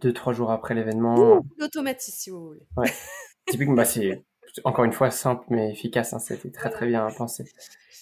deux, 0.00 0.12
trois 0.12 0.32
jours 0.32 0.50
après 0.50 0.74
l'événement. 0.74 1.42
L'automatise 1.58 2.14
si 2.14 2.30
vous 2.30 2.46
voulez. 2.48 2.66
Ouais. 2.76 2.92
Typiquement, 3.46 3.74
bah, 3.74 3.84
c'est 3.84 4.24
encore 4.64 4.84
une 4.84 4.92
fois, 4.92 5.10
simple 5.10 5.44
mais 5.50 5.72
efficace. 5.72 6.12
Hein, 6.12 6.18
C'était 6.18 6.50
très 6.50 6.70
très 6.70 6.86
bien 6.86 7.08
pensé. 7.16 7.44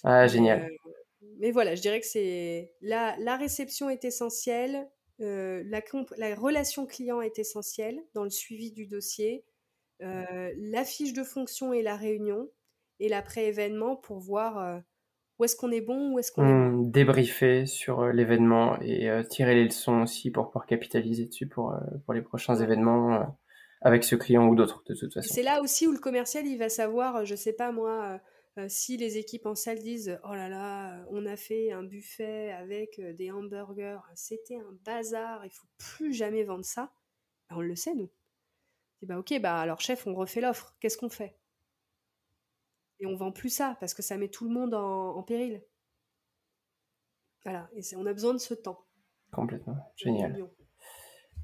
Ah, 0.05 0.27
génial. 0.27 0.65
Euh, 0.65 0.91
mais 1.39 1.51
voilà, 1.51 1.75
je 1.75 1.83
dirais 1.83 2.01
que 2.01 2.07
c'est 2.07 2.73
la, 2.81 3.17
la 3.19 3.37
réception 3.37 3.91
est 3.91 4.05
essentielle, 4.05 4.89
euh, 5.21 5.63
la, 5.67 5.81
la, 6.19 6.35
relation 6.35 6.87
client 6.87 7.21
est 7.21 7.39
essentielle 7.39 8.01
dans 8.15 8.25
le 8.25 8.31
suivi 8.31 8.73
du 8.73 8.87
dossier, 8.87 9.45
euh, 10.03 10.53
la 10.57 10.85
fiche 10.85 11.13
de 11.13 11.23
fonction 11.23 11.73
et 11.73 11.83
la 11.83 11.97
réunion, 11.97 12.49
et 13.01 13.09
l'après-événement 13.09 13.97
pour 13.97 14.21
voir 14.21 14.83
où 15.39 15.45
est-ce 15.45 15.57
qu'on 15.57 15.71
est 15.71 15.83
bon, 15.83 16.13
où 16.13 16.19
est-ce 16.19 16.33
qu'on 16.33 16.47
est 16.47 16.71
bon. 16.71 16.83
Débriefer 16.83 17.67
sur 17.67 18.07
l'événement 18.07 18.81
et 18.81 19.11
tirer 19.29 19.55
les 19.55 19.65
leçons 19.65 20.03
aussi 20.03 20.31
pour 20.31 20.47
pouvoir 20.47 20.67
capitaliser 20.67 21.27
dessus 21.27 21.47
pour, 21.47 21.75
pour 22.05 22.15
les 22.15 22.23
prochains 22.23 22.57
événements 22.57 23.37
avec 23.83 24.03
ce 24.03 24.17
client 24.17 24.49
ou 24.49 24.55
d'autres, 24.55 24.83
de 24.89 24.95
toute 24.95 25.13
façon. 25.13 25.35
C'est 25.35 25.43
là 25.43 25.61
aussi 25.61 25.87
où 25.87 25.93
le 25.93 25.99
commercial, 25.99 26.47
il 26.47 26.57
va 26.57 26.71
savoir, 26.71 27.27
je 27.27 27.35
sais 27.35 27.53
pas 27.53 27.71
moi, 27.71 28.19
euh, 28.59 28.63
euh, 28.63 28.67
si 28.69 28.97
les 28.97 29.19
équipes 29.19 29.47
en 29.47 29.55
salle 29.55 29.79
disent 29.79 30.19
Oh 30.25 30.35
là 30.35 30.49
là, 30.49 31.05
on 31.11 31.27
a 31.27 31.37
fait 31.37 31.73
un 31.73 31.83
buffet 31.83 32.53
avec 32.53 32.99
euh, 32.99 33.13
des 33.13 33.31
hamburgers, 33.31 34.01
c'était 34.15 34.57
un 34.57 34.73
bazar, 34.85 35.45
il 35.45 35.51
faut 35.51 35.69
plus 35.79 36.13
jamais 36.13 36.45
vendre 36.45 36.65
ça. 36.65 36.93
Ben, 37.49 37.57
on 37.57 37.61
le 37.61 37.77
sait, 37.77 37.95
nous. 37.95 38.11
Et 39.03 39.07
bah 39.07 39.19
ok, 39.19 39.39
bah 39.41 39.61
alors 39.61 39.81
chef, 39.81 40.07
on 40.07 40.15
refait 40.15 40.41
l'offre, 40.41 40.75
qu'est-ce 40.81 40.99
qu'on 40.99 41.11
fait? 41.11 41.37
Et 42.99 43.07
on 43.07 43.15
vend 43.15 43.31
plus 43.31 43.51
ça, 43.51 43.77
parce 43.79 43.93
que 43.93 44.03
ça 44.03 44.17
met 44.17 44.29
tout 44.29 44.49
le 44.49 44.55
monde 44.55 44.73
en, 44.73 45.23
péril. 45.23 45.63
Voilà, 47.45 47.69
et 47.75 47.83
on 47.97 48.07
a 48.07 48.13
besoin 48.13 48.33
de 48.33 48.39
ce 48.39 48.55
temps. 48.55 48.87
Complètement, 49.33 49.77
génial. 49.97 50.49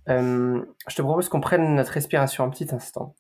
Euh, 0.09 0.65
je 0.89 0.97
te 0.97 1.03
propose 1.03 1.29
qu'on 1.29 1.41
prenne 1.41 1.75
notre 1.75 1.93
respiration 1.93 2.43
un 2.43 2.51
petit 2.51 2.75
instant. 2.75 3.15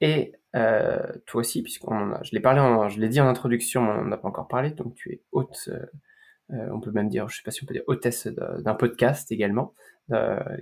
Et 0.00 0.34
euh, 0.54 1.00
toi 1.26 1.40
aussi, 1.40 1.62
puisqu'on 1.62 2.14
je 2.22 2.30
l'ai 2.32 2.40
parlé, 2.40 2.60
je 2.90 3.00
l'ai 3.00 3.08
dit 3.08 3.20
en 3.20 3.26
introduction, 3.26 3.82
on 3.82 4.04
n'a 4.04 4.16
pas 4.16 4.28
encore 4.28 4.48
parlé, 4.48 4.70
donc 4.70 4.94
tu 4.94 5.12
es 5.12 5.22
hôte, 5.32 5.70
euh, 6.52 6.68
on 6.72 6.80
peut 6.80 6.92
même 6.92 7.08
dire, 7.08 7.28
je 7.28 7.36
sais 7.36 7.42
pas 7.42 7.50
si 7.50 7.62
on 7.64 7.66
peut 7.66 7.74
dire 7.74 7.84
hôtesse 7.86 8.26
d'un 8.26 8.74
podcast 8.74 9.30
également, 9.32 9.74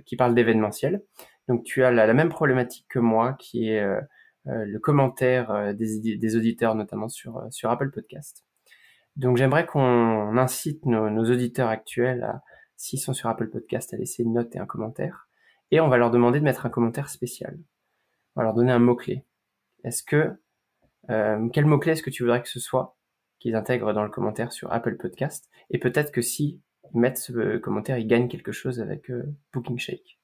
qui 0.05 0.15
parle 0.15 0.35
d'événementiel. 0.35 1.03
Donc 1.47 1.63
tu 1.63 1.83
as 1.83 1.91
la, 1.91 2.13
même 2.13 2.29
problématique 2.29 2.85
que 2.89 2.99
moi, 2.99 3.33
qui 3.33 3.69
est 3.69 3.85
le 4.45 4.79
commentaire 4.79 5.73
des, 5.75 6.17
des, 6.17 6.35
auditeurs, 6.35 6.75
notamment 6.75 7.09
sur, 7.09 7.45
sur 7.51 7.69
Apple 7.69 7.91
Podcast. 7.91 8.45
Donc 9.17 9.37
j'aimerais 9.37 9.65
qu'on 9.65 10.37
incite 10.37 10.85
nos, 10.85 11.09
nos, 11.09 11.29
auditeurs 11.29 11.69
actuels, 11.69 12.41
s'ils 12.77 12.99
sont 12.99 13.13
sur 13.13 13.29
Apple 13.29 13.49
Podcast, 13.49 13.93
à 13.93 13.97
laisser 13.97 14.23
une 14.23 14.33
note 14.33 14.55
et 14.55 14.59
un 14.59 14.65
commentaire 14.65 15.27
et 15.73 15.79
on 15.79 15.87
va 15.87 15.97
leur 15.97 16.11
demander 16.11 16.39
de 16.39 16.43
mettre 16.43 16.67
un 16.67 16.69
commentaire 16.69 17.09
spécial. 17.09 17.57
On 18.35 18.41
va 18.41 18.43
leur 18.43 18.53
donner 18.53 18.71
un 18.71 18.77
mot-clé. 18.77 19.25
Est-ce 19.83 20.03
que, 20.03 20.31
euh, 21.09 21.49
quel 21.51 21.65
mot-clé 21.65 21.93
est-ce 21.93 22.03
que 22.03 22.09
tu 22.09 22.23
voudrais 22.23 22.41
que 22.41 22.49
ce 22.49 22.59
soit 22.59 22.97
qu'ils 23.39 23.55
intègrent 23.55 23.93
dans 23.93 24.03
le 24.03 24.09
commentaire 24.09 24.51
sur 24.51 24.71
Apple 24.71 24.97
Podcast? 24.97 25.49
Et 25.69 25.79
peut-être 25.79 26.11
que 26.11 26.21
si 26.21 26.61
ils 26.93 26.99
mettent 26.99 27.17
ce 27.17 27.57
commentaire, 27.57 27.97
ils 27.97 28.07
gagnent 28.07 28.27
quelque 28.27 28.51
chose 28.51 28.79
avec 28.79 29.09
euh, 29.09 29.23
Booking 29.51 29.79
Shake. 29.79 30.19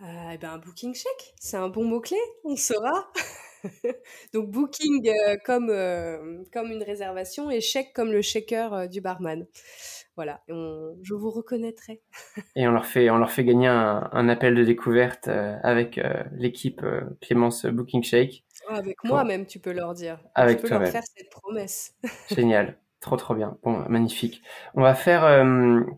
Euh, 0.00 0.30
eh 0.32 0.38
ben, 0.38 0.58
Booking 0.58 0.94
Shake, 0.94 1.34
c'est 1.38 1.56
un 1.56 1.68
bon 1.68 1.84
mot-clé, 1.84 2.18
on 2.44 2.56
saura. 2.56 3.12
Donc 4.34 4.50
Booking 4.50 5.08
euh, 5.08 5.36
comme, 5.44 5.68
comme 6.52 6.72
une 6.72 6.82
réservation 6.82 7.50
et 7.50 7.60
Shake 7.60 7.92
comme 7.94 8.10
le 8.10 8.20
shaker 8.20 8.88
du 8.88 9.00
barman 9.00 9.46
voilà, 10.16 10.42
je 10.46 11.14
vous 11.14 11.30
reconnaîtrai. 11.30 12.02
et 12.56 12.66
on 12.68 12.72
leur 12.72 12.84
fait, 12.84 13.08
on 13.10 13.16
leur 13.16 13.30
fait 13.30 13.44
gagner 13.44 13.68
un, 13.68 14.28
appel 14.28 14.54
de 14.54 14.62
découverte 14.62 15.28
euh, 15.28 15.56
avec 15.62 15.98
euh, 15.98 16.22
l'équipe 16.32 16.82
euh, 16.82 17.00
Clémence 17.20 17.64
Booking 17.64 18.02
Shake. 18.02 18.44
Ah, 18.68 18.76
avec 18.76 19.02
moi 19.04 19.24
même, 19.24 19.46
tu 19.46 19.58
peux 19.58 19.72
leur 19.72 19.94
dire. 19.94 20.18
Avec 20.34 20.62
peux 20.62 20.68
leur 20.68 20.86
faire 20.86 21.02
cette 21.02 21.30
promesse. 21.30 21.94
Génial. 22.30 22.76
Trop 23.00 23.16
trop 23.16 23.34
bien. 23.34 23.58
Bon, 23.64 23.84
magnifique. 23.88 24.42
On 24.74 24.82
va 24.82 24.94
faire 24.94 25.22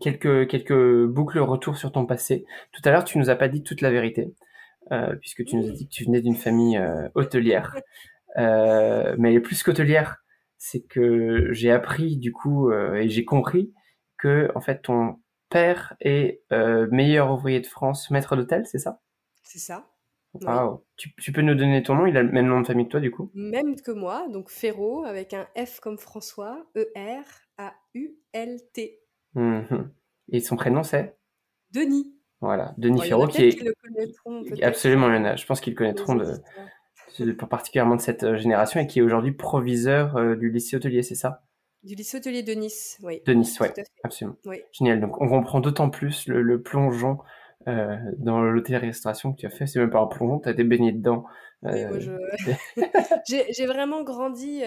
quelques 0.01 0.49
quelques 0.49 1.05
boucles 1.05 1.37
retour 1.37 1.77
sur 1.77 1.91
ton 1.91 2.07
passé. 2.07 2.45
Tout 2.71 2.81
à 2.83 2.89
l'heure, 2.89 3.03
tu 3.03 3.19
nous 3.19 3.29
as 3.29 3.35
pas 3.35 3.47
dit 3.47 3.61
toute 3.61 3.81
la 3.81 3.91
vérité, 3.91 4.33
puisque 5.19 5.45
tu 5.45 5.55
nous 5.55 5.67
as 5.67 5.71
dit 5.71 5.87
que 5.87 5.93
tu 5.93 6.05
venais 6.05 6.21
d'une 6.21 6.35
famille 6.35 6.83
hôtelière. 7.13 7.75
mais 8.35 9.39
plus 9.39 9.61
qu'hôtelière, 9.61 10.23
c'est 10.57 10.81
que 10.81 11.49
j'ai 11.51 11.69
appris 11.69 12.17
du 12.17 12.31
coup 12.31 12.71
et 12.71 13.07
j'ai 13.07 13.23
compris 13.23 13.71
que 14.17 14.51
en 14.55 14.61
fait 14.61 14.81
ton 14.81 15.19
père 15.49 15.95
est 16.01 16.41
euh, 16.51 16.87
meilleur 16.91 17.31
ouvrier 17.31 17.59
de 17.59 17.67
France, 17.67 18.09
maître 18.11 18.35
d'hôtel, 18.35 18.65
c'est 18.65 18.79
ça? 18.79 19.01
C'est 19.43 19.59
ça. 19.59 19.87
Tu, 20.97 21.31
peux 21.31 21.41
nous 21.41 21.55
donner 21.55 21.83
ton 21.83 21.95
nom 21.95 22.05
Il 22.05 22.17
a 22.17 22.23
le 22.23 22.31
même 22.31 22.47
nom 22.47 22.61
de 22.61 22.67
famille 22.67 22.85
que 22.85 22.91
toi, 22.91 22.99
du 22.99 23.11
coup? 23.11 23.31
Même 23.33 23.75
que 23.79 23.91
moi, 23.91 24.27
donc 24.29 24.49
Ferraud, 24.49 25.03
avec 25.05 25.33
un 25.33 25.47
F 25.57 25.79
comme 25.79 25.97
François, 25.97 26.65
E-R-A-U-L-T. 26.75 27.79
Mhm. 29.33 29.91
Et 30.29 30.39
son 30.39 30.55
prénom, 30.55 30.83
c'est? 30.83 31.17
Denis. 31.71 32.15
Voilà, 32.41 32.73
Denis 32.77 33.01
Ferro 33.01 33.27
qui 33.27 33.43
est. 33.43 34.63
Absolument, 34.63 35.09
il 35.09 35.15
y 35.15 35.17
en 35.17 35.25
a. 35.25 35.35
Je 35.35 35.45
pense 35.45 35.61
qu'ils 35.61 35.75
connaîtront 35.75 36.15
de, 36.15 36.35
particulièrement 37.31 37.95
de 37.95 38.01
cette 38.01 38.23
euh, 38.23 38.37
génération 38.37 38.79
et 38.79 38.87
qui 38.87 38.99
est 38.99 39.01
aujourd'hui 39.01 39.31
proviseur 39.31 40.17
euh, 40.17 40.35
du 40.35 40.51
lycée 40.51 40.75
hôtelier, 40.75 41.01
c'est 41.01 41.15
ça? 41.15 41.43
Du 41.83 41.95
lycée 41.95 42.17
hôtelier 42.17 42.43
de 42.43 42.53
Nice, 42.53 42.99
oui. 43.03 43.21
De 43.25 43.33
Nice, 43.33 43.59
oui, 43.59 43.67
absolument. 44.03 44.37
Génial. 44.71 44.99
Donc 44.99 45.21
on 45.21 45.27
comprend 45.27 45.59
d'autant 45.59 45.89
plus 45.89 46.27
le, 46.27 46.61
plongeon 46.61 47.19
euh, 47.67 47.97
dans 48.17 48.41
l'hôtellerie-restauration 48.41 49.33
que 49.33 49.39
tu 49.39 49.45
as 49.45 49.49
fait. 49.49 49.67
C'est 49.67 49.79
même 49.79 49.89
pas 49.89 49.99
un 49.99 50.07
plongeon, 50.07 50.39
tu 50.39 50.49
as 50.49 50.51
été 50.51 50.63
baigné 50.63 50.91
dedans. 50.91 51.25
Oui, 51.63 51.85
moi, 51.85 51.97
j'ai 53.27 53.65
vraiment 53.65 54.03
grandi. 54.03 54.61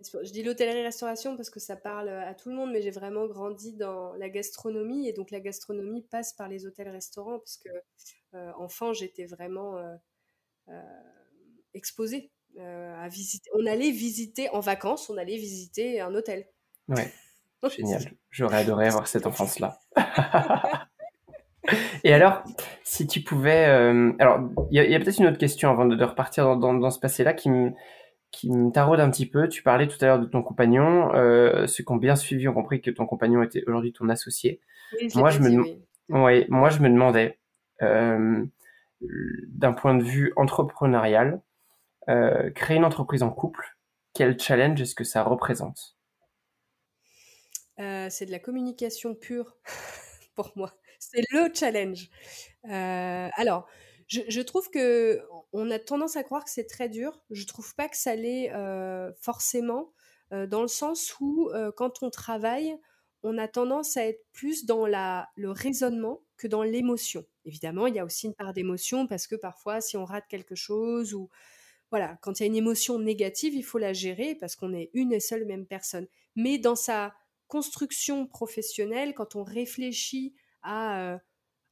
Je 0.00 0.30
dis 0.30 0.44
l'hôtellerie-restauration 0.44 1.36
parce 1.36 1.50
que 1.50 1.58
ça 1.58 1.74
parle 1.74 2.08
à 2.08 2.34
tout 2.34 2.50
le 2.50 2.54
monde, 2.54 2.70
mais 2.70 2.82
j'ai 2.82 2.92
vraiment 2.92 3.26
grandi 3.26 3.72
dans 3.72 4.12
la 4.14 4.28
gastronomie 4.28 5.08
et 5.08 5.12
donc 5.12 5.32
la 5.32 5.40
gastronomie 5.40 6.02
passe 6.02 6.32
par 6.34 6.48
les 6.48 6.66
hôtels-restaurants 6.66 7.38
parce 7.38 7.56
que 7.56 7.70
euh, 8.34 8.52
enfant 8.58 8.92
j'étais 8.92 9.24
vraiment 9.24 9.78
euh, 9.78 9.94
euh, 10.68 10.82
exposée 11.74 12.30
à 12.58 13.08
visiter. 13.08 13.48
On 13.54 13.66
allait 13.66 13.92
visiter 13.92 14.48
en 14.50 14.58
vacances, 14.58 15.10
on 15.10 15.16
allait 15.16 15.36
visiter 15.36 16.00
un 16.00 16.12
hôtel. 16.14 16.48
Ouais, 16.88 17.12
génial. 17.76 18.02
J'aurais 18.30 18.58
adoré 18.58 18.88
avoir 18.88 19.06
cette 19.06 19.26
enfance-là. 19.26 19.78
Et 22.04 22.12
alors, 22.14 22.42
si 22.82 23.06
tu 23.06 23.22
pouvais, 23.22 23.64
alors 24.18 24.40
il 24.70 24.82
y 24.82 24.94
a, 24.94 24.98
peut-être 24.98 25.18
une 25.18 25.26
autre 25.26 25.38
question 25.38 25.70
avant 25.70 25.84
de, 25.84 26.04
repartir 26.04 26.44
dans, 26.44 26.56
dans, 26.56 26.74
dans 26.74 26.90
ce 26.90 27.00
passé-là 27.00 27.34
qui 27.34 27.50
me 27.50 27.72
qui 28.30 28.50
me 28.50 28.70
taraude 28.70 29.00
un 29.00 29.10
petit 29.10 29.26
peu. 29.26 29.48
Tu 29.48 29.62
parlais 29.62 29.86
tout 29.86 29.96
à 30.00 30.06
l'heure 30.06 30.18
de 30.18 30.26
ton 30.26 30.42
compagnon. 30.42 31.14
Euh, 31.14 31.66
ceux 31.66 31.84
qui 31.84 31.92
ont 31.92 31.96
bien 31.96 32.16
suivi 32.16 32.48
ont 32.48 32.54
compris 32.54 32.80
que 32.80 32.90
ton 32.90 33.06
compagnon 33.06 33.42
était 33.42 33.62
aujourd'hui 33.66 33.92
ton 33.92 34.08
associé. 34.08 34.60
moi, 35.14 35.30
je 35.30 35.40
me 35.40 35.78
ouais, 36.08 36.46
moi, 36.48 36.70
je 36.70 36.80
me 36.80 36.88
demandais, 36.88 37.38
euh, 37.82 38.44
d'un 39.00 39.72
point 39.72 39.94
de 39.94 40.02
vue 40.02 40.32
entrepreneurial, 40.36 41.40
euh, 42.08 42.50
créer 42.50 42.76
une 42.76 42.84
entreprise 42.84 43.22
en 43.22 43.30
couple, 43.30 43.76
quel 44.14 44.38
challenge 44.38 44.80
est-ce 44.80 44.94
que 44.94 45.04
ça 45.04 45.22
représente? 45.22 45.96
Euh, 47.78 48.08
C'est 48.10 48.26
de 48.26 48.32
la 48.32 48.40
communication 48.40 49.14
pure 49.14 49.56
pour 50.34 50.52
moi. 50.56 50.72
C'est 50.98 51.22
le 51.30 51.52
challenge. 51.54 52.08
Euh, 52.64 53.28
alors, 53.34 53.66
je, 54.06 54.40
trouve 54.40 54.70
que 54.70 55.20
on 55.52 55.70
a 55.70 55.78
tendance 55.78 56.16
à 56.16 56.22
croire 56.22 56.44
que 56.44 56.50
c'est 56.50 56.66
très 56.66 56.88
dur. 56.88 57.20
Je 57.30 57.46
trouve 57.46 57.74
pas 57.74 57.88
que 57.88 57.96
ça 57.96 58.14
l'est 58.14 58.52
euh, 58.52 59.12
forcément, 59.20 59.92
euh, 60.32 60.46
dans 60.46 60.62
le 60.62 60.68
sens 60.68 61.18
où 61.20 61.50
quand 61.76 62.02
on 62.02 62.10
travaille, 62.10 62.76
on 63.22 63.36
a 63.38 63.48
tendance 63.48 63.96
à 63.96 64.06
être 64.06 64.24
plus 64.32 64.64
dans 64.64 64.86
la, 64.86 65.28
le 65.36 65.50
raisonnement 65.50 66.22
que 66.36 66.46
dans 66.46 66.62
l'émotion. 66.62 67.24
Évidemment, 67.44 67.86
il 67.86 67.94
y 67.96 67.98
a 67.98 68.04
aussi 68.04 68.26
une 68.26 68.34
part 68.34 68.52
d'émotion 68.52 69.06
parce 69.06 69.26
que 69.26 69.34
parfois, 69.34 69.80
si 69.80 69.96
on 69.96 70.04
rate 70.04 70.26
quelque 70.28 70.54
chose 70.54 71.14
ou 71.14 71.28
voilà, 71.90 72.18
quand 72.20 72.38
il 72.38 72.42
y 72.42 72.44
a 72.44 72.46
une 72.46 72.56
émotion 72.56 72.98
négative, 72.98 73.54
il 73.54 73.64
faut 73.64 73.78
la 73.78 73.92
gérer 73.92 74.34
parce 74.34 74.56
qu'on 74.56 74.74
est 74.74 74.90
une 74.92 75.12
et 75.12 75.20
seule 75.20 75.46
même 75.46 75.66
personne. 75.66 76.06
Mais 76.36 76.58
dans 76.58 76.76
sa 76.76 77.14
construction 77.48 78.26
professionnelle, 78.26 79.14
quand 79.14 79.36
on 79.36 79.42
réfléchit 79.42 80.34
à 80.62 81.18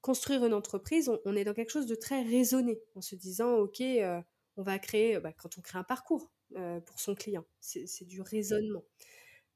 construire 0.06 0.44
une 0.44 0.54
entreprise, 0.54 1.10
on, 1.24 1.34
est 1.34 1.42
dans 1.42 1.52
quelque 1.52 1.72
chose 1.72 1.86
de 1.86 1.96
très 1.96 2.22
raisonné, 2.22 2.78
en 2.94 3.00
se 3.00 3.16
disant, 3.16 3.54
OK, 3.54 3.80
euh, 3.80 4.20
on 4.56 4.62
va 4.62 4.78
créer, 4.78 5.18
bah, 5.18 5.32
quand 5.32 5.58
on 5.58 5.60
crée 5.60 5.80
un 5.80 5.82
parcours 5.82 6.30
euh, 6.56 6.78
pour 6.78 7.00
son 7.00 7.16
client, 7.16 7.44
c'est 7.58 8.06
du 8.06 8.20
raisonnement. 8.20 8.84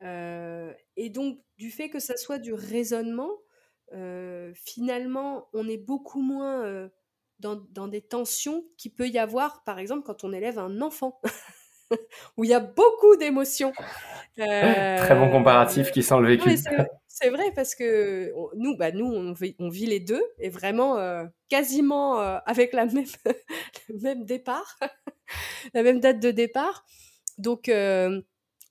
Euh, 0.03 0.73
et 0.97 1.09
donc, 1.09 1.39
du 1.57 1.71
fait 1.71 1.89
que 1.89 2.01
ça 2.01 2.17
soit 2.17 2.39
du 2.39 2.53
raisonnement, 2.53 3.31
finalement, 4.55 5.49
on 5.53 5.69
est 5.69 5.79
beaucoup 5.79 6.21
moins 6.21 6.91
dans, 7.39 7.55
dans, 7.71 7.87
des 7.87 8.03
tensions 8.03 8.65
qu'il 8.77 8.93
peut 8.93 9.09
y 9.09 9.19
avoir, 9.19 9.63
par 9.63 9.79
exemple, 9.79 10.03
quand 10.05 10.25
on 10.25 10.33
élève 10.33 10.59
un 10.59 10.81
enfant. 10.81 11.21
où 12.37 12.45
il 12.45 12.51
y 12.51 12.55
a 12.55 12.61
beaucoup 12.61 13.17
d'émotions. 13.17 13.73
Très 14.37 15.15
bon 15.15 15.31
comparatif 15.31 15.93
qui 15.93 16.03
sent 16.03 16.19
le 16.21 16.27
vécu. 16.27 16.57
C'est 17.13 17.29
vrai 17.29 17.53
parce 17.53 17.75
que 17.75 18.33
nous, 18.55 18.77
bah, 18.77 18.93
nous 18.93 19.05
on, 19.05 19.33
vit, 19.69 19.87
les 19.87 19.99
deux 19.99 20.23
et 20.39 20.49
vraiment 20.49 20.97
euh, 20.97 21.27
quasiment 21.49 22.21
euh, 22.21 22.39
avec 22.47 22.73
la 22.73 22.87
même, 22.87 23.05
le 23.89 23.99
même 23.99 24.25
départ, 24.25 24.79
la 25.75 25.83
même 25.83 25.99
date 25.99 26.21
de 26.21 26.31
départ. 26.31 26.87
Donc, 27.37 27.69
euh, 27.69 28.23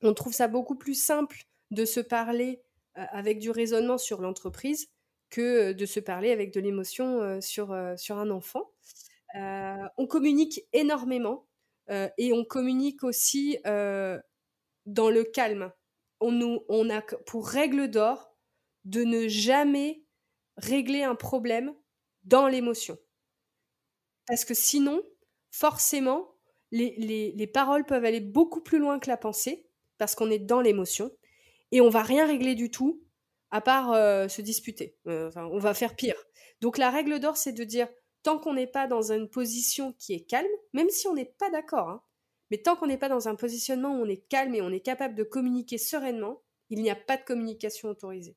on 0.02 0.14
trouve 0.14 0.34
ça 0.34 0.48
beaucoup 0.48 0.78
plus 0.78 0.96
simple 0.96 1.44
de 1.72 1.84
se 1.84 2.00
parler 2.00 2.62
avec 2.96 3.40
du 3.40 3.52
raisonnement 3.52 3.98
sur 3.98 4.22
l'entreprise 4.22 4.88
que 5.30 5.74
de 5.74 5.86
se 5.86 6.00
parler 6.00 6.32
avec 6.32 6.54
de 6.54 6.62
l'émotion 6.62 7.42
sur, 7.42 7.78
sur 7.98 8.18
un 8.18 8.30
enfant. 8.30 8.72
on 9.36 10.08
communique 10.08 10.62
énormément 10.74 11.46
et 11.90 12.34
on 12.34 12.46
communique 12.46 13.04
aussi 13.04 13.58
dans 13.66 15.10
le 15.10 15.24
calme. 15.24 15.72
On, 16.22 16.32
nous, 16.32 16.64
on 16.70 16.90
a 16.90 17.02
pour 17.02 17.48
règle 17.48 17.90
d'or 17.90 18.28
de 18.86 19.03
ne 19.03 19.27
jamais 19.27 20.03
régler 20.57 21.03
un 21.03 21.15
problème 21.15 21.73
dans 22.23 22.47
l'émotion. 22.47 22.97
Parce 24.27 24.45
que 24.45 24.53
sinon, 24.53 25.01
forcément, 25.51 26.36
les, 26.71 26.95
les, 26.97 27.32
les, 27.32 27.47
paroles 27.47 27.86
peuvent 27.86 28.05
aller 28.05 28.19
beaucoup 28.19 28.61
plus 28.61 28.77
loin 28.77 28.99
que 28.99 29.09
la 29.09 29.17
pensée, 29.17 29.67
parce 29.97 30.15
qu'on 30.15 30.30
est 30.30 30.39
dans 30.39 30.61
l'émotion, 30.61 31.11
et 31.71 31.82
on 31.82 31.89
va 31.89 32.03
rien 32.03 32.25
régler 32.25 32.55
du 32.55 32.69
tout, 32.69 33.03
à 33.51 33.61
part 33.61 33.93
euh, 33.93 34.27
se 34.27 34.41
disputer. 34.41 34.97
enfin, 35.05 35.45
on 35.45 35.59
va 35.59 35.73
faire 35.73 35.95
pire. 35.95 36.15
Donc 36.61 36.77
la 36.77 36.89
règle 36.89 37.19
d'or, 37.19 37.38
c'est 37.38 37.53
de 37.53 37.63
dire, 37.63 37.88
tant 38.23 38.38
qu'on 38.38 38.53
n'est 38.53 38.67
pas 38.67 38.88
dans 38.88 39.11
une 39.11 39.30
position 39.30 39.93
qui 39.93 40.13
est 40.13 40.25
calme, 40.25 40.47
même 40.73 40.89
si 40.89 41.07
on 41.07 41.13
n'est 41.13 41.34
pas 41.38 41.49
d'accord, 41.49 41.89
hein, 41.89 42.03
mais 42.51 42.57
tant 42.57 42.75
qu'on 42.75 42.88
n'est 42.88 42.97
pas 42.97 43.09
dans 43.09 43.27
un 43.27 43.36
positionnement 43.36 43.91
où 43.95 44.03
on 44.03 44.09
est 44.09 44.27
calme 44.27 44.55
et 44.55 44.61
on 44.61 44.71
est 44.71 44.80
capable 44.80 45.15
de 45.15 45.23
communiquer 45.23 45.77
sereinement, 45.77 46.41
il 46.69 46.82
n'y 46.82 46.89
a 46.89 46.95
pas 46.95 47.17
de 47.17 47.23
communication 47.23 47.89
autorisée. 47.89 48.36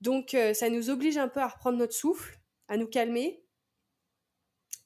Donc 0.00 0.34
euh, 0.34 0.54
ça 0.54 0.68
nous 0.70 0.90
oblige 0.90 1.16
un 1.16 1.28
peu 1.28 1.40
à 1.40 1.48
reprendre 1.48 1.78
notre 1.78 1.94
souffle, 1.94 2.38
à 2.68 2.76
nous 2.76 2.86
calmer, 2.86 3.44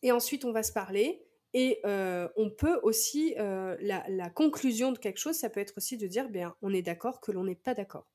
et 0.03 0.13
ensuite 0.13 0.45
on 0.45 0.53
va 0.53 0.63
se 0.63 0.73
parler. 0.73 1.27
Et 1.53 1.81
euh, 1.85 2.29
on 2.37 2.49
peut 2.49 2.79
aussi, 2.85 3.35
euh, 3.39 3.77
la, 3.81 4.31
conclusion 4.31 4.93
de 4.93 4.99
quelque 4.99 5.19
chose, 5.19 5.35
ça 5.35 5.51
peut 5.51 5.59
être 5.59 5.75
aussi 5.77 5.97
de 5.97 6.07
dire, 6.07 6.29
bien, 6.29 6.55
on 6.63 6.73
est 6.73 6.83
d'accord 6.83 7.21
que 7.21 7.33
l'on 7.33 7.43
n'est 7.43 7.57
pas 7.57 7.75
d'accord. 7.75 8.07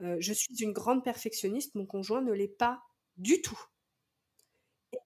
je 0.00 0.32
suis 0.32 0.62
une 0.62 0.72
grande 0.72 1.04
perfectionniste, 1.04 1.74
mon 1.74 1.86
conjoint 1.86 2.22
ne 2.22 2.32
l'est 2.32 2.48
pas 2.48 2.82
du 3.16 3.42
tout 3.42 3.58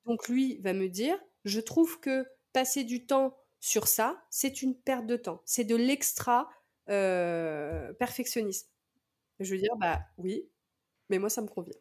donc 0.06 0.28
lui 0.28 0.58
va 0.58 0.72
me 0.72 0.88
dire, 0.88 1.18
je 1.44 1.60
trouve 1.60 2.00
que 2.00 2.26
passer 2.52 2.84
du 2.84 3.06
temps 3.06 3.36
sur 3.60 3.88
ça, 3.88 4.24
c'est 4.30 4.62
une 4.62 4.74
perte 4.74 5.06
de 5.06 5.16
temps. 5.16 5.42
C'est 5.44 5.64
de 5.64 5.76
l'extra 5.76 6.48
perfectionnisme. 7.98 8.68
Je 9.40 9.54
veux 9.54 9.60
dire, 9.60 9.76
bah 9.76 10.00
oui, 10.16 10.48
mais 11.10 11.18
moi 11.18 11.28
ça 11.28 11.42
me 11.42 11.48
convient. 11.48 11.74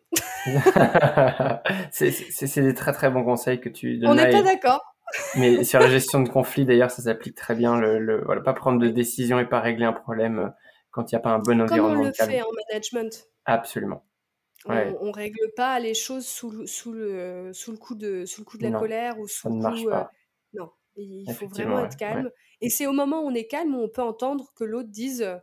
c'est 1.92 2.62
des 2.62 2.74
très 2.74 2.94
très 2.94 3.10
bons 3.10 3.24
conseils 3.24 3.60
que 3.60 3.70
tu 3.70 3.98
donnes. 3.98 4.12
On 4.12 4.16
n'est 4.16 4.30
pas 4.30 4.42
d'accord. 4.42 4.82
mais 5.36 5.64
sur 5.66 5.80
la 5.80 5.90
gestion 5.90 6.22
de 6.22 6.30
conflit, 6.30 6.66
d'ailleurs, 6.66 6.92
ça 6.92 7.02
s'applique 7.02 7.36
très 7.36 7.56
bien. 7.56 7.78
Le, 7.80 8.24
voilà, 8.26 8.42
pas 8.42 8.54
prendre 8.54 8.80
de 8.80 8.90
décision 8.90 9.40
et 9.40 9.46
pas 9.46 9.60
régler 9.60 9.86
un 9.86 9.94
problème 9.94 10.40
euh, 10.40 10.50
quand 10.92 11.12
il 11.12 11.16
n'y 11.16 11.18
a 11.18 11.22
pas 11.22 11.32
un 11.32 11.40
bon 11.40 11.62
environnement. 11.62 11.96
Comme 11.96 12.04
on 12.04 12.08
le 12.08 12.14
fait 12.14 12.42
en 12.42 12.52
management. 12.70 13.28
Absolument. 13.46 14.04
On, 14.66 14.74
ne 14.74 15.14
règle 15.14 15.52
pas 15.56 15.80
les 15.80 15.94
choses 15.94 16.28
sous 16.28 16.52
le, 16.52 16.66
sous 16.66 16.92
le, 16.92 17.52
sous 17.54 17.72
le 17.72 17.78
coup 17.78 17.96
de, 17.96 18.26
sous 18.26 18.42
le 18.42 18.46
coup 18.46 18.58
de 18.58 18.64
la 18.64 18.78
colère 18.78 19.18
ou 19.20 19.28
sous 19.28 19.48
le 19.48 19.62
coup. 19.62 19.90
Euh, 19.90 20.04
non, 20.54 20.70
il 20.98 21.32
faut 21.34 21.48
vraiment 21.48 21.86
être 21.86 21.96
calme. 21.96 22.30
Et 22.60 22.70
c'est 22.70 22.88
au 22.88 22.92
moment 22.92 23.22
où 23.22 23.28
on 23.28 23.34
est 23.34 23.48
calme 23.48 23.76
où 23.76 23.82
on 23.82 23.90
peut 23.90 24.02
entendre 24.02 24.52
que 24.56 24.64
l'autre 24.64 24.90
dise 24.90 25.22
euh, 25.22 25.38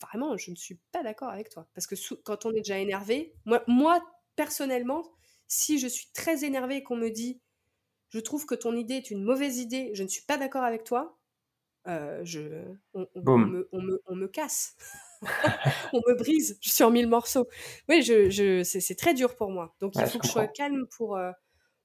vraiment, 0.00 0.36
je 0.36 0.50
ne 0.50 0.56
suis 0.56 0.78
pas 0.92 1.02
d'accord 1.02 1.28
avec 1.28 1.50
toi. 1.50 1.68
Parce 1.74 1.86
que 1.86 1.94
quand 2.22 2.46
on 2.46 2.50
est 2.50 2.60
déjà 2.60 2.78
énervé, 2.78 3.34
moi, 3.44 3.62
moi 3.66 4.00
personnellement, 4.36 5.04
si 5.46 5.78
je 5.78 5.86
suis 5.86 6.08
très 6.12 6.44
énervé 6.44 6.76
et 6.76 6.82
qu'on 6.82 6.96
me 6.96 7.10
dit 7.10 7.40
je 8.10 8.18
trouve 8.18 8.44
que 8.44 8.54
ton 8.54 8.76
idée 8.76 8.94
est 8.94 9.10
une 9.10 9.22
mauvaise 9.22 9.58
idée, 9.58 9.90
je 9.94 10.02
ne 10.02 10.08
suis 10.08 10.24
pas 10.24 10.36
d'accord 10.36 10.64
avec 10.64 10.84
toi, 10.84 11.16
euh, 11.86 12.20
je, 12.24 12.40
on, 12.92 13.06
me, 13.38 13.68
on, 13.72 13.80
me, 13.80 14.02
on 14.06 14.14
me 14.14 14.26
casse. 14.26 14.76
on 15.92 16.00
me 16.06 16.14
brise, 16.14 16.58
je 16.60 16.70
suis 16.70 16.84
en 16.84 16.90
mille 16.90 17.08
morceaux. 17.08 17.48
Oui, 17.88 18.02
je, 18.02 18.30
je 18.30 18.62
c'est 18.62 18.94
très 18.94 19.14
dur 19.14 19.36
pour 19.36 19.50
moi. 19.50 19.74
Donc 19.80 19.94
il 19.96 20.06
faut 20.06 20.18
que 20.18 20.26
je 20.26 20.32
sois 20.32 20.46
calme 20.46 20.86
pour. 20.96 21.16
Euh, 21.16 21.32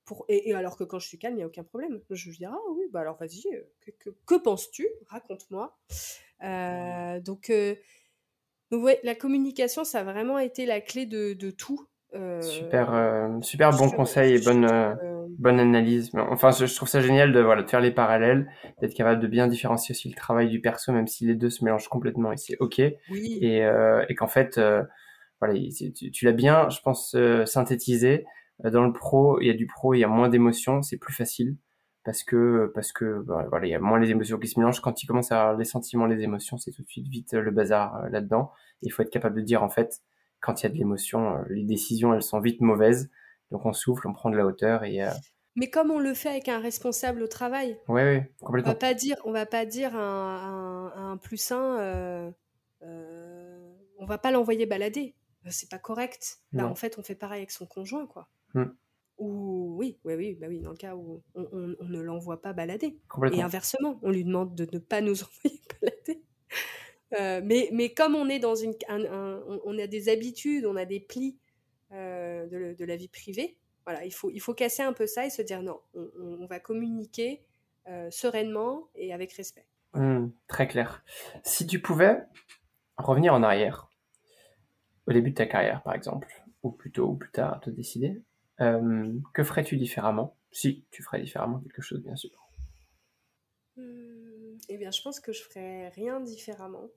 pour 0.03 0.25
et, 0.29 0.53
alors 0.53 0.77
que 0.77 0.83
quand 0.83 0.99
je 0.99 1.07
suis 1.07 1.17
calme, 1.17 1.35
il 1.35 1.37
n'y 1.37 1.43
a 1.43 1.47
aucun 1.47 1.63
problème. 1.63 2.01
Je, 2.09 2.29
je 2.29 2.37
dis 2.37 2.45
Ah 2.45 2.57
oui, 2.71 2.85
bah 2.91 3.01
alors 3.01 3.17
vas-y, 3.17 3.43
euh, 3.53 3.61
que, 3.99 4.09
que, 4.25 4.35
penses-tu? 4.35 4.87
Raconte-moi. 5.07 5.77
Euh, 6.45 7.19
donc, 7.19 7.51
donc 8.71 8.83
ouais, 8.83 8.99
la 9.03 9.15
communication, 9.15 9.83
ça 9.83 9.99
a 9.99 10.03
vraiment 10.03 10.39
été 10.39 10.65
la 10.65 10.79
clé 10.79 11.05
de, 11.05 11.33
de 11.33 11.51
tout. 11.51 11.87
super, 12.41 13.29
super 13.41 13.71
bon 13.71 13.89
conseil 13.89 14.35
et 14.35 14.39
bonne 14.39 14.67
bonne 15.39 15.59
analyse. 15.59 16.11
Enfin, 16.15 16.51
je, 16.51 16.73
trouve 16.73 16.87
ça 16.87 17.01
génial 17.01 17.31
de, 17.31 17.39
voilà, 17.39 17.63
de 17.63 17.69
faire 17.69 17.81
les 17.81 17.91
parallèles, 17.91 18.49
d'être 18.81 18.93
capable 18.93 19.21
de 19.21 19.27
bien 19.27 19.47
différencier 19.47 19.93
aussi 19.93 20.09
le 20.09 20.15
travail 20.15 20.49
du 20.49 20.61
perso, 20.61 20.91
même 20.91 21.07
si 21.07 21.25
les 21.25 21.35
deux 21.35 21.49
se 21.49 21.63
mélangent 21.63 21.87
complètement 21.87 22.31
et 22.31 22.37
c'est 22.37 22.57
ok. 22.59 22.79
Et, 22.79 23.63
euh, 23.63 24.05
et 24.09 24.15
qu'en 24.15 24.27
fait, 24.27 24.57
euh, 24.57 24.83
voilà, 25.39 25.59
tu, 26.13 26.25
l'as 26.25 26.31
bien, 26.31 26.69
je 26.69 26.79
pense, 26.81 27.15
euh, 27.15 27.45
synthétisé. 27.45 28.25
dans 28.63 28.85
le 28.85 28.93
pro, 28.93 29.39
il 29.41 29.47
y 29.47 29.49
a 29.49 29.53
du 29.53 29.67
pro, 29.67 29.93
il 29.93 29.99
y 29.99 30.03
a 30.03 30.07
moins 30.07 30.29
d'émotions, 30.29 30.81
c'est 30.81 30.97
plus 30.97 31.13
facile 31.13 31.55
parce 32.05 32.23
que 32.23 32.71
parce 32.73 32.93
que 32.93 33.21
bah, 33.21 33.45
voilà, 33.49 33.65
il 33.65 33.71
y 33.71 33.75
a 33.75 33.79
moins 33.79 33.99
les 33.99 34.11
émotions 34.11 34.39
qui 34.39 34.47
se 34.47 34.59
mélangent. 34.59 34.79
Quand 34.79 35.03
il 35.03 35.07
commence 35.07 35.31
à 35.31 35.41
avoir 35.41 35.57
les 35.57 35.65
sentiments, 35.65 36.05
les 36.05 36.21
émotions, 36.23 36.57
c'est 36.57 36.71
tout 36.71 36.83
de 36.83 36.87
suite 36.87 37.07
vite 37.07 37.33
le 37.33 37.51
bazar 37.51 38.09
là-dedans. 38.09 38.51
Il 38.81 38.91
faut 38.91 39.01
être 39.01 39.11
capable 39.11 39.35
de 39.35 39.41
dire 39.41 39.63
en 39.63 39.69
fait 39.69 40.01
quand 40.39 40.61
il 40.61 40.63
y 40.63 40.67
a 40.67 40.69
de 40.69 40.77
l'émotion, 40.77 41.43
les 41.49 41.63
décisions 41.63 42.13
elles 42.13 42.23
sont 42.23 42.39
vite 42.39 42.61
mauvaises. 42.61 43.09
Donc 43.51 43.65
on 43.65 43.73
souffle, 43.73 44.07
on 44.07 44.13
prend 44.13 44.29
de 44.29 44.37
la 44.37 44.45
hauteur 44.45 44.83
et 44.83 45.01
mais 45.55 45.69
comme 45.69 45.89
on 45.89 45.99
le 45.99 46.13
fait 46.13 46.29
avec 46.29 46.49
un 46.49 46.59
responsable 46.59 47.23
au 47.23 47.27
travail, 47.27 47.79
ouais, 47.87 48.03
ouais, 48.03 48.31
complètement. 48.41 48.71
on 48.71 48.73
va 48.73 48.79
pas 48.79 48.93
dire, 48.93 49.15
on 49.23 49.31
va 49.31 49.45
pas 49.45 49.65
dire 49.65 49.95
un, 49.95 50.91
un, 50.93 51.11
un 51.11 51.17
plus 51.17 51.49
un, 51.51 51.79
euh, 51.79 52.31
euh, 52.83 53.73
on 53.97 54.05
va 54.05 54.17
pas 54.17 54.31
l'envoyer 54.31 54.65
balader. 54.65 55.15
Euh, 55.45 55.49
c'est 55.51 55.69
pas 55.69 55.79
correct. 55.79 56.39
Là, 56.51 56.67
en 56.67 56.75
fait, 56.75 56.97
on 56.97 57.03
fait 57.03 57.15
pareil 57.15 57.39
avec 57.39 57.51
son 57.51 57.65
conjoint, 57.65 58.05
quoi. 58.05 58.27
Hmm. 58.53 58.65
Ou 59.17 59.75
oui, 59.77 59.97
oui, 60.03 60.15
oui, 60.15 60.33
bah 60.35 60.47
oui, 60.49 60.59
dans 60.59 60.71
le 60.71 60.77
cas 60.77 60.95
où 60.95 61.23
on, 61.35 61.47
on, 61.79 61.85
ne 61.85 62.01
l'envoie 62.01 62.41
pas 62.41 62.53
balader. 62.53 62.97
Et 63.31 63.41
inversement, 63.41 63.99
on 64.03 64.11
lui 64.11 64.25
demande 64.25 64.55
de 64.55 64.67
ne 64.71 64.79
pas 64.79 65.01
nous 65.01 65.23
envoyer 65.23 65.61
balader. 65.81 66.21
Euh, 67.19 67.41
mais, 67.43 67.69
mais 67.71 67.93
comme 67.93 68.15
on 68.15 68.27
est 68.29 68.39
dans 68.39 68.55
une, 68.55 68.73
on, 68.89 69.77
a 69.77 69.87
des 69.87 70.09
habitudes, 70.09 70.65
on 70.65 70.75
a 70.75 70.85
des 70.85 70.99
plis 70.99 71.37
euh, 71.91 72.47
de, 72.47 72.75
de, 72.77 72.85
la 72.85 72.95
vie 72.95 73.07
privée, 73.07 73.57
voilà, 73.85 74.03
il 74.05 74.11
faut, 74.11 74.29
il 74.31 74.39
faut 74.39 74.53
casser 74.53 74.81
un 74.81 74.93
peu 74.93 75.05
ça 75.05 75.25
et 75.25 75.29
se 75.29 75.41
dire 75.41 75.61
non, 75.61 75.79
on, 75.93 76.45
va 76.47 76.59
communiquer 76.59 77.43
euh, 77.87 78.09
sereinement 78.09 78.89
et 78.95 79.13
avec 79.13 79.31
respect. 79.33 79.65
Mmh, 79.93 80.27
très 80.47 80.67
clair. 80.67 81.03
Si 81.43 81.67
tu 81.67 81.79
pouvais 81.79 82.17
revenir 82.97 83.33
en 83.33 83.43
arrière, 83.43 83.89
au 85.07 85.13
début 85.13 85.29
de 85.29 85.35
ta 85.35 85.45
carrière 85.45 85.83
par 85.83 85.93
exemple, 85.93 86.27
ou 86.63 86.71
plus 86.71 86.91
tôt 86.91 87.09
ou 87.09 87.15
plus 87.15 87.31
tard 87.31 87.61
te 87.61 87.69
décider, 87.69 88.21
euh, 88.61 89.13
que 89.33 89.43
ferais-tu 89.43 89.77
différemment? 89.77 90.37
Si 90.51 90.85
tu 90.91 91.03
ferais 91.03 91.21
différemment 91.21 91.59
quelque 91.59 91.81
chose, 91.81 92.01
bien 92.01 92.15
sûr. 92.15 92.31
Mmh, 93.75 94.57
eh 94.69 94.77
bien, 94.77 94.91
je 94.91 95.01
pense 95.01 95.19
que 95.19 95.33
je 95.33 95.43
ferais 95.43 95.89
rien 95.89 96.21
différemment. 96.21 96.89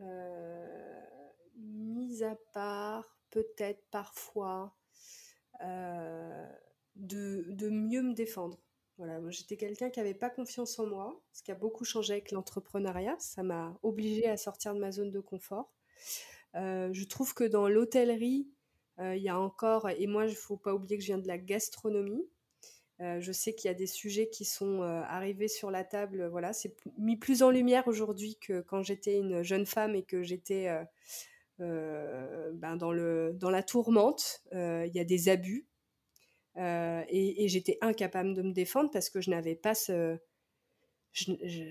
Euh, 0.00 1.00
mis 1.56 2.22
à 2.22 2.36
part 2.52 3.18
peut-être 3.30 3.84
parfois 3.90 4.76
euh, 5.62 6.46
de, 6.96 7.44
de, 7.48 7.68
mieux 7.68 8.02
me 8.02 8.14
défendre. 8.14 8.58
Voilà, 8.96 9.20
moi 9.20 9.30
j'étais 9.30 9.56
quelqu'un 9.56 9.90
qui 9.90 10.00
n'avait 10.00 10.14
pas 10.14 10.30
confiance 10.30 10.78
en 10.78 10.86
moi, 10.86 11.20
ce 11.32 11.42
qui 11.42 11.52
a 11.52 11.54
beaucoup 11.54 11.84
changé 11.84 12.14
avec 12.14 12.32
l'entrepreneuriat. 12.32 13.16
Ça 13.18 13.44
m'a 13.44 13.78
obligé 13.82 14.28
à 14.28 14.36
sortir 14.36 14.74
de 14.74 14.80
ma 14.80 14.90
zone 14.90 15.10
de 15.10 15.20
confort. 15.20 15.72
Je 16.54 17.04
trouve 17.06 17.34
que 17.34 17.44
dans 17.44 17.68
l'hôtellerie, 17.68 18.48
il 19.00 19.22
y 19.22 19.28
a 19.28 19.38
encore, 19.38 19.88
et 19.88 20.06
moi 20.06 20.26
il 20.26 20.30
ne 20.30 20.34
faut 20.34 20.56
pas 20.56 20.74
oublier 20.74 20.96
que 20.96 21.02
je 21.02 21.08
viens 21.08 21.18
de 21.18 21.28
la 21.28 21.38
gastronomie. 21.38 22.28
je 22.98 23.32
sais 23.32 23.54
qu'il 23.54 23.68
y 23.68 23.70
a 23.70 23.74
des 23.74 23.86
sujets 23.86 24.28
qui 24.28 24.44
sont 24.44 24.82
arrivés 24.82 25.48
sur 25.48 25.70
la 25.70 25.84
table. 25.84 26.26
Voilà, 26.28 26.52
c'est 26.52 26.76
mis 26.98 27.16
plus 27.16 27.42
en 27.42 27.50
lumière 27.50 27.86
aujourd'hui 27.86 28.36
que 28.40 28.60
quand 28.60 28.82
j'étais 28.82 29.18
une 29.18 29.42
jeune 29.42 29.66
femme 29.66 29.94
et 29.94 30.02
que 30.02 30.22
j'étais 30.22 30.68
euh, 31.60 32.52
ben 32.54 32.76
dans, 32.76 32.92
dans 33.32 33.50
la 33.50 33.62
tourmente, 33.64 34.42
euh, 34.52 34.86
il 34.86 34.94
y 34.94 35.00
a 35.00 35.04
des 35.04 35.28
abus. 35.28 35.66
Euh, 36.56 37.02
et, 37.08 37.48
j'étais 37.48 37.78
incapable 37.80 38.34
de 38.34 38.42
me 38.42 38.52
défendre 38.52 38.90
parce 38.90 39.10
que 39.10 39.20
je 39.20 39.30
n'avais 39.30 39.56
pas 39.56 39.74
ce. 39.74 40.18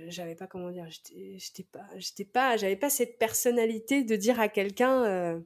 J'avais 0.07 0.35
pas 0.35 0.47
comment 0.47 0.71
dire, 0.71 0.87
j'étais 0.89 1.63
pas, 1.63 1.87
pas, 2.33 2.57
pas 2.57 2.89
cette 2.89 3.17
personnalité 3.17 4.03
de 4.03 4.15
dire 4.15 4.41
à 4.41 4.49
quelqu'un, 4.49 5.41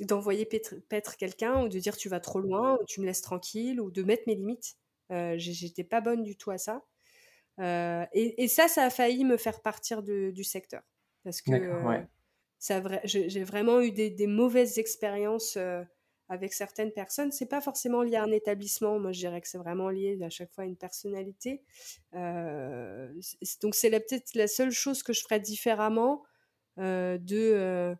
d'envoyer 0.00 0.44
paître, 0.44 1.16
quelqu'un 1.16 1.64
ou 1.64 1.68
de 1.68 1.78
dire 1.78 1.96
tu 1.96 2.08
vas 2.08 2.20
trop 2.20 2.40
loin 2.40 2.78
ou 2.80 2.84
tu 2.84 3.00
me 3.00 3.06
laisses 3.06 3.22
tranquille 3.22 3.80
ou 3.80 3.90
de 3.90 4.02
mettre 4.02 4.24
mes 4.26 4.34
limites. 4.34 4.76
j'étais 5.36 5.84
pas 5.84 6.00
bonne 6.00 6.22
du 6.22 6.36
tout 6.36 6.50
à 6.50 6.58
ça. 6.58 6.82
et, 8.12 8.48
ça, 8.48 8.68
ça 8.68 8.84
a 8.84 8.90
failli 8.90 9.24
me 9.24 9.36
faire 9.36 9.62
partir 9.62 10.02
du 10.02 10.44
secteur. 10.44 10.82
Parce 11.26 11.42
que 11.42 11.50
j'ai 13.04 13.44
vraiment 13.44 13.80
eu 13.80 13.90
des, 13.90 14.26
mauvaises 14.26 14.78
expériences 14.78 15.56
euh, 15.56 15.82
avec 16.28 16.52
certaines 16.52 16.92
personnes. 16.92 17.32
C'est 17.32 17.46
pas 17.46 17.60
forcément 17.60 18.02
lié 18.02 18.16
à 18.16 18.22
un 18.22 18.30
établissement. 18.30 18.98
Moi, 19.00 19.12
je 19.12 19.18
dirais 19.18 19.40
que 19.40 19.48
c'est 19.48 19.58
vraiment 19.58 19.90
lié 19.90 20.18
à 20.22 20.30
chaque 20.30 20.52
fois 20.52 20.64
à 20.64 20.66
une 20.66 20.76
personnalité. 20.76 21.62
Euh, 22.14 23.12
donc, 23.60 23.74
c'est 23.74 23.90
peut-être 23.90 24.34
la 24.34 24.46
seule 24.46 24.70
chose 24.70 25.02
que 25.02 25.12
je 25.12 25.22
ferais 25.22 25.40
différemment 25.40 26.22
euh, 26.78 27.18
de 27.18 27.96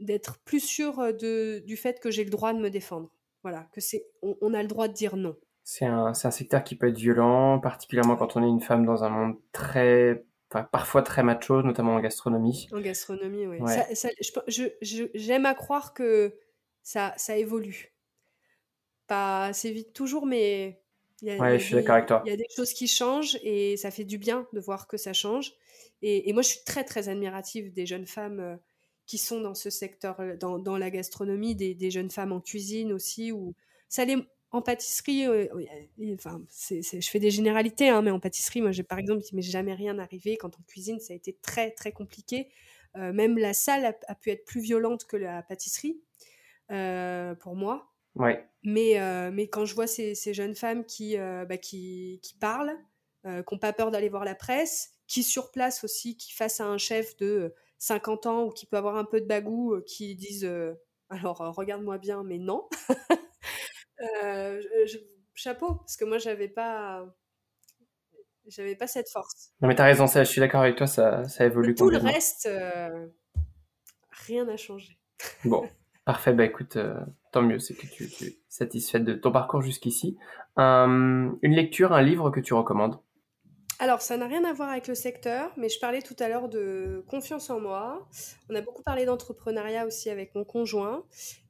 d'être 0.00 0.38
plus 0.44 0.60
sûr 0.60 1.14
de, 1.14 1.62
du 1.66 1.76
fait 1.76 2.00
que 2.00 2.10
j'ai 2.10 2.24
le 2.24 2.30
droit 2.30 2.52
de 2.52 2.58
me 2.58 2.70
défendre. 2.70 3.10
Voilà, 3.42 3.68
que 3.72 3.80
c'est 3.80 4.06
on, 4.22 4.52
a 4.52 4.62
le 4.62 4.68
droit 4.68 4.88
de 4.88 4.92
dire 4.92 5.16
non. 5.16 5.36
C'est 5.64 5.86
un, 5.86 6.06
un 6.06 6.30
secteur 6.30 6.62
qui 6.64 6.76
peut 6.76 6.88
être 6.88 6.98
violent, 6.98 7.58
particulièrement 7.58 8.16
quand 8.16 8.36
on 8.36 8.42
est 8.42 8.48
une 8.48 8.60
femme 8.60 8.84
dans 8.84 9.04
un 9.04 9.08
monde 9.08 9.36
très 9.52 10.24
parfois 10.72 11.02
très 11.02 11.22
macho, 11.22 11.62
notamment 11.62 11.94
en 11.94 12.00
gastronomie. 12.00 12.68
En 12.72 12.80
gastronomie, 12.80 13.46
oui. 13.46 13.58
J'aime 15.14 15.46
à 15.46 15.54
croire 15.54 15.94
que 15.94 16.34
ça, 16.82 17.14
ça 17.16 17.36
évolue. 17.36 17.94
Pas 19.06 19.46
assez 19.46 19.70
vite 19.70 19.92
toujours, 19.92 20.26
mais 20.26 20.82
il 21.22 21.28
y 21.28 21.30
a, 21.30 21.58
je 21.58 21.64
suis 21.64 21.74
d'accord 21.74 21.96
avec 21.96 22.06
toi. 22.06 22.22
Il 22.24 22.30
y 22.30 22.32
a 22.32 22.36
des 22.36 22.48
choses 22.54 22.72
qui 22.72 22.88
changent 22.88 23.38
et 23.42 23.76
ça 23.76 23.90
fait 23.90 24.04
du 24.04 24.18
bien 24.18 24.46
de 24.52 24.60
voir 24.60 24.86
que 24.86 24.96
ça 24.96 25.12
change. 25.12 25.52
Et, 26.02 26.32
moi, 26.32 26.42
je 26.42 26.48
suis 26.48 26.64
très, 26.64 26.82
très 26.82 27.08
admirative 27.08 27.72
des 27.74 27.84
jeunes 27.84 28.06
femmes 28.06 28.40
euh, 28.40 28.56
qui 29.10 29.18
sont 29.18 29.40
dans 29.40 29.56
ce 29.56 29.70
secteur, 29.70 30.20
euh, 30.20 30.36
dans, 30.36 30.60
dans 30.60 30.78
la 30.78 30.88
gastronomie, 30.88 31.56
des, 31.56 31.74
des, 31.74 31.90
jeunes 31.90 32.12
femmes 32.12 32.30
en 32.30 32.40
cuisine 32.40 32.92
aussi, 32.92 33.32
où 33.32 33.56
ça 33.88 34.04
les, 34.04 34.16
en 34.52 34.62
pâtisserie, 34.62 35.26
euh, 35.26 35.48
enfin, 36.14 36.40
je 36.48 37.08
fais 37.10 37.18
des 37.18 37.32
généralités, 37.32 37.88
hein, 37.88 38.02
mais 38.02 38.12
en 38.12 38.20
pâtisserie, 38.20 38.62
moi, 38.62 38.70
j'ai 38.70 38.84
par 38.84 39.00
exemple, 39.00 39.24
il 39.28 39.34
m'est 39.34 39.42
jamais 39.42 39.74
rien 39.74 39.98
arrivé. 39.98 40.36
Quand 40.36 40.56
en 40.56 40.62
cuisine, 40.62 41.00
ça 41.00 41.12
a 41.12 41.16
été 41.16 41.36
très, 41.42 41.72
très 41.72 41.90
compliqué. 41.90 42.50
Euh, 42.96 43.12
même 43.12 43.36
la 43.36 43.52
salle 43.52 43.84
a, 43.84 44.14
pu 44.14 44.30
être 44.30 44.44
plus 44.44 44.60
violente 44.60 45.06
que 45.06 45.16
la 45.16 45.42
pâtisserie, 45.42 46.00
euh, 46.70 47.34
pour 47.34 47.56
moi. 47.56 47.90
Ouais. 48.14 48.46
Mais, 48.62 48.96
mais 49.32 49.48
quand 49.48 49.64
je 49.64 49.74
vois 49.74 49.88
ces, 49.88 50.14
jeunes 50.34 50.54
femmes 50.54 50.84
qui, 50.84 51.16
bah, 51.16 51.56
qui, 51.56 52.20
qui, 52.22 52.34
parlent, 52.34 52.76
qui 53.24 53.28
n'ont 53.28 53.58
pas 53.58 53.72
peur 53.72 53.90
d'aller 53.90 54.08
voir 54.08 54.24
la 54.24 54.36
presse, 54.36 54.94
qui 55.08 55.24
sur 55.24 55.50
place 55.50 55.82
aussi, 55.82 56.16
qui 56.16 56.32
face 56.32 56.60
à 56.60 56.66
un 56.66 56.78
chef 56.78 57.16
de 57.16 57.52
50 57.80 58.26
ans 58.26 58.44
ou 58.44 58.50
qui 58.50 58.66
peut 58.66 58.76
avoir 58.76 58.96
un 58.96 59.04
peu 59.04 59.20
de 59.20 59.26
bagou, 59.26 59.80
qui 59.86 60.14
disent 60.14 60.48
alors 61.10 61.38
regarde-moi 61.38 61.98
bien, 61.98 62.22
mais 62.22 62.38
non. 62.38 62.68
Euh, 64.22 64.62
chapeau, 65.34 65.74
parce 65.74 65.98
que 65.98 66.06
moi, 66.06 66.16
j'avais 66.16 66.48
pas, 66.48 67.04
j'avais 68.46 68.74
pas 68.74 68.86
cette 68.86 69.10
force. 69.10 69.52
Non, 69.60 69.68
mais 69.68 69.74
t'as 69.74 69.84
raison, 69.84 70.06
ça, 70.06 70.24
je 70.24 70.30
suis 70.30 70.40
d'accord 70.40 70.62
avec 70.62 70.76
toi, 70.76 70.86
ça, 70.86 71.28
ça 71.28 71.44
évolue. 71.44 71.74
tout 71.74 71.90
le 71.90 71.98
reste, 71.98 72.46
euh, 72.46 73.08
rien 74.26 74.46
n'a 74.46 74.56
changé. 74.56 74.98
Bon, 75.44 75.68
parfait. 76.06 76.32
Bah 76.32 76.46
écoute, 76.46 76.76
euh, 76.76 76.98
tant 77.30 77.42
mieux, 77.42 77.58
c'est 77.58 77.74
que 77.74 77.86
tu, 77.86 78.04
es 78.04 78.38
satisfaite 78.48 79.04
de 79.04 79.12
ton 79.12 79.32
parcours 79.32 79.60
jusqu'ici. 79.60 80.16
une 80.56 81.38
lecture, 81.42 81.92
un 81.92 82.02
livre 82.02 82.30
que 82.30 82.40
tu 82.40 82.54
recommandes? 82.54 82.98
Alors, 83.80 84.02
ça 84.02 84.16
n'a 84.16 84.26
rien 84.26 84.44
à 84.44 84.52
voir 84.52 84.68
avec 84.68 84.86
le 84.86 84.94
secteur, 84.94 85.52
mais 85.56 85.68
je 85.68 85.80
parlais 85.80 86.02
tout 86.02 86.16
à 86.18 86.28
l'heure 86.28 86.48
de 86.48 87.04
confiance 87.08 87.50
en 87.50 87.58
moi. 87.58 88.08
On 88.48 88.54
a 88.54 88.60
beaucoup 88.60 88.82
parlé 88.82 89.06
d'entrepreneuriat 89.06 89.86
aussi 89.86 90.10
avec 90.10 90.34
mon 90.34 90.44
conjoint. 90.44 91.04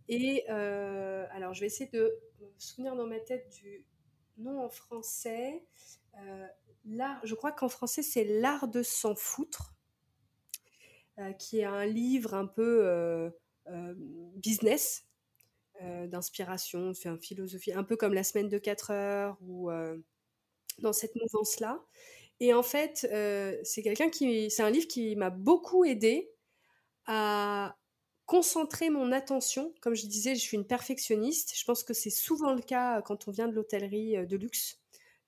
Et 0.08 0.48
alors, 0.48 1.52
je 1.52 1.60
vais 1.60 1.66
essayer 1.66 1.90
de 1.90 2.10
souvenir 2.58 2.96
dans 2.96 3.06
ma 3.06 3.20
tête 3.20 3.48
du 3.50 3.84
nom 4.38 4.64
en 4.64 4.68
français. 4.68 5.64
Euh, 6.18 6.46
je 7.24 7.34
crois 7.34 7.52
qu'en 7.52 7.68
français, 7.68 8.02
c'est 8.02 8.24
L'art 8.24 8.68
de 8.68 8.82
s'en 8.82 9.14
foutre, 9.14 9.74
euh, 11.18 11.32
qui 11.32 11.60
est 11.60 11.64
un 11.64 11.86
livre 11.86 12.34
un 12.34 12.46
peu 12.46 12.82
euh, 12.84 13.30
business, 14.36 15.06
d'inspiration, 16.08 16.92
un 17.06 17.16
philosophie, 17.16 17.72
un 17.72 17.84
peu 17.84 17.96
comme 17.96 18.12
La 18.12 18.22
semaine 18.22 18.50
de 18.50 18.58
4 18.58 18.90
heures 18.90 19.38
ou 19.40 19.70
dans 20.80 20.92
cette 20.92 21.14
mouvance-là. 21.16 21.82
Et 22.40 22.54
en 22.54 22.62
fait, 22.62 23.06
c'est 23.64 23.82
quelqu'un 23.82 24.08
qui, 24.08 24.50
c'est 24.50 24.62
un 24.62 24.70
livre 24.70 24.88
qui 24.88 25.14
m'a 25.16 25.30
beaucoup 25.30 25.84
aidé 25.84 26.30
à 27.06 27.76
concentrer 28.30 28.90
mon 28.90 29.10
attention. 29.10 29.74
Comme 29.80 29.96
je 29.96 30.06
disais, 30.06 30.36
je 30.36 30.40
suis 30.40 30.56
une 30.56 30.64
perfectionniste. 30.64 31.52
Je 31.58 31.64
pense 31.64 31.82
que 31.82 31.92
c'est 31.92 32.10
souvent 32.10 32.54
le 32.54 32.62
cas 32.62 32.98
euh, 32.98 33.02
quand 33.02 33.26
on 33.26 33.32
vient 33.32 33.48
de 33.48 33.52
l'hôtellerie 33.52 34.16
euh, 34.16 34.24
de 34.24 34.36
luxe 34.36 34.78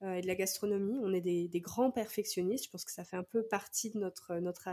euh, 0.04 0.14
et 0.14 0.20
de 0.20 0.28
la 0.28 0.36
gastronomie. 0.36 1.00
On 1.02 1.12
est 1.12 1.20
des, 1.20 1.60
grands 1.60 1.90
perfectionnistes. 1.90 2.66
Je 2.66 2.70
pense 2.70 2.84
que 2.84 2.92
ça 2.92 3.02
fait 3.02 3.16
un 3.16 3.24
peu 3.24 3.42
partie 3.42 3.90
de 3.90 3.98
notre, 3.98 4.36
notre, 4.36 4.68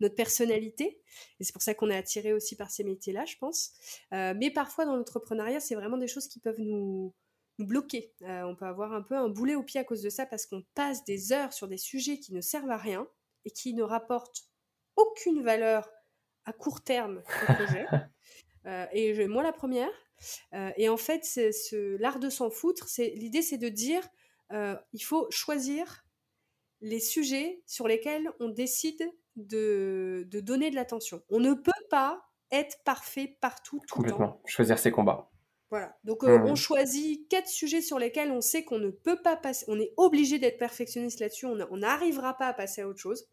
notre 0.00 0.14
personnalité. 0.14 1.00
Et 1.40 1.44
c'est 1.44 1.54
pour 1.54 1.62
ça 1.62 1.72
qu'on 1.72 1.88
est 1.88 1.96
attiré 1.96 2.34
aussi 2.34 2.54
par 2.54 2.70
ces 2.70 2.84
métiers-là, 2.84 3.24
je 3.24 3.36
pense. 3.38 3.72
mais 4.12 4.50
parfois, 4.50 4.84
dans 4.84 4.96
l'entrepreneuriat, 4.96 5.60
c'est 5.60 5.74
vraiment 5.74 5.96
des 5.96 6.08
choses 6.08 6.28
qui 6.28 6.40
peuvent 6.40 6.60
nous, 6.60 7.14
nous 7.58 7.66
bloquer. 7.66 8.12
on 8.20 8.54
peut 8.56 8.66
avoir 8.66 8.92
un 8.92 9.02
peu 9.02 9.16
un 9.16 9.28
boulet 9.28 9.54
au 9.54 9.62
pied 9.62 9.80
à 9.80 9.84
cause 9.84 10.02
de 10.02 10.10
ça 10.10 10.26
parce 10.26 10.46
qu'on 10.46 10.62
passe 10.74 11.04
des 11.04 11.32
heures 11.32 11.52
sur 11.52 11.68
des 11.68 11.76
sujets 11.76 12.18
qui 12.18 12.32
ne 12.32 12.40
servent 12.40 12.70
à 12.70 12.76
rien 12.76 13.06
et 13.44 13.50
qui 13.50 13.74
ne 13.74 13.82
rapportent 13.82 14.44
aucune 14.96 15.42
valeur 15.42 15.88
à 16.44 16.52
court 16.52 16.82
terme 16.82 17.22
projet. 17.44 17.86
et 18.92 19.26
moi 19.28 19.42
la 19.42 19.52
première. 19.52 19.90
et 20.76 20.88
en 20.88 20.96
fait, 20.96 21.24
ce, 21.24 21.96
l'art 21.96 22.18
de 22.18 22.28
s'en 22.28 22.50
foutre, 22.50 22.88
c'est 22.88 23.10
l'idée, 23.10 23.42
c'est 23.42 23.58
de 23.58 23.68
dire, 23.68 24.08
il 24.50 25.04
faut 25.04 25.26
choisir 25.30 26.04
les 26.80 27.00
sujets 27.00 27.62
sur 27.66 27.88
lesquels 27.88 28.30
on 28.40 28.48
décide 28.48 29.02
de, 29.36 30.26
de 30.28 30.40
donner 30.40 30.70
de 30.70 30.74
l'attention. 30.74 31.22
On 31.28 31.40
ne 31.40 31.54
peut 31.54 31.72
pas 31.90 32.30
être 32.50 32.82
parfait 32.84 33.36
partout, 33.40 33.80
tout 33.88 34.02
le 34.02 34.10
temps. 34.10 34.40
Choisir 34.44 34.78
ses 34.78 34.90
combats. 34.90 35.30
Voilà. 35.74 35.96
Donc, 36.04 36.22
euh, 36.22 36.38
on 36.44 36.54
choisit 36.54 37.28
quatre 37.28 37.48
sujets 37.48 37.80
sur 37.80 37.98
lesquels 37.98 38.30
on 38.30 38.40
sait 38.40 38.62
qu'on 38.62 38.78
ne 38.78 38.90
peut 38.90 39.20
pas 39.20 39.34
passer, 39.34 39.64
on 39.66 39.80
est 39.80 39.92
obligé 39.96 40.38
d'être 40.38 40.56
perfectionniste 40.56 41.18
là-dessus, 41.18 41.46
on 41.46 41.76
n'arrivera 41.76 42.34
pas 42.34 42.46
à 42.46 42.52
passer 42.52 42.82
à 42.82 42.88
autre 42.88 43.00
chose. 43.00 43.26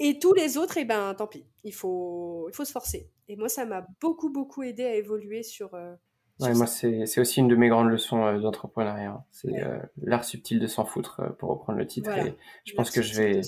Et 0.00 0.18
tous 0.18 0.34
les 0.34 0.58
autres, 0.58 0.76
eh 0.76 0.84
ben, 0.84 1.14
tant 1.14 1.26
pis. 1.26 1.46
Il 1.62 1.72
faut, 1.72 2.46
il 2.50 2.54
faut 2.54 2.66
se 2.66 2.72
forcer. 2.72 3.08
Et 3.28 3.36
moi, 3.36 3.48
ça 3.48 3.64
m'a 3.64 3.86
beaucoup, 4.02 4.28
beaucoup 4.28 4.62
aidé 4.64 4.84
à 4.84 4.96
évoluer 4.96 5.42
sur, 5.42 5.72
euh, 5.72 5.94
moi, 6.40 6.66
c'est 6.66 7.20
aussi 7.20 7.40
une 7.40 7.48
de 7.48 7.54
mes 7.54 7.68
grandes 7.68 7.88
leçons 7.90 8.24
euh, 8.26 8.40
d'entrepreneuriat. 8.40 9.24
C'est 9.30 9.62
euh, 9.62 9.78
l'art 10.02 10.24
subtil 10.24 10.58
de 10.58 10.66
s'en 10.66 10.84
foutre, 10.84 11.22
pour 11.38 11.50
reprendre 11.50 11.78
le 11.78 11.86
titre. 11.86 12.10
Et 12.10 12.36
je 12.64 12.74
pense 12.74 12.90
que 12.90 13.02
je 13.02 13.14
vais, 13.14 13.40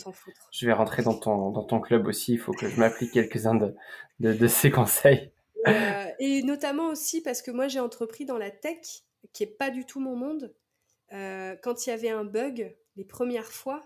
je 0.53 0.67
vais 0.67 0.73
rentrer 0.73 1.03
dans 1.03 1.15
ton, 1.15 1.51
dans 1.51 1.65
ton 1.65 1.81
club 1.81 2.07
aussi. 2.07 2.35
Il 2.35 2.39
faut 2.39 2.53
que 2.53 2.69
je 2.69 2.79
m'applique 2.79 3.13
quelques-uns 3.13 3.57
de, 3.57 3.75
de, 4.21 4.33
de, 4.33 4.47
ces 4.47 4.71
conseils. 4.71 5.33
Et 6.19 6.43
notamment 6.43 6.89
aussi 6.89 7.23
parce 7.23 7.43
que 7.43 7.51
moi, 7.51 7.69
j'ai 7.69 7.81
entrepris 7.81 8.25
dans 8.25 8.39
la 8.39 8.51
tech, 8.51 9.05
qui 9.33 9.43
est 9.43 9.59
pas 9.59 9.71
du 9.71 9.85
tout 9.85 10.01
mon 10.01 10.17
monde. 10.17 10.55
quand 11.11 11.87
il 11.87 11.91
y 11.91 11.93
avait 11.93 12.11
un 12.11 12.25
bug, 12.25 12.77
les 12.97 13.05
premières 13.05 13.53
fois, 13.53 13.83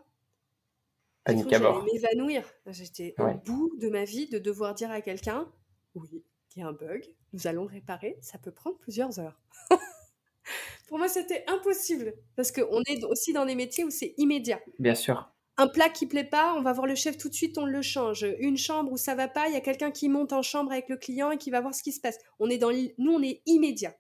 panique 1.25 1.53
à 1.53 1.59
bord. 1.59 1.85
m'évanouir. 1.85 2.45
J'étais 2.67 3.15
au 3.19 3.35
bout 3.45 3.77
de 3.79 3.89
ma 3.89 4.05
vie 4.05 4.29
de 4.29 4.39
devoir 4.39 4.75
dire 4.75 4.91
à 4.91 5.01
quelqu'un, 5.01 5.51
oui, 5.95 6.25
il 6.55 6.61
y 6.61 6.63
a 6.63 6.69
un 6.69 6.73
bug, 6.73 7.05
nous 7.33 7.47
allons 7.47 7.63
le 7.63 7.71
réparer, 7.71 8.19
ça 8.21 8.39
peut 8.39 8.53
prendre 8.53 8.79
plusieurs 8.79 9.19
heures. 9.19 9.41
Pour 10.89 10.99
moi, 10.99 11.09
c'était 11.09 11.45
impossible, 11.47 12.15
parce 12.35 12.51
qu'on 12.51 12.83
est 12.89 13.05
aussi 13.05 13.33
dans 13.33 13.47
des 13.47 13.55
métiers 13.55 13.85
où 13.85 13.91
c'est 13.91 14.15
immédiat. 14.17 14.61
Bien 14.79 14.95
sûr. 14.95 15.31
Un 15.57 15.69
plat 15.69 15.89
qui 15.89 16.07
plaît 16.07 16.25
pas, 16.25 16.55
on 16.57 16.63
va 16.63 16.73
voir 16.73 16.87
le 16.87 16.95
chef 16.95 17.19
tout 17.19 17.29
de 17.29 17.35
suite, 17.35 17.59
on 17.59 17.67
le 17.67 17.83
change. 17.83 18.27
Une 18.39 18.57
chambre 18.57 18.93
où 18.93 18.97
ça 18.97 19.15
va 19.15 19.29
pas, 19.29 19.49
il 19.49 19.55
y 19.55 19.57
a 19.57 19.61
quelqu'un 19.61 19.91
qui 19.91 20.09
monte 20.09 20.33
en 20.33 20.43
chambre 20.43 20.73
avec 20.73 20.89
le 20.89 20.97
client 20.97 21.31
et 21.31 21.39
qui 21.39 21.51
va 21.51 21.61
voir 21.61 21.75
ce 21.75 21.83
qui 21.83 21.93
se 21.93 22.01
passe. 22.01 22.19
On 22.39 22.49
est 22.49 22.59
dans 22.59 22.71
nous, 22.71 23.13
on 23.13 23.23
est 23.23 23.43
immédiat. 23.47 23.95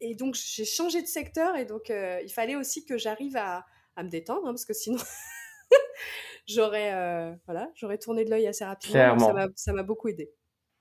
Et 0.00 0.14
donc 0.14 0.34
j'ai 0.34 0.64
changé 0.64 1.00
de 1.00 1.06
secteur 1.06 1.56
et 1.56 1.64
donc 1.64 1.90
euh, 1.90 2.20
il 2.24 2.30
fallait 2.30 2.56
aussi 2.56 2.84
que 2.84 2.98
j'arrive 2.98 3.36
à, 3.36 3.64
me 3.96 4.08
détendre 4.08 4.46
hein, 4.46 4.50
parce 4.50 4.64
que 4.64 4.74
sinon 4.74 4.98
j'aurais 6.46 6.92
euh, 6.92 7.34
voilà 7.46 7.68
j'aurais 7.74 7.98
tourné 7.98 8.24
de 8.24 8.30
l'œil 8.30 8.46
assez 8.46 8.64
rapidement. 8.64 9.16
Ça 9.54 9.72
m'a 9.72 9.82
beaucoup 9.82 10.08
aidé. 10.08 10.30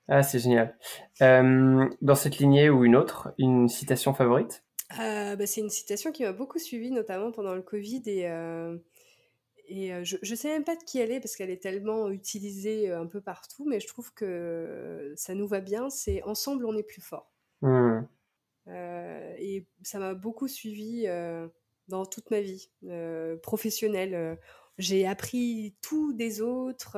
Ah, 0.09 0.23
c'est 0.23 0.39
génial. 0.39 0.77
Euh, 1.21 1.89
dans 2.01 2.15
cette 2.15 2.37
lignée 2.37 2.69
ou 2.69 2.85
une 2.85 2.95
autre, 2.95 3.33
une 3.37 3.67
citation 3.67 4.13
favorite? 4.13 4.63
Bah, 4.97 5.45
C'est 5.45 5.61
une 5.61 5.69
citation 5.69 6.11
qui 6.11 6.23
m'a 6.23 6.31
beaucoup 6.31 6.59
suivie, 6.59 6.91
notamment 6.91 7.31
pendant 7.31 7.53
le 7.55 7.61
Covid. 7.61 8.03
Et, 8.05 8.25
et 9.67 10.03
je 10.03 10.17
ne 10.21 10.35
sais 10.35 10.49
même 10.49 10.63
pas 10.63 10.75
de 10.75 10.83
qui 10.83 10.99
elle 10.99 11.11
est, 11.11 11.19
parce 11.19 11.35
qu'elle 11.35 11.49
est 11.49 11.61
tellement 11.61 12.09
utilisée 12.09 12.91
un 12.91 13.05
peu 13.05 13.21
partout, 13.21 13.65
mais 13.65 13.79
je 13.79 13.87
trouve 13.87 14.13
que 14.13 15.13
ça 15.15 15.35
nous 15.35 15.47
va 15.47 15.59
bien. 15.59 15.89
C'est 15.89 16.23
Ensemble, 16.23 16.65
on 16.65 16.77
est 16.77 16.83
plus 16.83 17.01
fort. 17.01 17.31
Mmh. 17.61 18.01
et 18.67 19.65
ça 19.81 19.97
m'a 19.97 20.13
beaucoup 20.13 20.47
suivi 20.47 21.07
dans 21.87 22.05
toute 22.05 22.29
ma 22.31 22.41
vie 22.41 22.69
professionnelle. 23.41 24.37
J'ai 24.77 25.07
appris 25.07 25.75
tout 25.81 26.13
des 26.13 26.41
autres. 26.41 26.97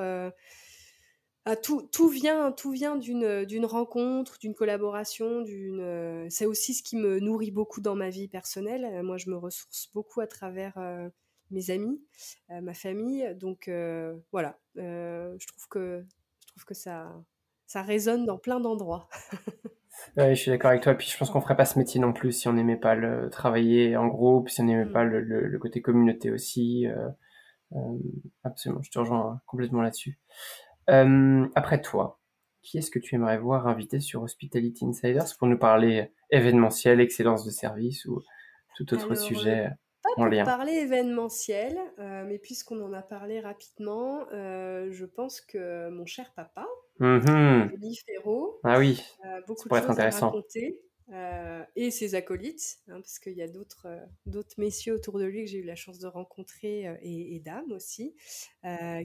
Ah, 1.45 1.55
tout, 1.55 1.89
tout, 1.91 2.09
vient, 2.09 2.51
tout 2.51 2.69
vient 2.69 2.95
d'une, 2.95 3.43
d'une 3.43 3.65
rencontre, 3.65 4.37
d'une 4.37 4.53
collaboration, 4.53 5.41
d'une. 5.41 5.79
Euh, 5.79 6.27
c'est 6.29 6.45
aussi 6.45 6.75
ce 6.75 6.83
qui 6.83 6.95
me 6.95 7.19
nourrit 7.19 7.49
beaucoup 7.49 7.81
dans 7.81 7.95
ma 7.95 8.11
vie 8.11 8.27
personnelle. 8.27 8.85
Euh, 8.85 9.03
moi, 9.03 9.17
je 9.17 9.31
me 9.31 9.35
ressource 9.35 9.89
beaucoup 9.93 10.21
à 10.21 10.27
travers 10.27 10.77
euh, 10.77 11.09
mes 11.51 11.71
amis, 11.71 12.01
ma 12.49 12.73
famille. 12.73 13.35
Donc 13.35 13.69
voilà, 14.31 14.59
je 14.75 15.47
trouve 15.47 15.67
que 15.69 16.05
je 16.41 16.47
trouve 16.47 16.65
que 16.65 16.73
ça 16.73 17.13
ça 17.65 17.83
résonne 17.83 18.25
dans 18.25 18.37
plein 18.37 18.59
d'endroits. 18.59 19.09
Oui, 20.15 20.29
je 20.29 20.35
suis 20.35 20.51
d'accord 20.51 20.69
avec 20.69 20.81
toi. 20.81 20.93
Puis 20.93 21.09
je 21.09 21.17
pense 21.17 21.29
qu'on 21.29 21.41
ferait 21.41 21.57
pas 21.57 21.65
ce 21.65 21.77
métier 21.77 21.99
non 21.99 22.13
plus 22.13 22.31
si 22.31 22.47
on 22.47 22.53
n'aimait 22.53 22.77
pas 22.77 22.95
le 22.95 23.29
travailler 23.29 23.97
en 23.97 24.07
groupe, 24.07 24.47
si 24.47 24.61
on 24.61 24.63
n'aimait 24.63 24.89
pas 24.89 25.03
mmh. 25.03 25.09
le, 25.09 25.19
le, 25.19 25.47
le, 25.47 25.59
côté 25.59 25.81
communauté 25.81 26.31
aussi. 26.31 26.85
absolument, 28.45 28.81
je 28.81 28.89
te 28.89 28.97
rejoins 28.97 29.41
complètement 29.45 29.81
là-dessus. 29.81 30.17
Euh, 30.89 31.47
après 31.55 31.81
toi, 31.81 32.19
qui 32.61 32.77
est-ce 32.77 32.91
que 32.91 32.99
tu 32.99 33.15
aimerais 33.15 33.37
voir 33.37 33.67
invité 33.67 33.99
sur 33.99 34.23
Hospitality 34.23 34.85
Insiders 34.85 35.37
pour 35.37 35.47
nous 35.47 35.57
parler 35.57 36.11
événementiel, 36.31 36.99
excellence 36.99 37.45
de 37.45 37.51
service 37.51 38.05
ou 38.05 38.21
tout 38.75 38.93
autre 38.93 39.15
sujet 39.15 39.67
euh, 39.67 39.69
pas 39.69 39.75
en 40.19 40.29
pour 40.29 40.43
parler 40.43 40.73
événementiel, 40.73 41.77
euh, 41.99 42.25
mais 42.27 42.39
puisqu'on 42.39 42.81
en 42.81 42.93
a 42.93 43.01
parlé 43.01 43.39
rapidement, 43.39 44.25
je 44.31 45.05
pense 45.05 45.41
que 45.41 45.89
mon 45.89 46.05
cher 46.05 46.31
papa, 46.35 46.67
mmh 46.99 47.69
Ferro, 48.05 48.59
ah 48.63 48.79
oui, 48.79 49.03
beaucoup 49.47 49.69
de 49.69 49.75
choses 49.75 49.89
intéressant. 49.89 50.27
à 50.27 50.31
raconter. 50.31 50.81
et 51.75 51.91
ses 51.91 52.15
acolytes, 52.15 52.79
hein, 52.87 52.99
parce 53.01 53.19
qu'il 53.19 53.33
y 53.33 53.41
a 53.41 53.47
d'autres 53.47 53.87
d'autres 54.25 54.55
messieurs 54.57 54.95
autour 54.95 55.19
de 55.19 55.25
lui 55.25 55.45
que 55.45 55.51
j'ai 55.51 55.59
eu 55.59 55.63
la 55.65 55.75
chance 55.75 55.99
de 55.99 56.07
rencontrer 56.07 56.85
et, 57.01 57.35
et 57.35 57.39
dames 57.39 57.71
aussi, 57.71 58.15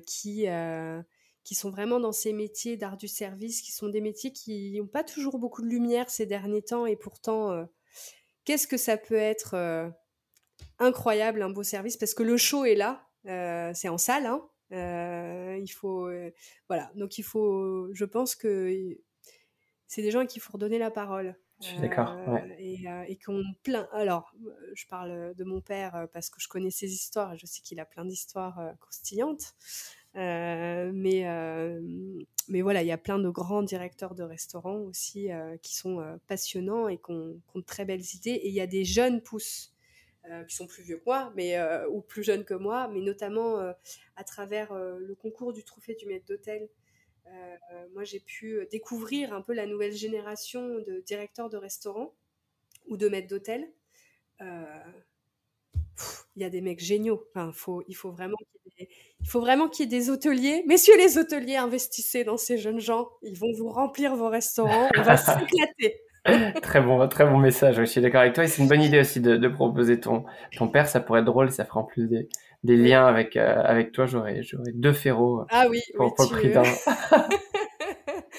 qui 0.06 0.48
qui 1.44 1.54
sont 1.54 1.70
vraiment 1.70 2.00
dans 2.00 2.12
ces 2.12 2.32
métiers 2.32 2.76
d'art 2.76 2.96
du 2.96 3.06
service, 3.06 3.60
qui 3.60 3.70
sont 3.70 3.88
des 3.88 4.00
métiers 4.00 4.32
qui 4.32 4.80
n'ont 4.80 4.86
pas 4.86 5.04
toujours 5.04 5.38
beaucoup 5.38 5.62
de 5.62 5.68
lumière 5.68 6.08
ces 6.10 6.26
derniers 6.26 6.62
temps, 6.62 6.86
et 6.86 6.96
pourtant, 6.96 7.52
euh, 7.52 7.64
qu'est-ce 8.44 8.66
que 8.66 8.78
ça 8.78 8.96
peut 8.96 9.14
être 9.14 9.54
euh, 9.54 9.88
incroyable, 10.78 11.42
un 11.42 11.50
beau 11.50 11.62
service, 11.62 11.96
parce 11.96 12.14
que 12.14 12.22
le 12.22 12.36
show 12.36 12.64
est 12.64 12.74
là, 12.74 13.06
euh, 13.26 13.72
c'est 13.74 13.88
en 13.88 13.98
salle, 13.98 14.26
hein, 14.26 14.42
il 14.70 15.68
faut, 15.68 16.10
voilà, 16.68 16.90
donc 16.94 17.18
il 17.18 17.22
faut, 17.22 17.92
je 17.92 18.04
pense 18.04 18.34
que 18.34 18.96
c'est 19.86 20.02
des 20.02 20.10
gens 20.10 20.20
à 20.20 20.26
qui 20.26 20.38
il 20.38 20.40
faut 20.40 20.52
redonner 20.52 20.78
la 20.78 20.90
parole. 20.90 21.36
Je 21.60 21.68
suis 21.68 21.78
d'accord. 21.78 22.16
Et, 22.58 22.84
et 23.06 23.16
qu'on 23.16 23.42
plein. 23.62 23.88
Alors, 23.92 24.34
je 24.74 24.86
parle 24.86 25.34
de 25.34 25.44
mon 25.44 25.60
père 25.60 26.08
parce 26.12 26.28
que 26.28 26.40
je 26.40 26.48
connais 26.48 26.72
ses 26.72 26.92
histoires 26.92 27.36
je 27.38 27.46
sais 27.46 27.62
qu'il 27.62 27.78
a 27.78 27.84
plein 27.84 28.04
d'histoires 28.04 28.60
croustillantes. 28.80 29.54
Euh, 30.16 30.92
mais, 30.94 31.26
euh, 31.26 31.80
mais 32.48 32.62
voilà, 32.62 32.82
il 32.82 32.86
y 32.86 32.92
a 32.92 32.98
plein 32.98 33.18
de 33.18 33.28
grands 33.28 33.62
directeurs 33.62 34.14
de 34.14 34.22
restaurants 34.22 34.78
aussi 34.78 35.32
euh, 35.32 35.56
qui 35.58 35.74
sont 35.74 36.04
passionnants 36.26 36.88
et 36.88 36.98
qui 36.98 37.10
ont, 37.10 37.40
de 37.54 37.60
très 37.62 37.84
belles 37.84 38.04
idées. 38.14 38.30
Et 38.30 38.48
il 38.48 38.54
y 38.54 38.60
a 38.60 38.66
des 38.66 38.84
jeunes 38.84 39.20
pousses 39.20 39.73
qui 40.48 40.56
sont 40.56 40.66
plus 40.66 40.82
vieux 40.82 40.98
que 40.98 41.04
moi, 41.04 41.32
mais, 41.36 41.56
ou 41.90 42.00
plus 42.00 42.22
jeunes 42.22 42.44
que 42.44 42.54
moi, 42.54 42.88
mais 42.88 43.00
notamment 43.00 43.58
à 44.16 44.24
travers 44.24 44.74
le 44.74 45.14
concours 45.14 45.52
du 45.52 45.64
trophée 45.64 45.94
du 45.94 46.06
maître 46.06 46.26
d'hôtel. 46.26 46.68
moi, 47.92 48.04
j'ai 48.04 48.20
pu 48.20 48.66
découvrir 48.70 49.34
un 49.34 49.42
peu 49.42 49.52
la 49.52 49.66
nouvelle 49.66 49.92
génération 49.92 50.78
de 50.78 51.00
directeurs 51.00 51.50
de 51.50 51.56
restaurants 51.56 52.14
ou 52.86 52.96
de 52.96 53.08
maîtres 53.08 53.28
d'hôtel. 53.28 53.70
il 54.40 54.46
y 56.36 56.44
a 56.44 56.50
des 56.50 56.60
mecs 56.60 56.80
géniaux. 56.80 57.26
Enfin, 57.30 57.52
faut, 57.52 57.82
il 57.88 57.94
faut 57.94 58.10
vraiment 58.10 58.38
il 59.20 59.28
faut 59.28 59.40
vraiment 59.40 59.68
qu'il 59.68 59.84
y 59.84 59.86
ait 59.86 59.98
des 59.98 60.10
hôteliers. 60.10 60.64
Messieurs 60.66 60.96
les 60.96 61.18
hôteliers, 61.18 61.56
investissez 61.56 62.24
dans 62.24 62.36
ces 62.36 62.58
jeunes 62.58 62.80
gens. 62.80 63.08
Ils 63.22 63.38
vont 63.38 63.52
vous 63.56 63.68
remplir 63.68 64.16
vos 64.16 64.28
restaurants. 64.28 64.88
On 64.96 65.02
va 65.02 65.16
s'éclater. 65.16 66.03
très 66.62 66.80
bon, 66.80 67.06
très 67.08 67.26
bon 67.26 67.38
message. 67.38 67.76
Je 67.76 67.84
suis 67.84 68.00
d'accord 68.00 68.22
avec 68.22 68.34
toi. 68.34 68.44
Et 68.44 68.48
c'est 68.48 68.62
une 68.62 68.68
bonne 68.68 68.82
idée 68.82 69.00
aussi 69.00 69.20
de, 69.20 69.48
proposer 69.48 70.00
ton, 70.00 70.24
ton 70.56 70.68
père. 70.68 70.88
Ça 70.88 71.00
pourrait 71.00 71.20
être 71.20 71.26
drôle. 71.26 71.50
Ça 71.50 71.64
fera 71.64 71.80
en 71.80 71.84
plus 71.84 72.08
des, 72.08 72.28
des 72.62 72.76
liens 72.76 73.06
avec, 73.06 73.36
euh, 73.36 73.62
avec 73.62 73.92
toi. 73.92 74.06
J'aurais, 74.06 74.42
j'aurais 74.42 74.72
deux 74.72 74.92
ferros. 74.92 75.44
Ah 75.50 75.66
oui, 75.68 75.80
pour, 75.96 76.14
oui, 76.18 76.26
le 76.30 76.50
prix 76.50 76.52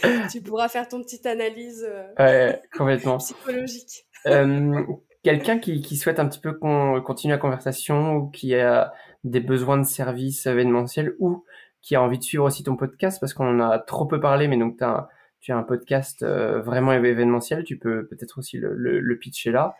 tu 0.31 0.41
pourras 0.41 0.67
faire 0.67 0.87
ton 0.87 1.01
petite 1.01 1.25
analyse 1.25 1.87
euh, 2.19 2.53
complètement. 2.77 3.17
psychologique. 3.17 4.05
Euh, 4.27 4.83
quelqu'un 5.23 5.59
qui, 5.59 5.81
qui, 5.81 5.95
souhaite 5.95 6.19
un 6.19 6.27
petit 6.27 6.39
peu 6.39 6.53
qu'on 6.53 7.01
continue 7.01 7.31
la 7.31 7.37
conversation 7.37 8.15
ou 8.15 8.29
qui 8.29 8.55
a 8.55 8.91
des 9.23 9.39
besoins 9.39 9.77
de 9.77 9.83
services 9.83 10.45
événementiels 10.47 11.15
ou 11.19 11.45
qui 11.81 11.95
a 11.95 12.01
envie 12.01 12.17
de 12.17 12.23
suivre 12.23 12.45
aussi 12.45 12.63
ton 12.63 12.75
podcast 12.75 13.19
parce 13.19 13.33
qu'on 13.33 13.47
en 13.47 13.59
a 13.59 13.79
trop 13.79 14.05
peu 14.05 14.19
parlé, 14.19 14.47
mais 14.47 14.57
donc 14.57 14.81
as 14.81 15.07
tu 15.45 15.51
as 15.51 15.57
un 15.57 15.63
podcast 15.63 16.23
euh, 16.23 16.59
vraiment 16.59 16.91
événementiel, 16.91 17.63
tu 17.63 17.77
peux 17.77 18.07
peut-être 18.07 18.39
aussi 18.39 18.57
le, 18.57 18.73
le, 18.73 19.19
pitcher 19.19 19.51
là. 19.51 19.75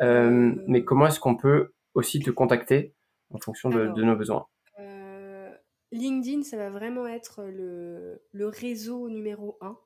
Euh, 0.00 0.54
mais 0.66 0.82
comment 0.82 1.08
est-ce 1.08 1.20
qu'on 1.20 1.36
peut 1.36 1.74
aussi 1.92 2.20
te 2.20 2.30
contacter 2.30 2.94
en 3.28 3.38
fonction 3.38 3.68
de, 3.68 3.88
de 3.88 4.02
nos 4.02 4.16
besoins? 4.16 4.46
euh, 4.78 5.50
LinkedIn, 5.92 6.42
ça 6.42 6.56
va 6.56 6.70
vraiment 6.70 7.06
être 7.06 7.42
le, 7.44 8.22
le 8.32 8.46
réseau 8.46 9.10
numéro 9.10 9.58
un 9.60 9.76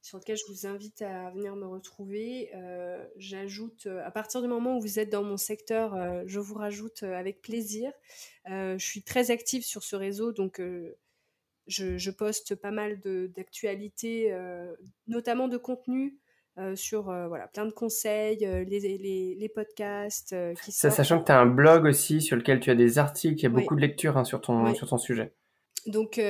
sur 0.00 0.16
lequel 0.16 0.38
je 0.38 0.50
vous 0.50 0.66
invite 0.66 1.02
à 1.02 1.28
venir 1.32 1.54
me 1.54 1.66
retrouver. 1.66 2.48
Euh, 2.54 3.04
j'ajoute, 3.18 3.84
euh, 3.86 4.02
à 4.06 4.10
partir 4.10 4.40
du 4.40 4.48
moment 4.48 4.78
où 4.78 4.80
vous 4.80 4.98
êtes 4.98 5.10
dans 5.10 5.22
mon 5.22 5.36
secteur, 5.36 5.94
euh, 5.94 6.22
je 6.24 6.40
vous 6.40 6.54
rajoute 6.54 7.02
avec 7.02 7.42
plaisir. 7.42 7.92
je 8.46 8.76
suis 8.78 9.02
très 9.02 9.30
active 9.30 9.64
sur 9.66 9.82
ce 9.82 9.96
réseau, 9.96 10.32
donc 10.32 10.62
je, 11.68 12.10
poste 12.10 12.54
pas 12.54 12.70
mal 12.70 13.00
d'actualités, 13.36 14.34
notamment 15.06 15.48
de 15.48 15.56
contenu 15.56 16.18
sur 16.74 17.04
voilà, 17.04 17.46
plein 17.48 17.66
de 17.66 17.72
conseils, 17.72 18.38
les, 18.38 19.36
les, 19.36 19.48
podcasts 19.48 20.34
qui 20.64 20.72
Ça, 20.72 20.90
Sachant 20.90 21.20
que 21.20 21.26
tu 21.26 21.32
as 21.32 21.38
un 21.38 21.46
blog 21.46 21.84
aussi 21.84 22.20
sur 22.20 22.36
lequel 22.36 22.58
tu 22.58 22.70
as 22.70 22.74
des 22.74 22.98
articles, 22.98 23.38
il 23.38 23.42
y 23.44 23.46
a 23.46 23.50
beaucoup 23.50 23.76
de 23.76 23.80
lectures 23.80 24.16
hein, 24.16 24.24
sur, 24.24 24.40
ton, 24.40 24.74
sur 24.74 24.88
ton 24.88 24.98
sujet. 24.98 25.32
Donc, 25.86 26.20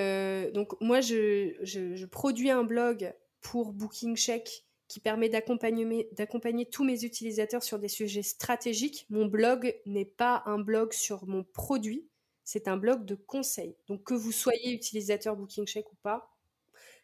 donc 0.53 0.79
moi, 0.81 1.01
je, 1.01 1.55
je, 1.63 1.97
je, 1.97 2.07
produis 2.07 2.51
un 2.51 2.65
blog 2.65 3.15
pour 3.41 3.73
Booking 3.73 4.17
Check 4.17 4.65
qui 4.89 5.01
permet 5.01 5.29
d'accompagner 5.29 6.67
tous 6.67 6.83
mes 6.83 7.05
utilisateurs 7.05 7.63
sur 7.63 7.79
des 7.79 7.89
sujets 7.89 8.23
stratégiques. 8.23 9.07
Mon 9.11 9.27
blog 9.27 9.75
n'est 9.85 10.07
pas 10.07 10.43
un 10.47 10.59
blog 10.59 10.93
sur 10.95 11.27
mon 11.27 11.45
produit, 11.45 12.09
c'est 12.49 12.67
un 12.67 12.79
blog 12.79 13.05
de 13.05 13.15
conseils. 13.15 13.77
Donc 13.89 14.05
que 14.05 14.15
vous 14.15 14.33
soyez 14.33 14.73
utilisateur 14.73 15.37
Booking 15.37 15.67
Check 15.67 15.93
ou 15.93 15.97
pas, 15.97 16.35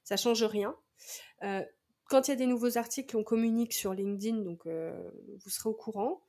ça 0.02 0.16
change 0.16 0.42
rien. 0.42 0.74
Euh, 1.42 1.62
quand 2.06 2.26
il 2.26 2.30
y 2.30 2.32
a 2.32 2.36
des 2.36 2.46
nouveaux 2.46 2.78
articles, 2.78 3.14
on 3.14 3.22
communique 3.22 3.74
sur 3.74 3.92
LinkedIn, 3.92 4.38
donc 4.38 4.66
euh, 4.66 5.10
vous 5.44 5.50
serez 5.50 5.68
au 5.68 5.74
courant. 5.74 6.22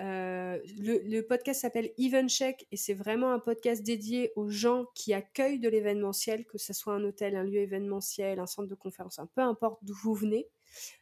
Euh, 0.00 0.58
le, 0.78 1.20
podcast 1.20 1.60
s'appelle 1.60 1.92
Even 1.96 2.28
Check 2.28 2.66
et 2.72 2.76
c'est 2.76 2.94
vraiment 2.94 3.30
un 3.32 3.38
podcast 3.38 3.84
dédié 3.84 4.32
aux 4.34 4.48
gens 4.48 4.86
qui 4.96 5.14
accueillent 5.14 5.60
de 5.60 5.68
l'événementiel, 5.68 6.44
que 6.44 6.58
ce 6.58 6.72
soit 6.72 6.94
un 6.94 7.04
hôtel, 7.04 7.36
un 7.36 7.44
lieu 7.44 7.60
événementiel, 7.60 8.40
un 8.40 8.46
centre 8.46 8.68
de 8.68 8.74
conférence, 8.74 9.20
peu 9.36 9.42
importe 9.42 9.78
d'où 9.84 9.94
vous 9.94 10.14
venez, 10.14 10.48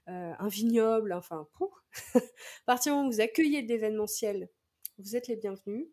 un 0.06 0.48
vignoble, 0.48 1.14
enfin, 1.14 1.48
à 2.14 2.20
partir 2.66 2.92
du 2.92 2.96
moment 2.96 3.08
où 3.08 3.12
vous 3.12 3.22
accueillez 3.22 3.62
de 3.62 3.68
l'événementiel, 3.68 4.50
vous 4.98 5.16
êtes 5.16 5.28
les 5.28 5.36
bienvenus. 5.36 5.88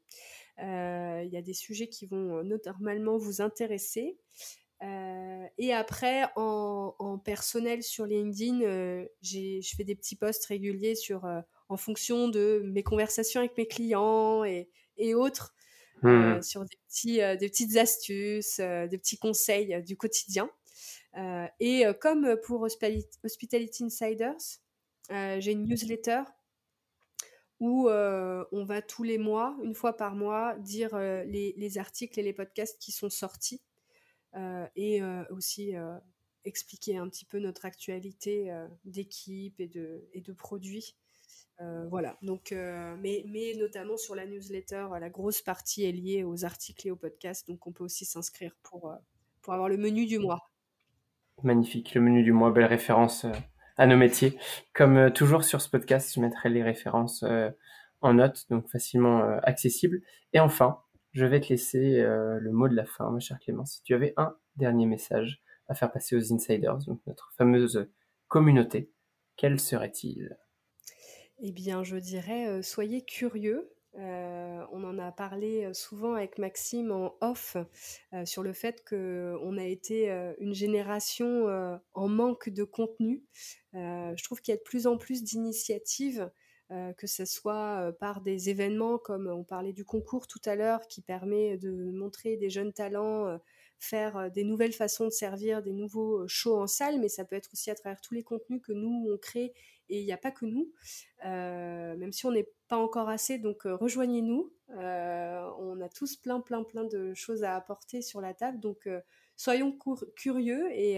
Il 0.58 1.30
y 1.32 1.38
a 1.38 1.42
des 1.42 1.54
sujets 1.54 1.88
qui 1.88 2.06
vont 2.06 2.44
normalement 2.44 3.18
vous 3.18 3.42
intéresser. 3.42 4.18
Euh, 4.84 5.46
et 5.58 5.74
après, 5.74 6.24
en, 6.36 7.20
personnel 7.24 7.84
sur 7.84 8.06
LinkedIn, 8.06 8.62
euh, 8.62 9.06
je 9.22 9.74
fais 9.76 9.84
des 9.84 9.96
petits 9.96 10.16
posts 10.16 10.46
réguliers 10.46 10.96
sur, 10.96 11.26
euh, 11.26 11.42
en 11.70 11.78
fonction 11.78 12.28
de 12.28 12.64
mes 12.66 12.84
conversations 12.84 13.42
avec 13.42 13.56
mes 13.58 13.68
clients 13.68 14.44
et, 14.44 14.70
et 14.98 15.14
autres, 15.14 15.54
mmh. 16.02 16.42
sur 16.42 16.66
des, 16.66 16.78
petits, 16.88 17.18
des 17.38 17.50
petites 17.50 17.78
astuces, 17.78 18.60
des 18.60 18.98
petits 18.98 19.18
conseils 19.18 19.82
du 19.84 19.96
quotidien. 19.98 20.50
et 21.60 21.84
comme 22.02 22.36
pour 22.44 22.62
Hospitality 22.62 23.84
Insiders, 23.84 24.60
j'ai 25.10 25.52
une 25.52 25.66
newsletter 25.66 26.24
où 27.62 27.88
on 27.90 28.66
va 28.66 28.82
tous 28.82 29.04
les 29.04 29.18
mois, 29.18 29.56
une 29.64 29.76
fois 29.76 29.96
par 29.96 30.16
mois, 30.16 30.58
dire 30.58 30.98
les, 30.98 31.54
les, 31.56 31.78
articles 31.78 32.20
et 32.20 32.24
les 32.24 32.34
podcasts 32.34 32.82
qui 32.82 32.92
sont 32.92 33.10
sortis 33.10 33.62
euh, 34.36 34.66
et 34.78 35.02
euh, 35.02 35.24
aussi 35.30 35.76
euh, 35.76 35.98
expliquer 36.46 36.96
un 36.98 37.10
petit 37.10 37.26
peu 37.26 37.40
notre 37.40 37.66
actualité 37.66 38.52
d'équipe 38.86 39.60
et 39.60 39.68
de, 39.68 40.34
produits. 40.34 40.96
voilà, 41.60 42.18
donc, 42.24 42.52
mais, 42.52 43.24
mais, 43.28 43.54
notamment 43.60 43.98
sur 43.98 44.16
la 44.16 44.26
newsletter, 44.26 44.88
la 45.00 45.10
grosse 45.10 45.42
partie 45.42 45.84
est 45.84 45.92
liée 45.92 46.24
aux 46.24 46.44
articles 46.46 46.88
et 46.88 46.92
aux 46.92 46.96
podcasts, 46.96 47.48
donc 47.48 47.68
on 47.68 47.72
peut 47.72 47.84
aussi 47.84 48.06
s'inscrire 48.06 48.56
pour, 48.64 48.92
pour 49.42 49.54
avoir 49.54 49.70
le 49.70 49.78
menu 49.78 50.08
du 50.08 50.18
mois. 50.18 50.50
Magnifique, 51.44 51.94
le 51.94 52.02
menu 52.02 52.24
du 52.24 52.32
mois, 52.32 52.50
belle 52.50 52.66
référence 52.66 53.28
à 53.82 53.88
nos 53.88 53.98
métiers. 53.98 54.38
Comme 54.74 55.12
toujours 55.12 55.44
sur 55.44 55.62
ce 55.62 55.70
podcast, 55.70 56.14
je 56.14 56.22
mettrai 56.22 56.50
les 56.50 56.64
références 56.64 57.26
en 58.02 58.14
note, 58.14 58.46
donc 58.50 58.68
facilement 58.70 59.22
accessibles. 59.44 60.02
Et 60.34 60.40
enfin, 60.40 60.80
je 61.14 61.26
vais 61.26 61.42
te 61.42 61.50
laisser 61.50 62.00
euh, 62.00 62.40
le 62.40 62.52
mot 62.52 62.68
de 62.68 62.76
la 62.76 62.86
fin, 62.86 63.10
ma 63.12 63.20
chère 63.20 63.40
Clémence. 63.40 63.74
Si 63.74 63.84
tu 63.84 63.94
avais 63.94 64.14
un 64.18 64.36
dernier 64.56 64.86
message 64.86 65.42
à 65.68 65.76
faire 65.76 65.92
passer 65.92 66.16
aux 66.16 66.34
insiders, 66.34 66.78
donc 66.78 67.02
notre 67.06 67.34
fameuse 67.38 67.90
communauté, 68.28 68.92
quel 69.36 69.60
serait-il? 69.60 70.38
Eh 71.40 71.52
bien, 71.52 71.84
je 71.84 71.98
dirais, 71.98 72.48
euh, 72.48 72.62
soyez 72.62 73.04
curieux. 73.04 73.70
Euh, 73.98 74.66
on 74.72 74.84
en 74.84 74.98
a 74.98 75.12
parlé 75.12 75.74
souvent 75.74 76.14
avec 76.14 76.38
Maxime 76.38 76.92
en 76.92 77.16
off 77.22 77.58
sur 78.26 78.42
le 78.42 78.54
fait 78.54 78.84
qu'on 78.88 79.58
a 79.58 79.66
été 79.66 80.10
une 80.40 80.54
génération 80.54 81.80
en 81.94 82.08
manque 82.08 82.50
de 82.50 82.64
contenu. 82.64 83.24
je 83.74 84.24
trouve 84.24 84.42
qu'il 84.42 84.54
y 84.54 84.56
a 84.56 84.58
de 84.58 84.64
plus 84.64 84.88
en 84.88 84.98
plus 84.98 85.24
d'initiatives 85.24 86.32
euh, 86.72 86.94
que 86.94 87.06
ce 87.06 87.26
soit 87.26 87.82
euh, 87.82 87.92
par 87.92 88.22
des 88.22 88.50
événements 88.50 88.98
comme 88.98 89.28
on 89.28 89.44
parlait 89.44 89.74
du 89.74 89.84
concours 89.84 90.26
tout 90.26 90.40
à 90.46 90.56
l'heure 90.56 90.88
qui 90.88 91.02
permet 91.02 91.58
de 91.58 91.92
montrer 91.92 92.38
des 92.38 92.50
jeunes 92.50 92.72
talents, 92.72 93.28
euh, 93.28 93.38
faire 93.78 94.32
des 94.32 94.46
nouvelles 94.46 94.72
façons 94.72 95.04
de 95.04 95.10
servir, 95.10 95.62
des 95.62 95.74
nouveaux 95.74 96.26
shows 96.30 96.58
en 96.58 96.68
salle, 96.68 97.02
mais 97.02 97.10
ça 97.10 97.26
peut 97.26 97.36
être 97.36 97.50
aussi 97.52 97.70
à 97.72 97.76
travers 97.76 98.00
tous 98.00 98.14
les 98.14 98.24
contenus 98.24 98.62
que 98.64 98.72
nous 98.72 99.10
on 99.12 99.18
crée 99.18 99.54
et 99.92 100.00
il 100.00 100.06
n'y 100.06 100.14
a 100.14 100.18
pas 100.18 100.32
que 100.32 100.46
nous, 100.46 100.72
même 101.24 102.12
si 102.12 102.26
on 102.26 102.32
n'est 102.32 102.50
pas 102.68 102.78
encore 102.78 103.10
assez, 103.10 103.38
donc 103.38 103.64
rejoignez-nous. 103.66 104.52
on 104.70 105.82
a 105.82 105.90
tous 105.90 106.16
plein, 106.16 106.40
plein, 106.40 106.64
plein 106.64 106.86
de 106.86 107.14
choses 107.14 107.44
à 107.44 107.56
apporter 107.56 108.02
sur 108.02 108.22
la 108.22 108.34
table, 108.34 108.60
donc 108.60 108.90
soyons 109.36 109.78
curieux 110.16 110.72
et, 110.72 110.96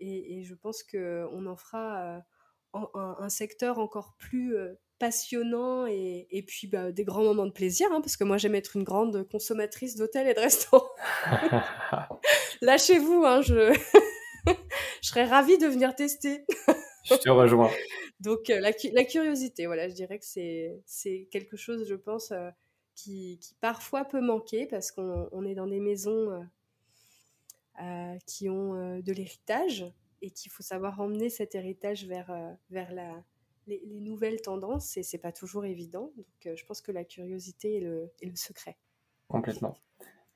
et, 0.00 0.38
et, 0.38 0.42
je 0.42 0.54
pense 0.54 0.82
qu'on 0.82 1.46
en 1.46 1.56
fera 1.56 2.22
un, 2.72 3.28
secteur 3.28 3.78
encore 3.78 4.14
plus 4.18 4.56
passionnant 4.98 5.86
et, 5.86 6.26
et 6.30 6.42
puis 6.42 6.66
bah, 6.66 6.90
des 6.90 7.04
grands 7.04 7.22
moments 7.22 7.46
de 7.46 7.52
plaisir, 7.52 7.88
hein, 7.92 8.00
parce 8.00 8.16
que 8.16 8.24
moi 8.24 8.38
j'aime 8.38 8.54
être 8.54 8.76
une 8.76 8.84
grande 8.84 9.28
consommatrice 9.28 9.96
d'hôtels 9.96 10.28
et 10.28 10.34
de 10.34 10.40
restaurants. 10.40 10.88
Lâchez-vous, 12.62 13.24
hein, 13.24 13.42
je... 13.42 13.76
je 14.46 15.08
serais 15.08 15.24
ravie 15.24 15.58
de 15.58 15.66
venir 15.66 15.94
tester. 15.94 16.44
je 17.04 17.14
te 17.14 17.28
rejoins. 17.28 17.70
Donc 18.20 18.48
la, 18.48 18.72
la, 18.92 19.04
curiosité, 19.04 19.66
voilà, 19.66 19.88
je 19.88 19.94
dirais 19.94 20.18
que 20.18 20.24
c'est 20.24 21.28
quelque 21.30 21.56
chose, 21.56 21.86
je 21.86 21.94
pense, 21.94 22.32
euh, 22.32 22.50
qui, 22.94 23.38
parfois 23.60 24.04
peut 24.04 24.22
manquer 24.22 24.66
parce 24.66 24.90
qu'on 24.90 25.44
est 25.44 25.54
dans 25.54 25.66
des 25.66 25.80
maisons 25.80 26.30
euh, 26.30 26.42
euh, 27.82 28.18
qui 28.26 28.48
ont 28.48 28.98
de 29.00 29.12
l'héritage 29.12 29.86
et 30.22 30.30
qu'il 30.30 30.50
faut 30.50 30.62
savoir 30.62 30.98
emmener 31.00 31.28
cet 31.28 31.54
héritage 31.54 32.06
vers, 32.06 32.30
la, 32.70 33.22
les, 33.66 34.00
nouvelles 34.00 34.40
tendances 34.40 34.96
et 34.96 35.02
c'est 35.02 35.18
pas 35.18 35.32
toujours 35.32 35.64
évident. 35.64 36.12
Donc 36.16 36.26
euh, 36.46 36.56
je 36.56 36.64
pense 36.64 36.80
que 36.80 36.92
la 36.92 37.04
curiosité 37.04 37.78
est 37.78 37.80
le, 37.80 38.10
le, 38.22 38.36
secret. 38.36 38.76
Complètement. 39.28 39.76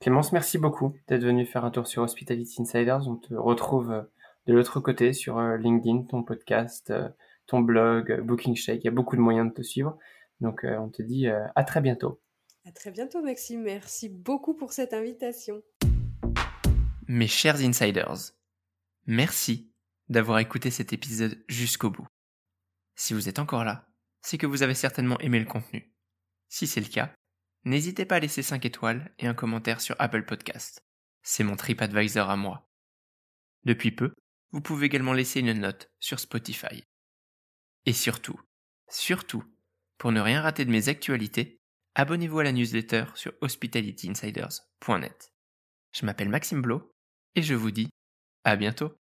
Clémence, 0.00 0.32
merci 0.32 0.58
beaucoup 0.58 0.94
d'être 1.08 1.22
venue 1.22 1.46
faire 1.46 1.64
un 1.64 1.70
tour 1.70 1.86
sur 1.86 2.02
Hospitality 2.02 2.62
Insiders. 2.62 3.06
On 3.06 3.16
te 3.16 3.34
retrouve 3.34 3.90
euh, 3.90 4.02
de 4.46 4.54
l'autre 4.54 4.80
côté 4.80 5.12
sur 5.12 5.38
euh, 5.38 5.56
LinkedIn, 5.56 6.02
ton 6.04 6.22
podcast, 6.22 6.92
ton 7.50 7.60
blog, 7.60 8.20
Booking 8.22 8.54
Shake. 8.54 8.82
Il 8.82 8.86
y 8.86 8.88
a 8.88 8.92
beaucoup 8.92 9.16
de 9.16 9.20
moyens 9.20 9.48
de 9.48 9.54
te 9.54 9.62
suivre. 9.62 9.98
Donc 10.40 10.64
on 10.64 10.88
te 10.88 11.02
dit 11.02 11.26
à 11.28 11.64
très 11.64 11.80
bientôt. 11.80 12.22
À 12.64 12.72
très 12.72 12.90
bientôt 12.90 13.22
Maxime. 13.22 13.62
Merci 13.62 14.08
beaucoup 14.08 14.54
pour 14.54 14.72
cette 14.72 14.94
invitation. 14.94 15.62
Mes 17.08 17.26
chers 17.26 17.60
insiders, 17.60 18.32
merci 19.06 19.72
d'avoir 20.08 20.38
écouté 20.38 20.70
cet 20.70 20.92
épisode 20.92 21.42
jusqu'au 21.48 21.90
bout. 21.90 22.06
Si 22.94 23.14
vous 23.14 23.28
êtes 23.28 23.40
encore 23.40 23.64
là, 23.64 23.88
c'est 24.22 24.38
que 24.38 24.46
vous 24.46 24.62
avez 24.62 24.74
certainement 24.74 25.18
aimé 25.18 25.40
le 25.40 25.46
contenu. 25.46 25.92
Si 26.48 26.66
c'est 26.66 26.80
le 26.80 26.86
cas, 26.86 27.12
n'hésitez 27.64 28.04
pas 28.04 28.16
à 28.16 28.20
laisser 28.20 28.42
5 28.42 28.64
étoiles 28.64 29.12
et 29.18 29.26
un 29.26 29.34
commentaire 29.34 29.80
sur 29.80 29.96
Apple 29.98 30.24
Podcast. 30.24 30.84
C'est 31.22 31.44
mon 31.44 31.56
TripAdvisor 31.56 32.30
à 32.30 32.36
moi. 32.36 32.70
Depuis 33.64 33.90
peu, 33.90 34.14
vous 34.52 34.60
pouvez 34.60 34.86
également 34.86 35.12
laisser 35.12 35.40
une 35.40 35.52
note 35.52 35.90
sur 35.98 36.20
Spotify. 36.20 36.84
Et 37.86 37.92
surtout, 37.92 38.38
surtout, 38.88 39.44
pour 39.98 40.12
ne 40.12 40.20
rien 40.20 40.42
rater 40.42 40.64
de 40.64 40.70
mes 40.70 40.88
actualités, 40.88 41.60
abonnez-vous 41.94 42.40
à 42.40 42.44
la 42.44 42.52
newsletter 42.52 43.04
sur 43.14 43.32
hospitalityinsiders.net. 43.40 45.32
Je 45.92 46.06
m'appelle 46.06 46.28
Maxime 46.28 46.62
Blo 46.62 46.92
et 47.34 47.42
je 47.42 47.54
vous 47.54 47.70
dis 47.70 47.88
à 48.44 48.56
bientôt. 48.56 48.94